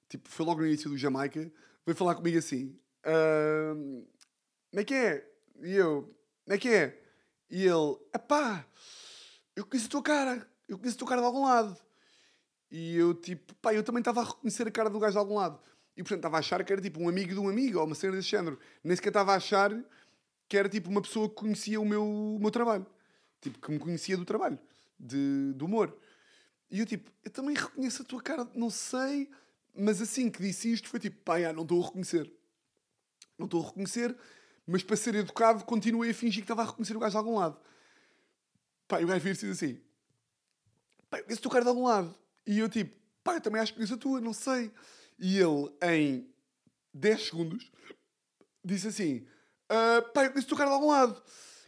Tipo, 0.09 0.29
foi 0.29 0.47
logo 0.47 0.61
no 0.61 0.67
início 0.67 0.89
do 0.89 0.97
Jamaica. 0.97 1.53
Veio 1.85 1.97
falar 1.97 2.15
comigo 2.15 2.39
assim. 2.39 2.79
hum, 3.77 4.07
como 4.71 4.81
é 4.81 4.85
que 4.85 4.95
é? 4.95 5.31
E 5.63 5.75
eu, 5.75 6.03
como 6.45 6.55
é 6.55 6.59
que 6.59 6.69
é? 6.69 7.03
E 7.51 7.65
ele, 7.65 7.97
epá, 8.15 8.67
eu 9.55 9.67
conheço 9.67 9.87
a 9.89 9.91
tua 9.91 10.03
cara. 10.03 10.51
Eu 10.67 10.79
conheço 10.79 10.97
a 10.97 10.99
tua 10.99 11.09
cara 11.09 11.21
de 11.21 11.27
algum 11.27 11.45
lado. 11.45 11.77
E 12.71 12.97
eu, 12.97 13.15
tipo, 13.15 13.55
pá, 13.57 13.75
eu 13.75 13.83
também 13.83 14.01
estava 14.01 14.21
a 14.21 14.25
reconhecer 14.25 14.67
a 14.67 14.71
cara 14.71 14.91
do 14.91 14.99
gajo 14.99 15.13
de 15.13 15.19
algum 15.19 15.35
lado. 15.35 15.61
E, 15.99 16.03
portanto, 16.03 16.19
estava 16.21 16.37
a 16.37 16.39
achar 16.39 16.65
que 16.65 16.73
era, 16.73 16.81
tipo, 16.81 17.03
um 17.03 17.09
amigo 17.09 17.35
de 17.35 17.41
um 17.41 17.49
amigo, 17.49 17.81
ou 17.81 17.85
uma 17.85 17.95
cena 17.97 18.15
desse 18.15 18.29
género. 18.29 18.57
Nem 18.85 18.95
sequer 18.95 19.09
estava 19.09 19.33
a 19.33 19.35
achar 19.35 19.77
que 20.49 20.57
era, 20.57 20.69
tipo, 20.69 20.89
uma 20.89 21.03
pessoa 21.03 21.29
que 21.29 21.35
conhecia 21.35 21.81
o 21.81 21.85
meu, 21.85 22.07
o 22.07 22.39
meu 22.39 22.53
trabalho. 22.53 22.87
Tipo, 23.41 23.59
que 23.59 23.73
me 23.73 23.81
conhecia 23.81 24.17
do 24.17 24.25
trabalho, 24.25 24.57
de, 24.99 25.53
do 25.55 25.65
humor. 25.65 25.99
E 26.71 26.79
eu, 26.79 26.87
tipo, 26.87 27.11
eu 27.25 27.31
também 27.33 27.57
reconheço 27.57 28.03
a 28.03 28.05
tua 28.05 28.23
cara, 28.23 28.49
não 28.55 28.71
sei... 28.71 29.29
Mas 29.75 30.01
assim 30.01 30.31
que 30.31 30.41
disse 30.41 30.73
isto, 30.73 30.89
foi 30.89 31.01
tipo, 31.01 31.17
pá, 31.23 31.41
já, 31.41 31.53
não 31.53 31.63
estou 31.63 31.83
a 31.83 31.87
reconhecer. 31.87 32.33
Não 33.37 33.47
estou 33.47 33.63
a 33.63 33.67
reconhecer, 33.67 34.17
mas 34.67 34.83
para 34.83 34.97
ser 34.97 35.15
educado, 35.17 35.65
continuei 35.65 36.11
a 36.11 36.15
fingir 36.15 36.43
que 36.43 36.45
estava 36.45 36.63
a 36.63 36.67
reconhecer 36.67 36.97
o 36.97 37.01
gajo 37.01 37.13
de 37.13 37.17
algum 37.17 37.39
lado. 37.39 37.57
Pá, 38.87 39.01
e 39.01 39.05
o 39.05 39.09
gajo 39.09 39.21
vira-se 39.21 39.49
assim: 39.51 39.81
pá, 41.11 41.19
o 41.21 41.37
teu 41.37 41.51
cara 41.51 41.65
de 41.65 41.69
algum 41.69 41.87
lado. 41.87 42.13
E 42.47 42.59
eu 42.59 42.69
tipo, 42.69 42.97
pá, 43.23 43.35
eu 43.35 43.41
também 43.41 43.61
acho 43.61 43.73
que 43.73 43.79
conheço 43.79 43.95
a 43.95 43.99
tua, 43.99 44.21
não 44.21 44.33
sei. 44.33 44.73
E 45.19 45.39
ele, 45.39 45.71
em 45.83 46.33
10 46.95 47.27
segundos, 47.27 47.71
disse 48.65 48.89
assim: 48.89 49.27
ah, 49.69 50.03
pá, 50.15 50.25
eu 50.25 50.33
conheço 50.33 50.55
o 50.55 50.57
cara 50.57 50.71
de 50.71 50.75
algum 50.75 50.89
lado. 50.89 51.23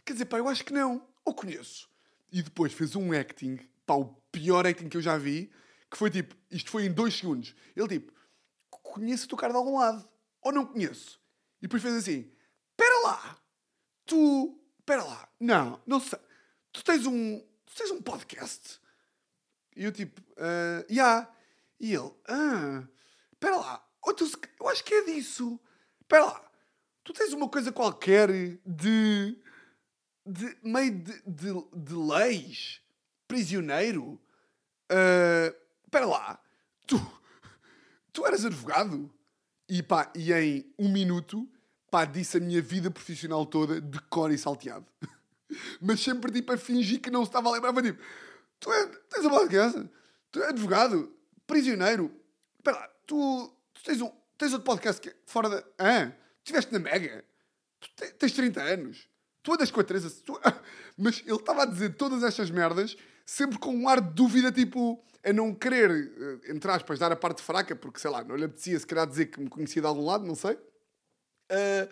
Quer 0.05 0.13
dizer, 0.13 0.25
pá, 0.25 0.37
eu 0.37 0.47
acho 0.47 0.65
que 0.65 0.73
não. 0.73 1.07
Ou 1.23 1.33
conheço. 1.33 1.89
E 2.31 2.41
depois 2.41 2.73
fez 2.73 2.95
um 2.95 3.11
acting, 3.11 3.59
pá, 3.85 3.93
o 3.95 4.05
pior 4.31 4.65
acting 4.65 4.89
que 4.89 4.97
eu 4.97 5.01
já 5.01 5.17
vi, 5.17 5.51
que 5.89 5.97
foi 5.97 6.09
tipo, 6.09 6.35
isto 6.49 6.71
foi 6.71 6.85
em 6.85 6.91
2 6.91 7.13
segundos. 7.13 7.55
Ele 7.75 7.87
tipo, 7.87 8.13
conheço 8.69 9.25
o 9.25 9.29
teu 9.29 9.37
cara 9.37 9.53
de 9.53 9.57
algum 9.57 9.77
lado. 9.77 10.07
Ou 10.41 10.51
não 10.51 10.65
conheço. 10.65 11.19
E 11.59 11.63
depois 11.63 11.83
fez 11.83 11.95
assim: 11.95 12.31
Espera 12.71 13.03
lá, 13.03 13.37
tu. 14.05 14.57
Espera 14.79 15.03
lá, 15.03 15.29
não, 15.39 15.81
não 15.85 15.99
sei. 15.99 16.19
Tu 16.71 16.83
tens 16.83 17.05
um. 17.05 17.39
Tu 17.65 17.75
tens 17.75 17.91
um 17.91 18.01
podcast? 18.01 18.81
E 19.75 19.83
eu 19.83 19.91
tipo, 19.91 20.21
ah, 20.37 20.85
yeah. 20.89 21.31
E 21.79 21.93
ele, 21.93 22.11
ah, 22.27 22.87
espera 23.41 23.57
lá, 23.57 23.83
oh, 24.05 24.13
eu 24.59 24.69
acho 24.69 24.83
que 24.83 24.93
é 24.93 25.03
disso. 25.05 25.59
Espera 25.99 26.25
lá, 26.25 26.51
tu 27.03 27.11
tens 27.11 27.33
uma 27.33 27.49
coisa 27.49 27.71
qualquer 27.71 28.29
de. 28.63 29.37
de 30.23 30.57
meio 30.63 30.99
de, 30.99 31.21
de, 31.25 31.53
de 31.73 31.93
leis? 31.95 32.81
Prisioneiro? 33.27 34.21
Espera 35.85 36.05
lá, 36.05 36.39
tu. 36.85 36.99
tu 38.13 38.25
eras 38.25 38.45
advogado? 38.45 39.11
E 39.67 39.81
pá, 39.81 40.11
e 40.13 40.31
em 40.33 40.73
um 40.77 40.91
minuto, 40.91 41.49
pá, 41.89 42.05
disse 42.05 42.37
a 42.37 42.41
minha 42.41 42.61
vida 42.61 42.91
profissional 42.91 43.45
toda 43.45 43.81
de 43.81 43.99
cor 44.01 44.31
e 44.31 44.37
salteado. 44.37 44.85
Mas 45.81 46.01
sempre, 46.01 46.31
tipo, 46.31 46.51
a 46.51 46.57
fingir 46.57 46.99
que 47.01 47.09
não 47.09 47.23
se 47.23 47.29
estava 47.29 47.49
a 47.49 47.53
lembrar. 47.53 47.71
Mas, 47.71 47.85
tipo, 47.85 48.03
tu 48.59 48.71
é, 48.71 48.85
tens 49.09 49.25
a 49.25 49.29
podcast? 49.29 49.89
Tu 50.29 50.43
é 50.43 50.49
advogado? 50.49 51.15
Prisioneiro? 51.47 52.11
Espera 52.59 52.79
lá, 52.79 52.91
tu, 53.15 53.53
tu 53.73 53.83
tens, 53.83 54.01
um, 54.01 54.11
tens 54.37 54.53
outro 54.53 54.65
podcast 54.65 55.01
que 55.01 55.09
é 55.09 55.15
fora 55.25 55.49
da... 55.49 55.63
Ah, 55.77 56.11
estiveste 56.37 56.71
na 56.71 56.79
Mega? 56.79 57.23
Tu 57.79 57.89
te- 57.95 58.13
tens 58.13 58.31
30 58.31 58.61
anos? 58.61 59.07
Tu 59.43 59.53
andas 59.53 59.69
com 59.71 59.81
a 59.81 59.83
Teresa? 59.83 60.09
Tu... 60.25 60.39
Mas 60.97 61.19
ele 61.25 61.35
estava 61.35 61.63
a 61.63 61.65
dizer 61.65 61.95
todas 61.95 62.23
estas 62.23 62.49
merdas 62.49 62.95
sempre 63.25 63.57
com 63.59 63.75
um 63.75 63.89
ar 63.89 63.99
de 64.01 64.13
dúvida, 64.13 64.51
tipo, 64.51 65.03
a 65.23 65.33
não 65.33 65.53
querer, 65.53 65.89
eh, 65.91 66.51
entre 66.51 66.69
aspas, 66.71 66.99
dar 66.99 67.11
a 67.11 67.15
parte 67.15 67.41
fraca, 67.41 67.75
porque, 67.75 67.99
sei 67.99 68.09
lá, 68.11 68.23
não 68.23 68.35
lhe 68.35 68.45
apetecia 68.45 68.79
se 68.79 68.85
calhar 68.87 69.05
dizer 69.07 69.25
que 69.27 69.39
me 69.39 69.49
conhecia 69.49 69.81
de 69.81 69.87
algum 69.87 70.05
lado, 70.05 70.25
não 70.25 70.35
sei. 70.35 70.57
Ah, 71.49 71.87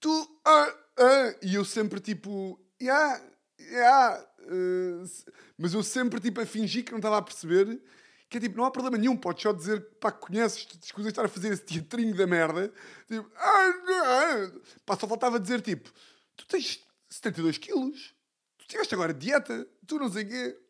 tu, 0.00 0.40
ah, 0.44 0.74
ah, 0.98 1.34
e 1.42 1.54
eu 1.54 1.64
sempre 1.64 2.00
tipo, 2.00 2.58
yeah, 2.80 3.20
yeah, 3.60 4.26
ah, 4.42 5.06
se- 5.06 5.24
mas 5.56 5.72
eu 5.74 5.82
sempre 5.82 6.20
tipo 6.20 6.40
a 6.40 6.46
fingir 6.46 6.84
que 6.84 6.90
não 6.92 6.98
estava 6.98 7.18
a 7.18 7.22
perceber 7.22 7.80
que 8.28 8.36
é 8.36 8.40
tipo, 8.40 8.56
não 8.56 8.64
há 8.64 8.70
problema 8.70 8.98
nenhum, 8.98 9.16
podes 9.16 9.42
só 9.42 9.52
dizer 9.52 9.80
pá, 10.00 10.12
conheces, 10.12 10.64
te 10.64 10.78
escusas 10.82 11.10
estar 11.10 11.24
a 11.24 11.28
fazer 11.28 11.52
esse 11.52 11.62
teatrinho 11.62 12.14
da 12.14 12.26
merda, 12.26 12.72
tipo, 13.06 13.30
ah, 13.36 13.72
ah, 13.88 14.60
pá, 14.84 14.96
só 14.96 15.08
faltava 15.08 15.40
dizer 15.40 15.60
tipo, 15.60 15.90
tu 16.36 16.46
tens 16.46 16.84
72 17.08 17.58
quilos, 17.58 18.14
tu 18.58 18.66
tiveste 18.66 18.94
agora 18.94 19.14
dieta, 19.14 19.66
tu 19.86 19.98
não 19.98 20.10
sei 20.10 20.24
o 20.24 20.28
quê. 20.28 20.60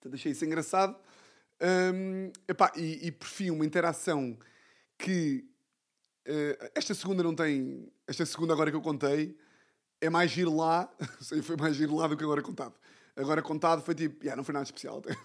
Portanto, 0.00 0.14
achei 0.14 0.32
isso 0.32 0.44
engraçado. 0.44 0.96
Hum, 1.94 2.32
epá, 2.48 2.72
e, 2.74 3.06
e 3.06 3.12
por 3.12 3.28
fim, 3.28 3.50
uma 3.50 3.66
interação 3.66 4.38
que 4.96 5.50
eh, 6.26 6.72
esta 6.74 6.94
segunda 6.94 7.22
não 7.22 7.34
tem. 7.34 7.90
Esta 8.06 8.24
segunda, 8.26 8.52
agora 8.52 8.70
que 8.70 8.76
eu 8.76 8.82
contei, 8.82 9.36
é 10.00 10.08
mais 10.08 10.30
giro 10.30 10.54
lá. 10.56 10.90
Foi 11.44 11.56
mais 11.56 11.76
giro 11.76 11.96
lá 11.96 12.06
do 12.06 12.16
que 12.16 12.24
agora 12.24 12.42
contado. 12.42 12.74
Agora 13.16 13.42
contado 13.42 13.82
foi 13.82 13.94
tipo. 13.94 14.22
Yeah, 14.22 14.36
não 14.36 14.44
foi 14.44 14.54
nada 14.54 14.64
especial 14.64 14.98
até. 14.98 15.16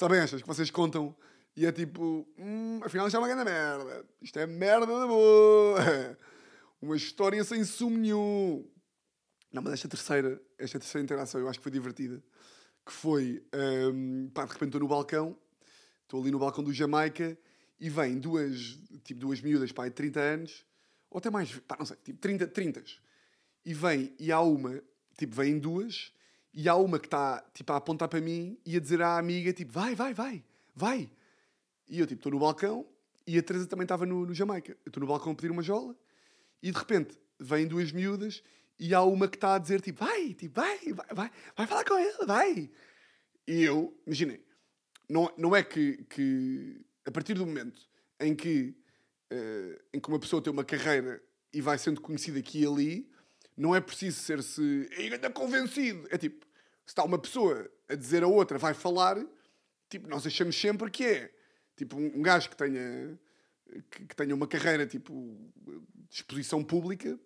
Sabem 0.00 0.18
estas 0.18 0.40
que 0.40 0.48
vocês 0.48 0.70
contam 0.70 1.14
e 1.54 1.66
é 1.66 1.70
tipo. 1.70 2.26
Hum, 2.38 2.80
afinal 2.82 3.06
isto 3.06 3.16
é 3.16 3.18
uma 3.18 3.28
grande 3.28 3.44
merda. 3.44 4.06
Isto 4.22 4.38
é 4.38 4.46
merda 4.46 4.86
da 4.86 5.06
boa. 5.06 5.78
Uma 6.80 6.96
história 6.96 7.44
sem 7.44 7.62
sumo 7.64 7.98
nenhum. 7.98 8.66
Não, 9.52 9.60
mas 9.60 9.74
esta 9.74 9.88
terceira, 9.88 10.40
esta 10.56 10.78
terceira 10.78 11.04
interação 11.04 11.38
eu 11.38 11.46
acho 11.50 11.58
que 11.58 11.62
foi 11.62 11.70
divertida. 11.70 12.24
Que 12.86 12.90
foi, 12.90 13.44
hum, 13.92 14.30
pá, 14.32 14.46
de 14.46 14.54
repente 14.54 14.68
estou 14.68 14.80
no 14.80 14.88
balcão, 14.88 15.36
estou 16.04 16.22
ali 16.22 16.30
no 16.30 16.38
balcão 16.38 16.64
do 16.64 16.72
Jamaica 16.72 17.36
e 17.78 17.90
vêm 17.90 18.18
duas, 18.18 18.78
tipo 19.04 19.20
duas 19.20 19.42
miúdas, 19.42 19.70
pá, 19.70 19.86
de 19.86 19.90
30 19.90 20.18
anos, 20.18 20.64
ou 21.10 21.18
até 21.18 21.28
mais, 21.28 21.54
pá, 21.68 21.76
não 21.78 21.84
sei, 21.84 21.98
tipo 22.02 22.18
30, 22.18 22.46
30. 22.46 22.82
E 23.66 23.74
vem, 23.74 24.14
e 24.18 24.32
há 24.32 24.40
uma, 24.40 24.82
tipo, 25.18 25.36
vêm 25.36 25.58
duas, 25.58 26.10
e 26.52 26.68
há 26.68 26.74
uma 26.74 26.98
que 26.98 27.06
está, 27.06 27.44
tipo, 27.54 27.72
a 27.72 27.76
apontar 27.76 28.08
para 28.08 28.20
mim 28.20 28.58
e 28.66 28.76
a 28.76 28.80
dizer 28.80 29.00
à 29.02 29.18
amiga, 29.18 29.52
tipo, 29.52 29.72
vai, 29.72 29.94
vai, 29.94 30.12
vai, 30.12 30.44
vai. 30.74 31.10
E 31.88 32.00
eu, 32.00 32.06
tipo, 32.06 32.18
estou 32.18 32.32
no 32.32 32.38
balcão 32.38 32.86
e 33.26 33.38
a 33.38 33.42
Teresa 33.42 33.66
também 33.66 33.84
estava 33.84 34.04
no, 34.04 34.26
no 34.26 34.34
Jamaica. 34.34 34.72
Eu 34.84 34.88
estou 34.90 35.00
no 35.00 35.06
balcão 35.06 35.32
a 35.32 35.34
pedir 35.34 35.50
uma 35.50 35.62
jola 35.62 35.96
e 36.62 36.70
de 36.70 36.78
repente 36.78 37.16
vêm 37.38 37.66
duas 37.66 37.92
miúdas 37.92 38.42
e 38.78 38.94
há 38.94 39.02
uma 39.02 39.28
que 39.28 39.36
está 39.36 39.54
a 39.54 39.58
dizer 39.58 39.80
tipo, 39.80 40.04
vai, 40.04 40.34
tipo, 40.34 40.60
vai, 40.60 40.78
vai, 40.92 41.06
vai, 41.14 41.30
vai 41.56 41.66
falar 41.66 41.84
com 41.84 41.98
ele, 41.98 42.26
vai. 42.26 42.70
E 43.46 43.62
eu, 43.62 43.96
imaginem, 44.06 44.40
não, 45.08 45.32
não 45.36 45.54
é 45.54 45.62
que, 45.62 46.04
que 46.04 46.84
a 47.06 47.10
partir 47.10 47.34
do 47.34 47.46
momento 47.46 47.80
em 48.18 48.34
que, 48.34 48.74
eh, 49.30 49.82
em 49.92 50.00
que 50.00 50.08
uma 50.08 50.18
pessoa 50.18 50.42
tem 50.42 50.52
uma 50.52 50.64
carreira 50.64 51.22
e 51.52 51.60
vai 51.60 51.78
sendo 51.78 52.00
conhecida 52.00 52.38
aqui 52.38 52.62
e 52.62 52.66
ali, 52.66 53.10
não 53.60 53.74
é 53.74 53.80
preciso 53.80 54.18
ser-se 54.20 54.88
ainda 54.96 55.30
convencido. 55.30 56.08
É 56.10 56.16
tipo, 56.16 56.46
se 56.86 56.92
está 56.92 57.04
uma 57.04 57.18
pessoa 57.18 57.70
a 57.88 57.94
dizer 57.94 58.22
a 58.22 58.26
outra, 58.26 58.56
vai 58.56 58.72
falar, 58.72 59.16
tipo, 59.90 60.08
nós 60.08 60.26
achamos 60.26 60.58
sempre 60.58 60.90
que 60.90 61.04
é 61.04 61.34
tipo 61.76 61.96
um, 61.96 62.22
gajo 62.22 62.48
que 62.48 62.56
tenha 62.56 63.18
que, 63.90 64.06
que 64.06 64.16
tenha 64.16 64.34
uma 64.34 64.46
carreira 64.46 64.86
tipo 64.86 65.12
de 66.08 66.16
exposição 66.16 66.64
pública, 66.64 67.20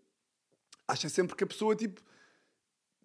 acha 0.89 1.09
sempre 1.09 1.37
que 1.37 1.45
a 1.45 1.47
pessoa 1.47 1.76
tipo 1.76 2.03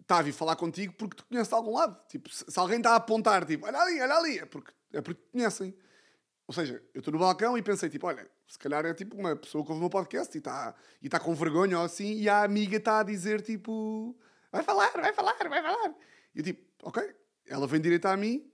está 0.00 0.18
a 0.18 0.22
vir 0.22 0.32
falar 0.32 0.56
contigo 0.56 0.92
porque 0.94 1.16
te 1.16 1.24
conhece 1.24 1.50
de 1.50 1.54
algum 1.54 1.74
lado. 1.74 2.04
Tipo, 2.08 2.28
se 2.28 2.58
alguém 2.58 2.78
está 2.78 2.92
a 2.92 2.96
apontar, 2.96 3.46
tipo, 3.46 3.64
olha 3.64 3.78
ali, 3.78 4.00
olha 4.00 4.14
ali, 4.16 4.38
é 4.40 4.44
porque, 4.44 4.72
é 4.92 5.00
porque 5.00 5.22
te 5.22 5.30
conhecem. 5.30 5.72
Ou 6.48 6.54
seja, 6.54 6.82
eu 6.92 6.98
estou 6.98 7.12
no 7.12 7.20
balcão 7.20 7.56
e 7.56 7.62
pensei, 7.62 7.88
tipo, 7.88 8.08
olha, 8.08 8.28
se 8.50 8.58
calhar 8.58 8.84
é 8.84 8.92
tipo 8.92 9.16
uma 9.16 9.36
pessoa 9.36 9.64
que 9.64 9.70
ouve 9.70 9.78
o 9.78 9.82
meu 9.82 9.88
podcast 9.90 10.36
e 10.36 10.38
está 10.38 10.74
e 11.00 11.08
tá 11.08 11.20
com 11.20 11.32
vergonha 11.36 11.78
ou 11.78 11.84
assim, 11.84 12.14
e 12.14 12.28
a 12.28 12.42
amiga 12.42 12.78
está 12.78 12.98
a 12.98 13.04
dizer, 13.04 13.40
tipo, 13.42 14.18
vai 14.50 14.64
falar, 14.64 14.90
vai 14.90 15.12
falar, 15.12 15.36
vai 15.48 15.62
falar. 15.62 15.94
E 16.34 16.40
eu, 16.40 16.42
tipo, 16.44 16.60
ok. 16.82 17.14
Ela 17.46 17.68
vem 17.68 17.80
direito 17.80 18.06
a 18.06 18.16
mim 18.16 18.50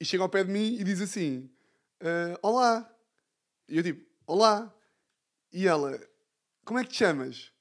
e 0.00 0.04
chega 0.04 0.24
ao 0.24 0.28
pé 0.28 0.42
de 0.42 0.50
mim 0.50 0.74
e 0.74 0.82
diz 0.82 1.00
assim, 1.00 1.48
"Ah, 2.00 2.36
olá. 2.42 2.92
E 3.68 3.76
eu, 3.78 3.82
tipo, 3.84 4.04
olá. 4.26 4.74
E 5.52 5.68
ela, 5.68 6.00
como 6.64 6.80
é 6.80 6.84
que 6.84 6.90
te 6.90 6.96
chamas? 6.96 7.52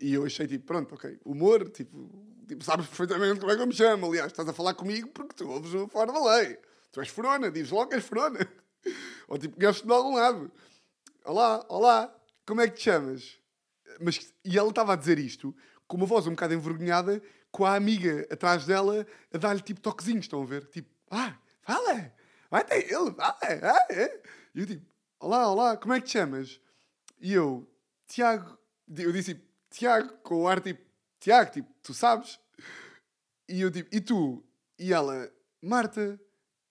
E 0.00 0.14
eu 0.14 0.24
achei 0.24 0.46
tipo, 0.46 0.64
pronto, 0.64 0.94
ok, 0.94 1.20
humor, 1.26 1.68
tipo, 1.68 2.08
tipo, 2.48 2.64
sabes 2.64 2.86
perfeitamente 2.86 3.40
como 3.40 3.52
é 3.52 3.56
que 3.56 3.62
eu 3.62 3.66
me 3.66 3.74
chamo. 3.74 4.06
Aliás, 4.06 4.28
estás 4.32 4.48
a 4.48 4.54
falar 4.54 4.72
comigo 4.72 5.08
porque 5.10 5.34
tu 5.34 5.50
ouves 5.50 5.74
o 5.74 5.86
fora 5.86 6.10
da 6.10 6.36
lei. 6.36 6.58
Tu 6.90 7.00
és 7.00 7.08
furona, 7.10 7.50
dizes 7.50 7.70
logo 7.72 7.90
que 7.90 7.96
és 7.96 8.04
furona. 8.04 8.40
Ou 9.28 9.38
tipo, 9.38 9.56
conheces-te 9.56 9.86
de 9.86 9.92
algum 9.92 10.14
lado. 10.14 10.50
Olá, 11.24 11.64
olá, 11.68 12.14
como 12.46 12.60
é 12.60 12.68
que 12.68 12.76
te 12.76 12.82
chamas? 12.82 13.38
Mas, 14.00 14.32
e 14.44 14.58
ela 14.58 14.70
estava 14.70 14.92
a 14.92 14.96
dizer 14.96 15.18
isto 15.18 15.54
com 15.92 15.98
uma 15.98 16.06
voz 16.06 16.26
um 16.26 16.30
bocado 16.30 16.54
envergonhada, 16.54 17.22
com 17.50 17.66
a 17.66 17.74
amiga 17.74 18.26
atrás 18.30 18.64
dela 18.64 19.06
a 19.30 19.36
dar-lhe 19.36 19.60
tipo 19.60 19.78
toquezinhos, 19.78 20.24
estão 20.24 20.42
a 20.42 20.46
ver? 20.46 20.64
Tipo, 20.68 20.88
ah, 21.10 21.36
fala, 21.60 22.10
vai 22.50 22.62
até 22.62 22.78
ele, 22.78 23.12
fala. 23.12 23.36
Ah, 23.42 23.86
é. 23.90 24.22
E 24.54 24.60
eu 24.60 24.66
tipo, 24.66 24.86
olá, 25.20 25.52
olá, 25.52 25.76
como 25.76 25.92
é 25.92 26.00
que 26.00 26.06
te 26.06 26.12
chamas? 26.12 26.58
E 27.20 27.34
eu, 27.34 27.68
Tiago, 28.06 28.58
eu 28.96 29.12
disse 29.12 29.34
tipo, 29.34 29.46
Tiago, 29.68 30.14
com 30.22 30.42
o 30.42 30.48
ar 30.48 30.62
tipo, 30.62 30.82
Tiago, 31.20 31.52
tipo, 31.52 31.68
tu 31.82 31.92
sabes? 31.92 32.40
E 33.46 33.60
eu 33.60 33.70
tipo, 33.70 33.94
e 33.94 34.00
tu? 34.00 34.42
E 34.78 34.92
ela, 34.92 35.30
Marta. 35.60 36.18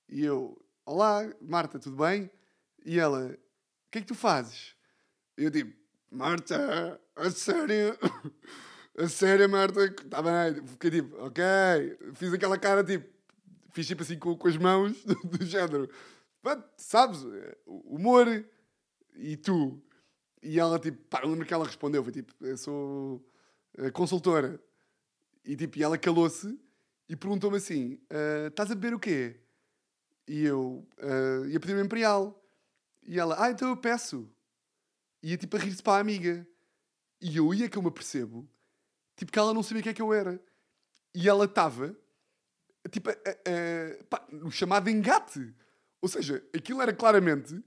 E 0.09 0.25
eu, 0.25 0.60
olá, 0.85 1.29
Marta, 1.41 1.79
tudo 1.79 1.97
bem? 1.97 2.29
E 2.85 2.99
ela, 2.99 3.27
o 3.27 3.91
que 3.91 3.99
é 3.99 4.01
que 4.01 4.07
tu 4.07 4.15
fazes? 4.15 4.75
Eu 5.37 5.51
tipo, 5.51 5.73
Marta, 6.09 6.99
a 7.15 7.29
sério? 7.31 7.97
A 8.97 9.07
sério, 9.07 9.49
Marta? 9.49 9.85
Está 9.85 10.21
bem. 10.21 10.67
Fiquei 10.67 10.91
tipo, 10.91 11.15
ok. 11.23 11.41
Fiz 12.13 12.33
aquela 12.33 12.57
cara 12.57 12.83
tipo, 12.83 13.07
fiz 13.71 13.87
tipo 13.87 14.03
assim 14.03 14.19
com, 14.19 14.35
com 14.35 14.47
as 14.49 14.57
mãos, 14.57 15.01
do, 15.05 15.15
do 15.15 15.45
género. 15.45 15.89
Sabes, 16.75 17.25
humor 17.65 18.27
e 19.15 19.37
tu. 19.37 19.81
E 20.43 20.59
ela 20.59 20.77
tipo, 20.77 20.97
pá, 21.05 21.21
eu 21.23 21.29
lembro 21.29 21.45
que 21.45 21.53
ela 21.53 21.65
respondeu, 21.65 22.03
foi 22.03 22.11
tipo, 22.11 22.33
eu 22.41 22.57
sou 22.57 23.25
consultora. 23.93 24.59
E 25.45 25.55
tipo, 25.55 25.77
e 25.79 25.83
ela 25.83 25.97
calou-se 25.97 26.59
e 27.07 27.15
perguntou-me 27.15 27.57
assim, 27.57 27.97
"Ah, 28.09 28.47
estás 28.49 28.71
a 28.71 28.75
beber 28.75 28.93
o 28.93 28.99
quê? 28.99 29.39
E 30.31 30.45
eu, 30.45 30.87
"Ah, 30.97 31.45
ia 31.49 31.59
pedir 31.59 31.75
um 31.75 31.81
Imperial. 31.83 32.41
E 33.03 33.19
ela, 33.19 33.35
ah, 33.43 33.51
então 33.51 33.67
eu 33.67 33.75
peço. 33.75 34.29
E 35.21 35.31
ia 35.31 35.37
tipo 35.37 35.57
a 35.57 35.59
rir-se 35.59 35.83
para 35.83 35.97
a 35.97 35.99
amiga. 35.99 36.47
E 37.19 37.35
eu 37.35 37.53
ia 37.53 37.67
que 37.67 37.77
eu 37.77 37.81
me 37.81 37.89
apercebo, 37.89 38.47
tipo 39.17 39.29
que 39.29 39.37
ela 39.37 39.53
não 39.53 39.61
sabia 39.61 39.81
o 39.81 39.83
que 39.83 39.89
é 39.89 39.93
que 39.93 40.01
eu 40.01 40.13
era. 40.13 40.41
E 41.13 41.27
ela 41.27 41.43
estava, 41.43 41.93
tipo, 42.89 43.09
a- 43.09 43.13
a- 43.13 44.03
pá, 44.05 44.25
no 44.31 44.49
chamado 44.49 44.89
engate. 44.89 45.53
Ou 46.01 46.07
seja, 46.07 46.41
aquilo 46.55 46.81
era 46.81 46.93
claramente, 46.93 47.61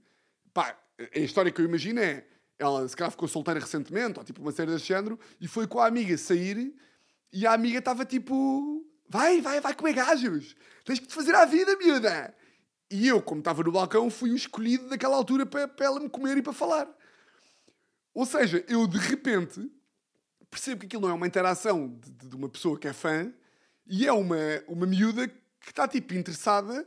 pá, 0.51 0.75
a 1.15 1.19
história 1.19 1.51
que 1.51 1.61
eu 1.61 1.65
imagino 1.65 1.99
é, 1.99 2.25
ela 2.57 2.87
se 2.87 2.95
calhar 2.97 3.11
ficou 3.11 3.27
solteira 3.27 3.59
recentemente, 3.59 4.17
ou 4.17 4.25
tipo 4.25 4.41
uma 4.41 4.51
série 4.51 4.71
desse 4.71 4.85
género, 4.87 5.19
e 5.39 5.47
foi 5.47 5.67
com 5.67 5.79
a 5.79 5.85
amiga 5.85 6.17
sair, 6.17 6.75
e 7.31 7.45
a 7.45 7.53
amiga 7.53 7.77
estava 7.77 8.03
tipo, 8.05 8.83
vai, 9.07 9.39
vai, 9.39 9.61
vai 9.61 9.73
comer 9.75 9.93
gajos, 9.93 10.55
tens 10.83 10.99
que 10.99 11.05
te 11.07 11.13
fazer 11.13 11.35
à 11.35 11.45
vida, 11.45 11.77
miúda. 11.77 12.35
E 12.89 13.07
eu, 13.07 13.21
como 13.21 13.39
estava 13.39 13.63
no 13.63 13.71
balcão, 13.71 14.09
fui 14.09 14.31
o 14.31 14.35
escolhido 14.35 14.87
daquela 14.89 15.15
altura 15.15 15.45
para, 15.45 15.67
para 15.67 15.85
ela 15.85 15.99
me 15.99 16.09
comer 16.09 16.37
e 16.37 16.41
para 16.41 16.53
falar. 16.53 16.87
Ou 18.13 18.25
seja, 18.25 18.63
eu 18.67 18.87
de 18.87 18.97
repente 18.97 19.69
percebo 20.49 20.81
que 20.81 20.85
aquilo 20.85 21.01
não 21.03 21.09
é 21.09 21.13
uma 21.13 21.27
interação 21.27 21.89
de, 21.99 22.11
de- 22.29 22.35
uma 22.35 22.47
pessoa 22.47 22.79
que 22.79 22.87
é 22.87 22.93
fã 22.93 23.33
e 23.85 24.07
é 24.07 24.13
uma, 24.13 24.37
uma 24.67 24.85
miúda 24.85 25.27
que 25.27 25.69
está 25.69 25.87
tipo 25.87 26.13
interessada 26.13 26.85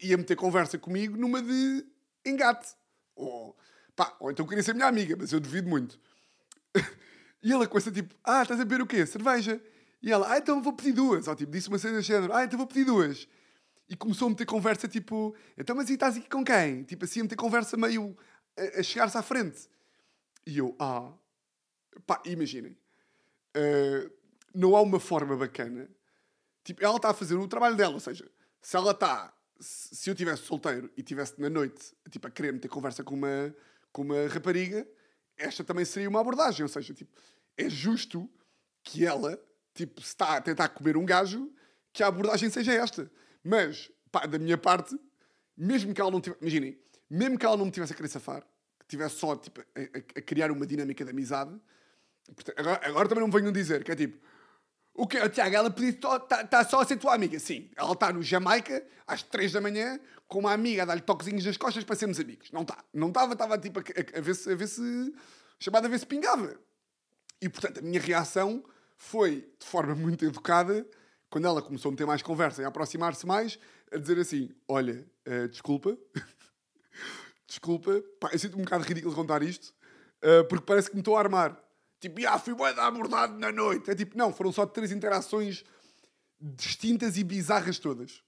e 0.00 0.14
a 0.14 0.16
meter 0.16 0.36
conversa 0.36 0.78
comigo 0.78 1.16
numa 1.16 1.42
de 1.42 1.84
engate. 2.24 2.74
Ou, 3.14 3.56
pá, 3.94 4.16
ou 4.20 4.30
então 4.30 4.46
queria 4.46 4.62
ser 4.62 4.74
minha 4.74 4.86
amiga, 4.86 5.16
mas 5.18 5.32
eu 5.32 5.40
duvido 5.40 5.68
muito. 5.68 5.98
e 7.42 7.52
ela 7.52 7.66
começa 7.66 7.90
tipo, 7.90 8.14
ah, 8.24 8.42
estás 8.42 8.60
a 8.60 8.64
beber 8.64 8.82
o 8.82 8.86
quê? 8.86 9.04
Cerveja. 9.06 9.60
E 10.02 10.12
ela, 10.12 10.32
ah, 10.32 10.38
então 10.38 10.62
vou 10.62 10.72
pedir 10.72 10.92
duas. 10.92 11.26
Ou 11.28 11.34
tipo, 11.36 11.52
disse 11.52 11.68
uma 11.68 11.78
cena 11.78 12.00
de 12.00 12.06
género, 12.06 12.32
ah, 12.32 12.44
então 12.44 12.56
vou 12.58 12.66
pedir 12.66 12.84
duas. 12.84 13.28
E 13.88 13.96
começou 13.96 14.26
a 14.26 14.30
meter 14.30 14.46
conversa 14.46 14.88
tipo, 14.88 15.34
então 15.56 15.76
mas 15.76 15.88
e 15.88 15.94
estás 15.94 16.16
aqui 16.16 16.28
com 16.28 16.44
quem? 16.44 16.82
Tipo 16.84 17.04
assim, 17.04 17.20
a 17.20 17.22
meter 17.24 17.36
conversa 17.36 17.76
meio 17.76 18.16
a, 18.56 18.80
a 18.80 18.82
chegar-se 18.82 19.16
à 19.16 19.22
frente. 19.22 19.68
E 20.46 20.58
eu, 20.58 20.74
ah, 20.78 21.12
pá, 22.06 22.22
imaginem, 22.24 22.76
uh, 23.56 24.10
não 24.54 24.76
há 24.76 24.80
uma 24.80 25.00
forma 25.00 25.36
bacana. 25.36 25.88
Tipo, 26.64 26.84
ela 26.84 26.96
está 26.96 27.10
a 27.10 27.14
fazer 27.14 27.36
o 27.36 27.46
trabalho 27.46 27.76
dela, 27.76 27.94
ou 27.94 28.00
seja, 28.00 28.28
se 28.60 28.76
ela 28.76 28.90
está, 28.90 29.32
se 29.60 30.10
eu 30.10 30.14
tivesse 30.14 30.42
solteiro 30.42 30.90
e 30.96 31.02
tivesse 31.02 31.40
na 31.40 31.48
noite, 31.48 31.94
tipo, 32.10 32.26
a 32.26 32.30
querer 32.30 32.52
meter 32.52 32.68
conversa 32.68 33.04
com 33.04 33.14
uma, 33.14 33.54
com 33.92 34.02
uma 34.02 34.26
rapariga, 34.26 34.86
esta 35.36 35.62
também 35.62 35.84
seria 35.84 36.08
uma 36.08 36.20
abordagem, 36.20 36.62
ou 36.62 36.68
seja, 36.68 36.92
tipo, 36.92 37.12
é 37.56 37.68
justo 37.68 38.28
que 38.82 39.06
ela, 39.06 39.40
tipo, 39.74 40.00
se 40.00 40.08
está 40.08 40.36
a 40.36 40.40
tentar 40.40 40.68
comer 40.70 40.96
um 40.96 41.04
gajo, 41.04 41.52
que 41.92 42.02
a 42.02 42.08
abordagem 42.08 42.50
seja 42.50 42.72
esta. 42.72 43.10
Mas, 43.46 43.92
pá, 44.10 44.26
da 44.26 44.40
minha 44.40 44.58
parte, 44.58 44.98
mesmo 45.56 45.94
que 45.94 46.00
ela 46.00 46.10
não 46.10 46.20
tivesse, 46.20 46.42
imaginem, 46.42 46.76
mesmo 47.08 47.38
que 47.38 47.46
ela 47.46 47.56
não 47.56 47.66
me 47.66 47.70
tivesse 47.70 47.92
a 47.92 47.96
querer 47.96 48.08
safar, 48.08 48.42
que 48.80 48.86
tivesse 48.88 49.16
só, 49.16 49.36
tipo, 49.36 49.60
a, 49.60 49.98
a, 50.18 50.22
criar 50.22 50.50
uma 50.50 50.66
dinâmica 50.66 51.04
de 51.04 51.10
amizade, 51.12 51.56
agora, 52.56 52.80
agora, 52.84 53.08
também 53.08 53.22
não 53.22 53.30
venham 53.30 53.52
dizer, 53.52 53.84
que 53.84 53.92
é 53.92 53.94
tipo, 53.94 54.18
o 54.92 55.06
que 55.06 55.28
Tiago, 55.28 55.54
ela 55.54 55.70
podia 55.70 55.90
estar 55.90 56.18
tá, 56.18 56.64
só 56.64 56.80
a 56.80 56.84
ser 56.84 56.96
tua 56.96 57.14
amiga. 57.14 57.38
Sim, 57.38 57.70
ela 57.76 57.92
está 57.92 58.12
no 58.12 58.20
Jamaica, 58.20 58.84
às 59.06 59.22
3 59.22 59.52
da 59.52 59.60
manhã, 59.60 60.00
com 60.26 60.40
uma 60.40 60.52
amiga 60.52 60.82
a 60.82 60.86
dar-lhe 60.86 61.02
toquezinhos 61.02 61.44
nas 61.44 61.56
costas 61.56 61.84
para 61.84 61.94
sermos 61.94 62.18
amigos. 62.18 62.50
Não 62.50 62.62
está. 62.62 62.82
Não 62.92 63.08
estava, 63.08 63.34
estava 63.34 63.58
tipo 63.58 63.78
a, 63.78 63.82
a, 63.82 64.18
a, 64.18 64.20
ver 64.22 64.34
se, 64.34 64.50
a 64.50 64.56
ver 64.56 64.66
se. 64.66 65.14
chamada 65.60 65.86
a 65.86 65.90
ver 65.90 66.00
se 66.00 66.06
pingava. 66.06 66.58
E 67.40 67.48
portanto, 67.48 67.78
a 67.78 67.82
minha 67.82 68.00
reação 68.00 68.64
foi, 68.96 69.48
de 69.60 69.66
forma 69.66 69.94
muito 69.94 70.24
educada, 70.24 70.86
quando 71.30 71.46
ela 71.46 71.62
começou 71.62 71.90
a 71.90 71.92
meter 71.92 72.06
mais 72.06 72.22
conversa 72.22 72.62
e 72.62 72.64
a 72.64 72.68
aproximar-se 72.68 73.26
mais, 73.26 73.58
a 73.92 73.96
dizer 73.96 74.18
assim: 74.18 74.50
Olha, 74.68 75.06
uh, 75.26 75.48
desculpa, 75.48 75.96
desculpa, 77.46 78.02
pá, 78.20 78.30
eu 78.32 78.38
sinto 78.38 78.58
um 78.58 78.62
bocado 78.62 78.84
ridículo 78.84 79.14
contar 79.14 79.42
isto, 79.42 79.74
uh, 80.22 80.46
porque 80.48 80.64
parece 80.64 80.88
que 80.88 80.96
me 80.96 81.00
estou 81.00 81.16
a 81.16 81.20
armar. 81.20 81.60
Tipo, 82.00 82.26
ah, 82.28 82.38
fui 82.38 82.54
bem 82.54 82.66
abordado 82.78 83.38
na 83.38 83.50
noite. 83.50 83.90
É 83.90 83.94
tipo, 83.94 84.16
não, 84.16 84.32
foram 84.32 84.52
só 84.52 84.66
três 84.66 84.92
interações 84.92 85.64
distintas 86.38 87.16
e 87.16 87.24
bizarras 87.24 87.78
todas. 87.78 88.22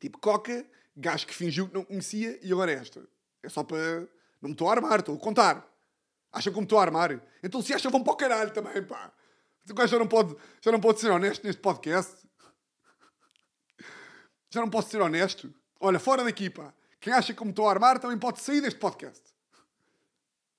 Tipo, 0.00 0.18
Coca, 0.18 0.66
gajo 0.96 1.26
que 1.26 1.34
fingiu 1.34 1.68
que 1.68 1.74
não 1.74 1.84
conhecia 1.84 2.38
e 2.42 2.50
agora 2.50 2.72
é 2.72 2.76
esta. 2.76 3.06
É 3.42 3.48
só 3.48 3.62
para. 3.62 4.08
Não 4.40 4.48
me 4.48 4.52
estou 4.52 4.68
a 4.68 4.72
armar, 4.72 5.00
estou 5.00 5.16
a 5.16 5.18
contar. 5.18 5.66
Acham 6.32 6.52
que 6.52 6.58
me 6.58 6.64
estou 6.64 6.78
a 6.78 6.82
armar? 6.82 7.20
Então 7.42 7.60
se 7.60 7.72
acham, 7.74 7.90
vão 7.90 8.02
para 8.02 8.12
o 8.12 8.16
caralho 8.16 8.50
também, 8.52 8.82
pá. 8.84 9.12
O 9.70 9.74
gajo 9.74 9.90
já 9.90 9.98
não 9.98 10.08
pode, 10.08 10.36
já 10.60 10.72
não 10.72 10.80
pode 10.80 11.00
ser 11.00 11.10
honesto 11.10 11.44
neste 11.44 11.60
podcast. 11.60 12.16
Já 14.50 14.60
não 14.60 14.70
posso 14.70 14.90
ser 14.90 15.00
honesto. 15.00 15.52
Olha, 15.80 15.98
fora 15.98 16.24
daqui, 16.24 16.48
pá. 16.48 16.72
Quem 17.00 17.12
acha 17.12 17.32
que 17.34 17.44
me 17.44 17.50
estou 17.50 17.68
a 17.68 17.70
armar 17.70 17.98
também 17.98 18.18
pode 18.18 18.40
sair 18.40 18.60
deste 18.60 18.78
podcast. 18.80 19.22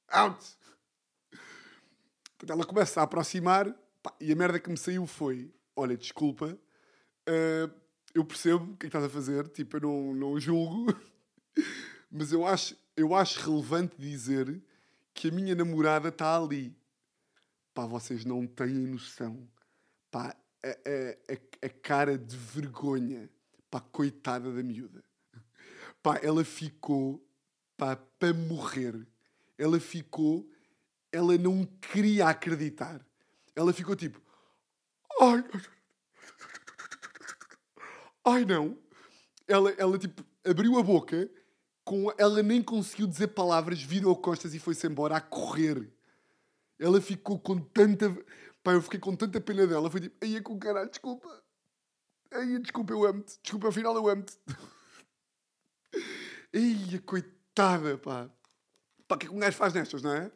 Out. 0.09 0.45
Portanto, 2.37 2.51
ela 2.51 2.65
começa 2.65 3.01
a 3.01 3.03
aproximar 3.03 3.73
pá, 4.01 4.13
e 4.19 4.31
a 4.31 4.35
merda 4.35 4.59
que 4.59 4.69
me 4.69 4.77
saiu 4.77 5.05
foi: 5.05 5.53
Olha, 5.75 5.97
desculpa, 5.97 6.57
uh, 7.27 7.73
eu 8.13 8.23
percebo 8.23 8.63
o 8.63 8.67
que 8.67 8.73
é 8.73 8.77
que 8.77 8.85
estás 8.87 9.03
a 9.03 9.09
fazer, 9.09 9.47
tipo, 9.49 9.77
eu 9.77 9.81
não, 9.81 10.13
não 10.13 10.39
julgo, 10.39 10.87
mas 12.09 12.31
eu 12.31 12.45
acho, 12.45 12.75
eu 12.95 13.13
acho 13.13 13.39
relevante 13.41 13.95
dizer 13.97 14.61
que 15.13 15.27
a 15.27 15.31
minha 15.31 15.53
namorada 15.53 16.09
está 16.09 16.37
ali. 16.37 16.78
Pá, 17.79 17.85
vocês 17.85 18.25
não 18.25 18.45
têm 18.45 18.73
noção. 18.73 19.47
Pá, 20.11 20.35
a, 20.61 20.67
a, 20.67 21.65
a, 21.65 21.69
cara 21.69 22.17
de 22.17 22.35
vergonha. 22.35 23.29
Pá, 23.71 23.79
coitada 23.79 24.51
da 24.51 24.61
miúda. 24.61 25.01
Pá, 26.03 26.19
ela 26.21 26.43
ficou, 26.43 27.25
pá, 27.77 27.95
para 27.95 28.33
morrer. 28.33 29.07
Ela 29.57 29.79
ficou, 29.79 30.45
ela 31.09 31.37
não 31.37 31.63
queria 31.63 32.27
acreditar. 32.27 32.99
Ela 33.55 33.71
ficou 33.71 33.95
tipo, 33.95 34.21
ai, 35.21 35.41
ai 38.25 38.43
não. 38.43 38.77
Ela, 39.47 39.71
ela 39.77 39.97
tipo, 39.97 40.21
abriu 40.43 40.77
a 40.77 40.83
boca, 40.83 41.31
com, 41.85 42.11
ela 42.17 42.43
nem 42.43 42.61
conseguiu 42.61 43.07
dizer 43.07 43.27
palavras, 43.29 43.81
virou 43.81 44.17
costas 44.17 44.53
e 44.53 44.59
foi-se 44.59 44.85
embora 44.85 45.15
a 45.15 45.21
correr. 45.21 45.89
Ela 46.79 47.01
ficou 47.01 47.39
com 47.39 47.59
tanta. 47.59 48.09
Pá, 48.63 48.73
eu 48.73 48.81
fiquei 48.81 48.99
com 48.99 49.15
tanta 49.15 49.39
pena 49.41 49.67
dela. 49.67 49.89
Foi 49.91 50.01
tipo, 50.01 50.15
aí 50.23 50.37
é 50.37 50.41
com 50.41 50.57
caralho, 50.57 50.89
desculpa. 50.89 51.43
Aí, 52.31 52.59
desculpa, 52.59 52.93
eu 52.93 53.05
amo-te. 53.05 53.39
Desculpa, 53.41 53.69
afinal 53.69 53.95
eu 53.95 54.07
amo-te. 54.07 54.37
Ai, 56.53 56.99
coitada, 57.05 57.97
pá. 57.97 58.29
Pá, 59.07 59.15
o 59.15 59.17
que 59.17 59.25
é 59.25 59.29
que 59.29 59.35
um 59.35 59.39
gajo 59.39 59.57
faz 59.57 59.73
nestas, 59.73 60.01
não 60.01 60.13
é? 60.13 60.31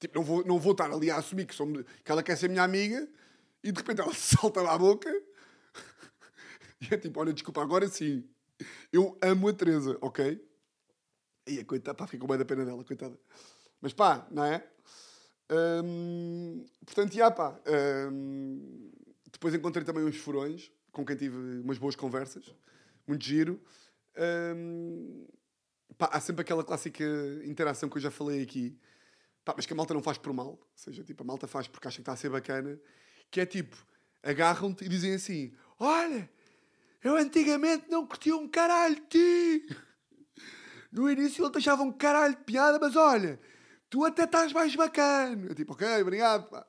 Tipo, 0.00 0.18
não 0.18 0.24
vou, 0.24 0.44
não 0.44 0.58
vou 0.58 0.72
estar 0.72 0.90
ali 0.92 1.10
a 1.10 1.16
assumir 1.16 1.46
que, 1.46 1.54
sou, 1.54 1.66
que 1.72 2.10
ela 2.10 2.22
quer 2.22 2.36
ser 2.36 2.48
minha 2.48 2.62
amiga 2.62 3.08
e 3.62 3.72
de 3.72 3.78
repente 3.78 4.00
ela 4.00 4.12
salta 4.14 4.60
à 4.68 4.76
boca 4.76 5.10
e 6.80 6.94
é 6.94 6.98
tipo, 6.98 7.20
olha, 7.20 7.32
desculpa, 7.32 7.62
agora 7.62 7.88
sim. 7.88 8.28
Eu 8.92 9.18
amo 9.22 9.48
a 9.48 9.52
Teresa, 9.52 9.96
ok? 10.00 10.40
E 11.46 11.60
a 11.60 11.64
coitada, 11.64 11.96
pá, 11.96 12.06
fiquei 12.06 12.20
com 12.20 12.26
bem 12.26 12.38
da 12.38 12.44
pena 12.44 12.64
dela, 12.64 12.84
coitada. 12.84 13.18
Mas 13.80 13.92
pá, 13.92 14.26
não 14.30 14.44
é? 14.44 14.66
Portanto, 16.86 17.14
já 17.14 17.30
pá. 17.30 17.58
Depois 19.32 19.54
encontrei 19.54 19.84
também 19.84 20.04
uns 20.04 20.16
furões 20.16 20.70
com 20.92 21.04
quem 21.04 21.16
tive 21.16 21.36
umas 21.60 21.78
boas 21.78 21.96
conversas. 21.96 22.54
Muito 23.06 23.24
giro. 23.24 23.60
Pá, 25.98 26.10
há 26.12 26.20
sempre 26.20 26.42
aquela 26.42 26.64
clássica 26.64 27.04
interação 27.44 27.88
que 27.88 27.96
eu 27.96 28.02
já 28.02 28.10
falei 28.10 28.42
aqui. 28.42 28.78
Pá, 29.44 29.52
mas 29.56 29.66
que 29.66 29.72
a 29.72 29.76
malta 29.76 29.92
não 29.92 30.02
faz 30.02 30.16
por 30.18 30.32
mal. 30.32 30.46
Ou 30.48 30.68
seja, 30.74 31.04
tipo, 31.04 31.22
a 31.22 31.26
malta 31.26 31.46
faz 31.46 31.68
porque 31.68 31.86
acha 31.86 31.96
que 31.96 32.02
está 32.02 32.12
a 32.12 32.16
ser 32.16 32.30
bacana. 32.30 32.80
Que 33.30 33.40
é 33.40 33.46
tipo, 33.46 33.76
agarram-te 34.22 34.84
e 34.84 34.88
dizem 34.88 35.14
assim: 35.14 35.54
Olha, 35.78 36.30
eu 37.02 37.16
antigamente 37.16 37.90
não 37.90 38.06
curtia 38.06 38.34
um 38.34 38.48
caralho 38.48 38.96
de 38.96 39.02
ti. 39.02 39.76
No 40.90 41.10
início 41.10 41.44
ele 41.44 41.52
te 41.52 41.58
achava 41.58 41.82
um 41.82 41.92
caralho 41.92 42.36
de 42.36 42.44
piada, 42.44 42.78
mas 42.80 42.94
olha, 42.96 43.38
tu 43.94 44.04
até 44.04 44.24
estás 44.24 44.52
mais 44.52 44.74
bacana. 44.74 45.46
Eu 45.46 45.54
tipo, 45.54 45.72
ok, 45.72 46.02
obrigado, 46.02 46.50
pá. 46.50 46.66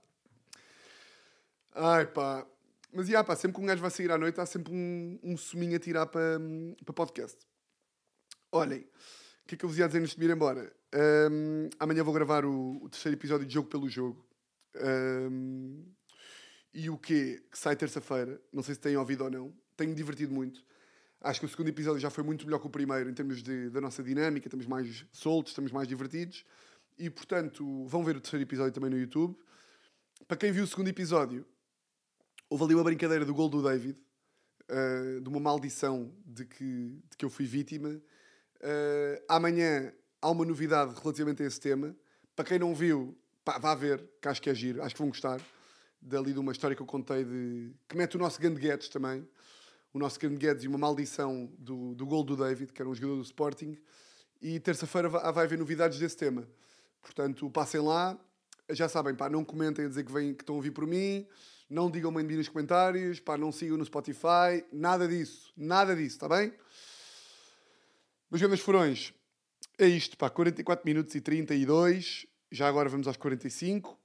Ai, 1.74 2.06
pá. 2.06 2.46
Mas, 2.94 3.08
já, 3.08 3.24
pá, 3.24 3.36
sempre 3.36 3.56
que 3.56 3.64
um 3.64 3.66
gajo 3.66 3.82
vai 3.82 3.90
sair 3.90 4.12
à 4.12 4.18
noite, 4.18 4.40
há 4.40 4.46
sempre 4.46 4.72
um, 4.72 5.20
um 5.24 5.36
suminho 5.36 5.76
a 5.76 5.80
tirar 5.80 6.06
para, 6.06 6.40
para 6.86 6.94
podcast. 6.94 7.36
Olhem, 8.52 8.82
o 8.82 9.48
que 9.48 9.56
é 9.56 9.58
que 9.58 9.66
eu 9.66 9.70
vos 9.70 9.80
ia 9.80 9.88
dizer 9.88 10.00
antes 10.00 10.16
de 10.16 10.24
ir 10.24 10.30
embora? 10.30 10.72
Um, 10.94 11.68
amanhã 11.80 12.04
vou 12.04 12.14
gravar 12.14 12.46
o, 12.46 12.78
o, 12.84 12.90
terceiro 12.90 13.18
episódio 13.18 13.48
de 13.48 13.54
Jogo 13.56 13.70
pelo 13.70 13.90
Jogo. 13.90 14.24
Um, 14.76 15.84
e 16.76 16.92
o 16.92 16.98
quê? 17.00 17.44
Que 17.52 17.58
sai 17.58 17.76
terça-feira. 17.76 18.40
Não 18.54 18.62
sei 18.62 18.76
se 18.76 18.82
têm 18.82 18.96
ouvido 18.98 19.24
ou 19.24 19.32
não. 19.32 19.54
Tenho 19.76 19.96
divertido 19.96 20.32
muito. 20.32 20.64
Acho 21.22 21.40
que 21.40 21.48
o 21.48 21.50
segundo 21.50 21.70
episódio 21.70 22.00
já 22.00 22.12
foi 22.12 22.24
muito 22.24 22.46
melhor 22.46 22.60
que 22.60 22.68
o 22.68 22.70
primeiro 22.70 23.10
em 23.10 23.14
termos 23.16 23.42
de, 23.42 23.72
da 23.72 23.82
nossa 23.82 24.04
dinâmica. 24.04 24.48
Estamos 24.48 24.68
mais 24.68 25.06
soltos, 25.12 25.54
estamos 25.54 25.72
mais 25.72 25.88
divertidos. 25.88 26.46
E, 26.98 27.10
portanto, 27.10 27.86
vão 27.88 28.04
ver 28.04 28.16
o 28.16 28.22
terceiro 28.22 28.44
episódio 28.44 28.72
também 28.72 28.90
no 28.90 28.98
YouTube. 28.98 29.38
Para 30.28 30.38
quem 30.38 30.52
viu 30.52 30.64
o 30.64 30.68
segundo 30.68 30.88
episódio, 30.88 31.46
houve 32.50 32.64
ali 32.64 32.76
uma 32.76 32.84
brincadeira 32.84 33.26
do 33.26 33.34
gol 33.34 33.50
do 33.50 33.62
David, 33.62 34.00
uh, 34.70 35.22
de 35.22 35.30
uma 35.30 35.40
maldição 35.40 36.14
de 36.26 36.46
que, 36.46 36.64
de 37.10 37.18
que 37.18 37.26
eu 37.26 37.30
fui 37.30 37.46
vítima. 37.46 37.90
Uh, 37.90 39.24
amanhã 39.28 39.94
há 40.22 40.30
uma 40.30 40.46
novidade 40.46 40.96
relativamente 41.02 41.44
a 41.44 41.46
esse 41.46 41.60
tema. 41.60 41.96
Para 42.36 42.46
quem 42.46 42.60
não 42.60 42.74
viu, 42.74 43.18
pá, 43.44 43.58
vá 43.58 43.76
ver, 43.76 44.04
que 44.22 44.28
acho 44.28 44.42
que 44.42 44.50
é 44.50 44.56
giro, 44.56 44.82
acho 44.82 44.96
que 44.96 45.02
vão 45.02 45.10
gostar. 45.10 45.42
Dali 46.02 46.34
de 46.34 46.40
uma 46.40 46.52
história 46.52 46.76
que 46.76 46.82
eu 46.82 46.86
contei 46.86 47.24
de. 47.24 47.72
que 47.90 47.98
mete 47.98 48.16
o 48.16 48.20
nosso 48.20 48.40
grande 48.40 48.60
Guedes 48.60 48.90
também. 48.90 49.28
O 49.94 50.00
nosso 50.00 50.20
grande 50.20 50.38
Guedes 50.38 50.64
e 50.64 50.68
uma 50.68 50.78
maldição 50.78 51.52
do, 51.58 51.96
do 51.96 52.06
gol 52.06 52.24
do 52.24 52.36
David, 52.36 52.72
que 52.72 52.82
era 52.82 52.90
um 52.90 52.94
jogador 52.94 53.16
do 53.16 53.24
Sporting. 53.24 53.78
E 54.42 54.60
terça-feira 54.60 55.10
vai 55.10 55.46
haver 55.46 55.58
novidades 55.58 55.98
desse 55.98 56.16
tema. 56.16 56.48
Portanto, 57.06 57.50
passem 57.52 57.80
lá. 57.82 58.20
Já 58.72 58.90
sabem, 58.90 59.14
pá, 59.14 59.30
não 59.30 59.46
comentem 59.46 59.86
a 59.86 59.88
dizer 59.88 60.04
que, 60.04 60.12
vêm, 60.12 60.34
que 60.34 60.42
estão 60.42 60.56
a 60.56 60.58
ouvir 60.58 60.72
por 60.72 60.88
mim. 60.88 61.28
Não 61.70 61.90
digam 61.90 62.12
bem 62.12 62.24
nos 62.24 62.50
comentários. 62.50 63.20
Pá, 63.20 63.38
não 63.38 63.52
sigam 63.52 63.78
no 63.78 63.86
Spotify. 63.86 64.66
Nada 64.74 65.08
disso. 65.08 65.54
Nada 65.56 65.96
disso, 65.96 66.16
está 66.16 66.28
bem? 66.28 66.52
Meus 68.30 68.42
grandes 68.42 68.60
furões, 68.60 69.14
é 69.78 69.88
isto, 69.88 70.18
pá. 70.18 70.32
44 70.32 70.84
minutos 70.84 71.14
e 71.14 71.22
32. 71.22 72.26
Já 72.52 72.68
agora 72.68 72.90
vamos 72.90 73.08
aos 73.08 73.18
45. 73.18 73.98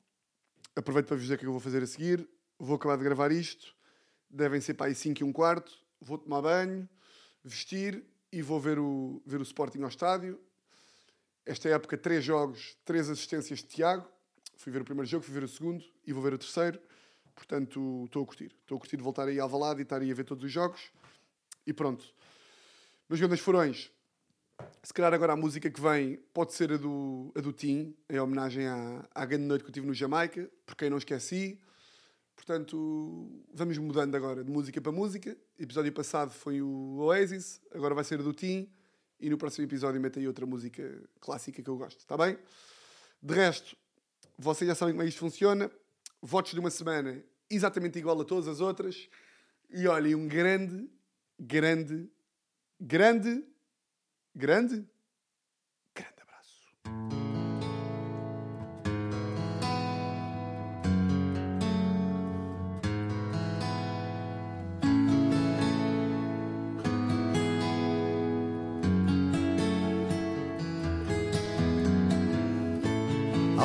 Aproveito 0.76 1.06
para 1.06 1.16
vos 1.16 1.22
dizer 1.22 1.36
o 1.36 1.38
que 1.38 1.46
eu 1.46 1.52
vou 1.52 1.60
fazer 1.60 1.82
a 1.82 1.86
seguir. 1.86 2.28
Vou 2.58 2.76
acabar 2.76 2.98
de 2.98 3.04
gravar 3.04 3.32
isto. 3.32 3.74
Devem 4.28 4.60
ser 4.60 4.74
para 4.74 4.86
aí 4.86 4.94
5 4.94 5.22
e 5.22 5.24
um 5.24 5.32
quarto. 5.32 5.72
Vou 6.00 6.18
tomar 6.18 6.42
banho, 6.42 6.88
vestir 7.42 8.04
e 8.30 8.42
vou 8.42 8.60
ver 8.60 8.78
o, 8.78 9.22
ver 9.26 9.40
o 9.40 9.42
Sporting 9.42 9.82
ao 9.82 9.88
estádio. 9.88 10.38
Esta 11.50 11.68
época, 11.68 11.98
três 11.98 12.22
jogos, 12.24 12.76
três 12.84 13.10
assistências 13.10 13.58
de 13.58 13.64
Tiago. 13.64 14.06
Fui 14.56 14.70
ver 14.70 14.82
o 14.82 14.84
primeiro 14.84 15.10
jogo, 15.10 15.24
fui 15.24 15.34
ver 15.34 15.42
o 15.42 15.48
segundo 15.48 15.84
e 16.06 16.12
vou 16.12 16.22
ver 16.22 16.32
o 16.32 16.38
terceiro. 16.38 16.78
Portanto, 17.34 18.04
estou 18.04 18.22
a 18.22 18.26
curtir. 18.26 18.52
Estou 18.60 18.76
a 18.76 18.78
curtir 18.78 18.96
de 18.96 19.02
voltar 19.02 19.26
aí 19.26 19.40
ao 19.40 19.46
Alvalade 19.46 19.80
e 19.80 19.82
estar 19.82 20.00
aí 20.00 20.12
a 20.12 20.14
ver 20.14 20.22
todos 20.22 20.44
os 20.44 20.52
jogos. 20.52 20.80
E 21.66 21.72
pronto. 21.72 22.04
Meus 23.08 23.18
grandes 23.18 23.40
furões, 23.40 23.90
se 24.80 24.94
calhar 24.94 25.12
agora 25.12 25.32
a 25.32 25.36
música 25.36 25.68
que 25.68 25.80
vem 25.80 26.20
pode 26.32 26.54
ser 26.54 26.70
a 26.70 26.76
do, 26.76 27.32
a 27.34 27.40
do 27.40 27.52
Tim, 27.52 27.96
em 28.08 28.20
homenagem 28.20 28.68
à, 28.68 29.08
à 29.12 29.24
grande 29.24 29.46
noite 29.46 29.64
que 29.64 29.70
eu 29.70 29.74
tive 29.74 29.88
no 29.88 29.92
Jamaica, 29.92 30.48
por 30.64 30.76
quem 30.76 30.88
não 30.88 30.98
esqueci. 30.98 31.60
Portanto, 32.36 33.28
vamos 33.52 33.76
mudando 33.76 34.14
agora 34.14 34.44
de 34.44 34.52
música 34.52 34.80
para 34.80 34.92
música. 34.92 35.36
Episódio 35.58 35.92
passado 35.92 36.30
foi 36.30 36.62
o 36.62 36.98
Oasis, 36.98 37.60
agora 37.74 37.92
vai 37.92 38.04
ser 38.04 38.20
a 38.20 38.22
do 38.22 38.32
Tim. 38.32 38.70
E 39.20 39.28
no 39.28 39.36
próximo 39.36 39.66
episódio 39.66 40.00
meto 40.00 40.18
aí 40.18 40.26
outra 40.26 40.46
música 40.46 41.02
clássica 41.20 41.62
que 41.62 41.68
eu 41.68 41.76
gosto, 41.76 41.98
está 41.98 42.16
bem? 42.16 42.38
De 43.22 43.34
resto, 43.34 43.76
vocês 44.38 44.66
já 44.66 44.74
sabem 44.74 44.94
como 44.94 45.02
é 45.02 45.06
isto 45.06 45.18
funciona. 45.18 45.70
Votos 46.22 46.52
de 46.52 46.58
uma 46.58 46.70
semana 46.70 47.22
exatamente 47.50 47.98
igual 47.98 48.18
a 48.20 48.24
todas 48.24 48.48
as 48.48 48.60
outras. 48.60 49.08
E 49.68 49.86
olhem, 49.86 50.14
um 50.14 50.26
grande, 50.26 50.88
grande, 51.38 52.10
grande, 52.80 53.44
grande 54.34 54.86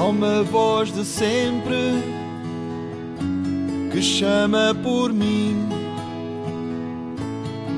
uma 0.10 0.44
voz 0.44 0.92
de 0.92 1.04
sempre 1.04 1.76
que 3.92 4.02
chama 4.02 4.76
por 4.84 5.12
mim 5.12 5.68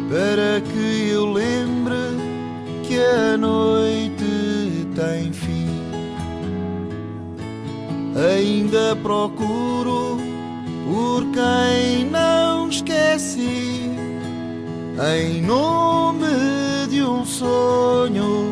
para 0.10 0.62
que 0.62 1.10
eu 1.10 1.32
lembre 1.32 1.96
que 2.84 2.98
a 3.00 3.38
noite 3.38 4.88
tem 4.96 5.32
fim. 5.32 5.68
Ainda 8.16 8.96
procuro 8.98 10.18
por 10.86 11.24
quem 11.32 12.06
não 12.10 12.70
esqueci, 12.70 13.90
em 15.18 15.42
nome 15.42 16.28
de 16.90 17.04
um 17.04 17.26
sonho, 17.26 18.47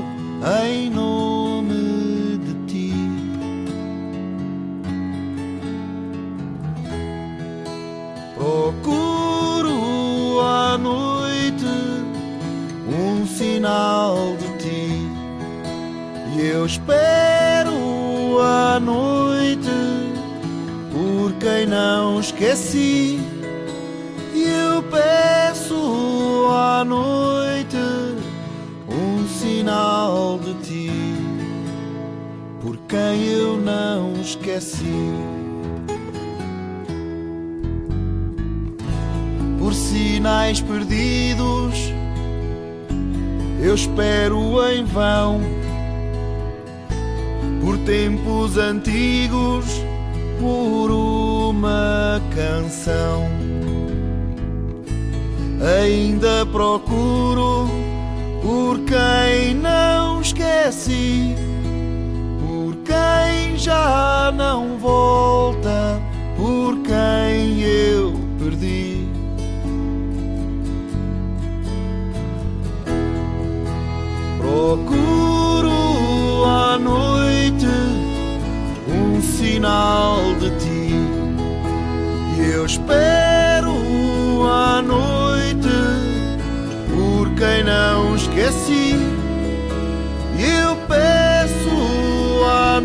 en. 48.65 49.14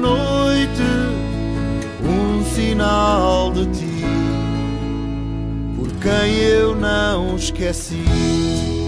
Noite 0.01 0.83
um 2.03 2.45
sinal 2.45 3.53
de 3.53 3.67
ti 3.67 4.05
por 5.77 5.89
quem 6.01 6.37
eu 6.37 6.75
não 6.75 7.37
esqueci. 7.37 8.80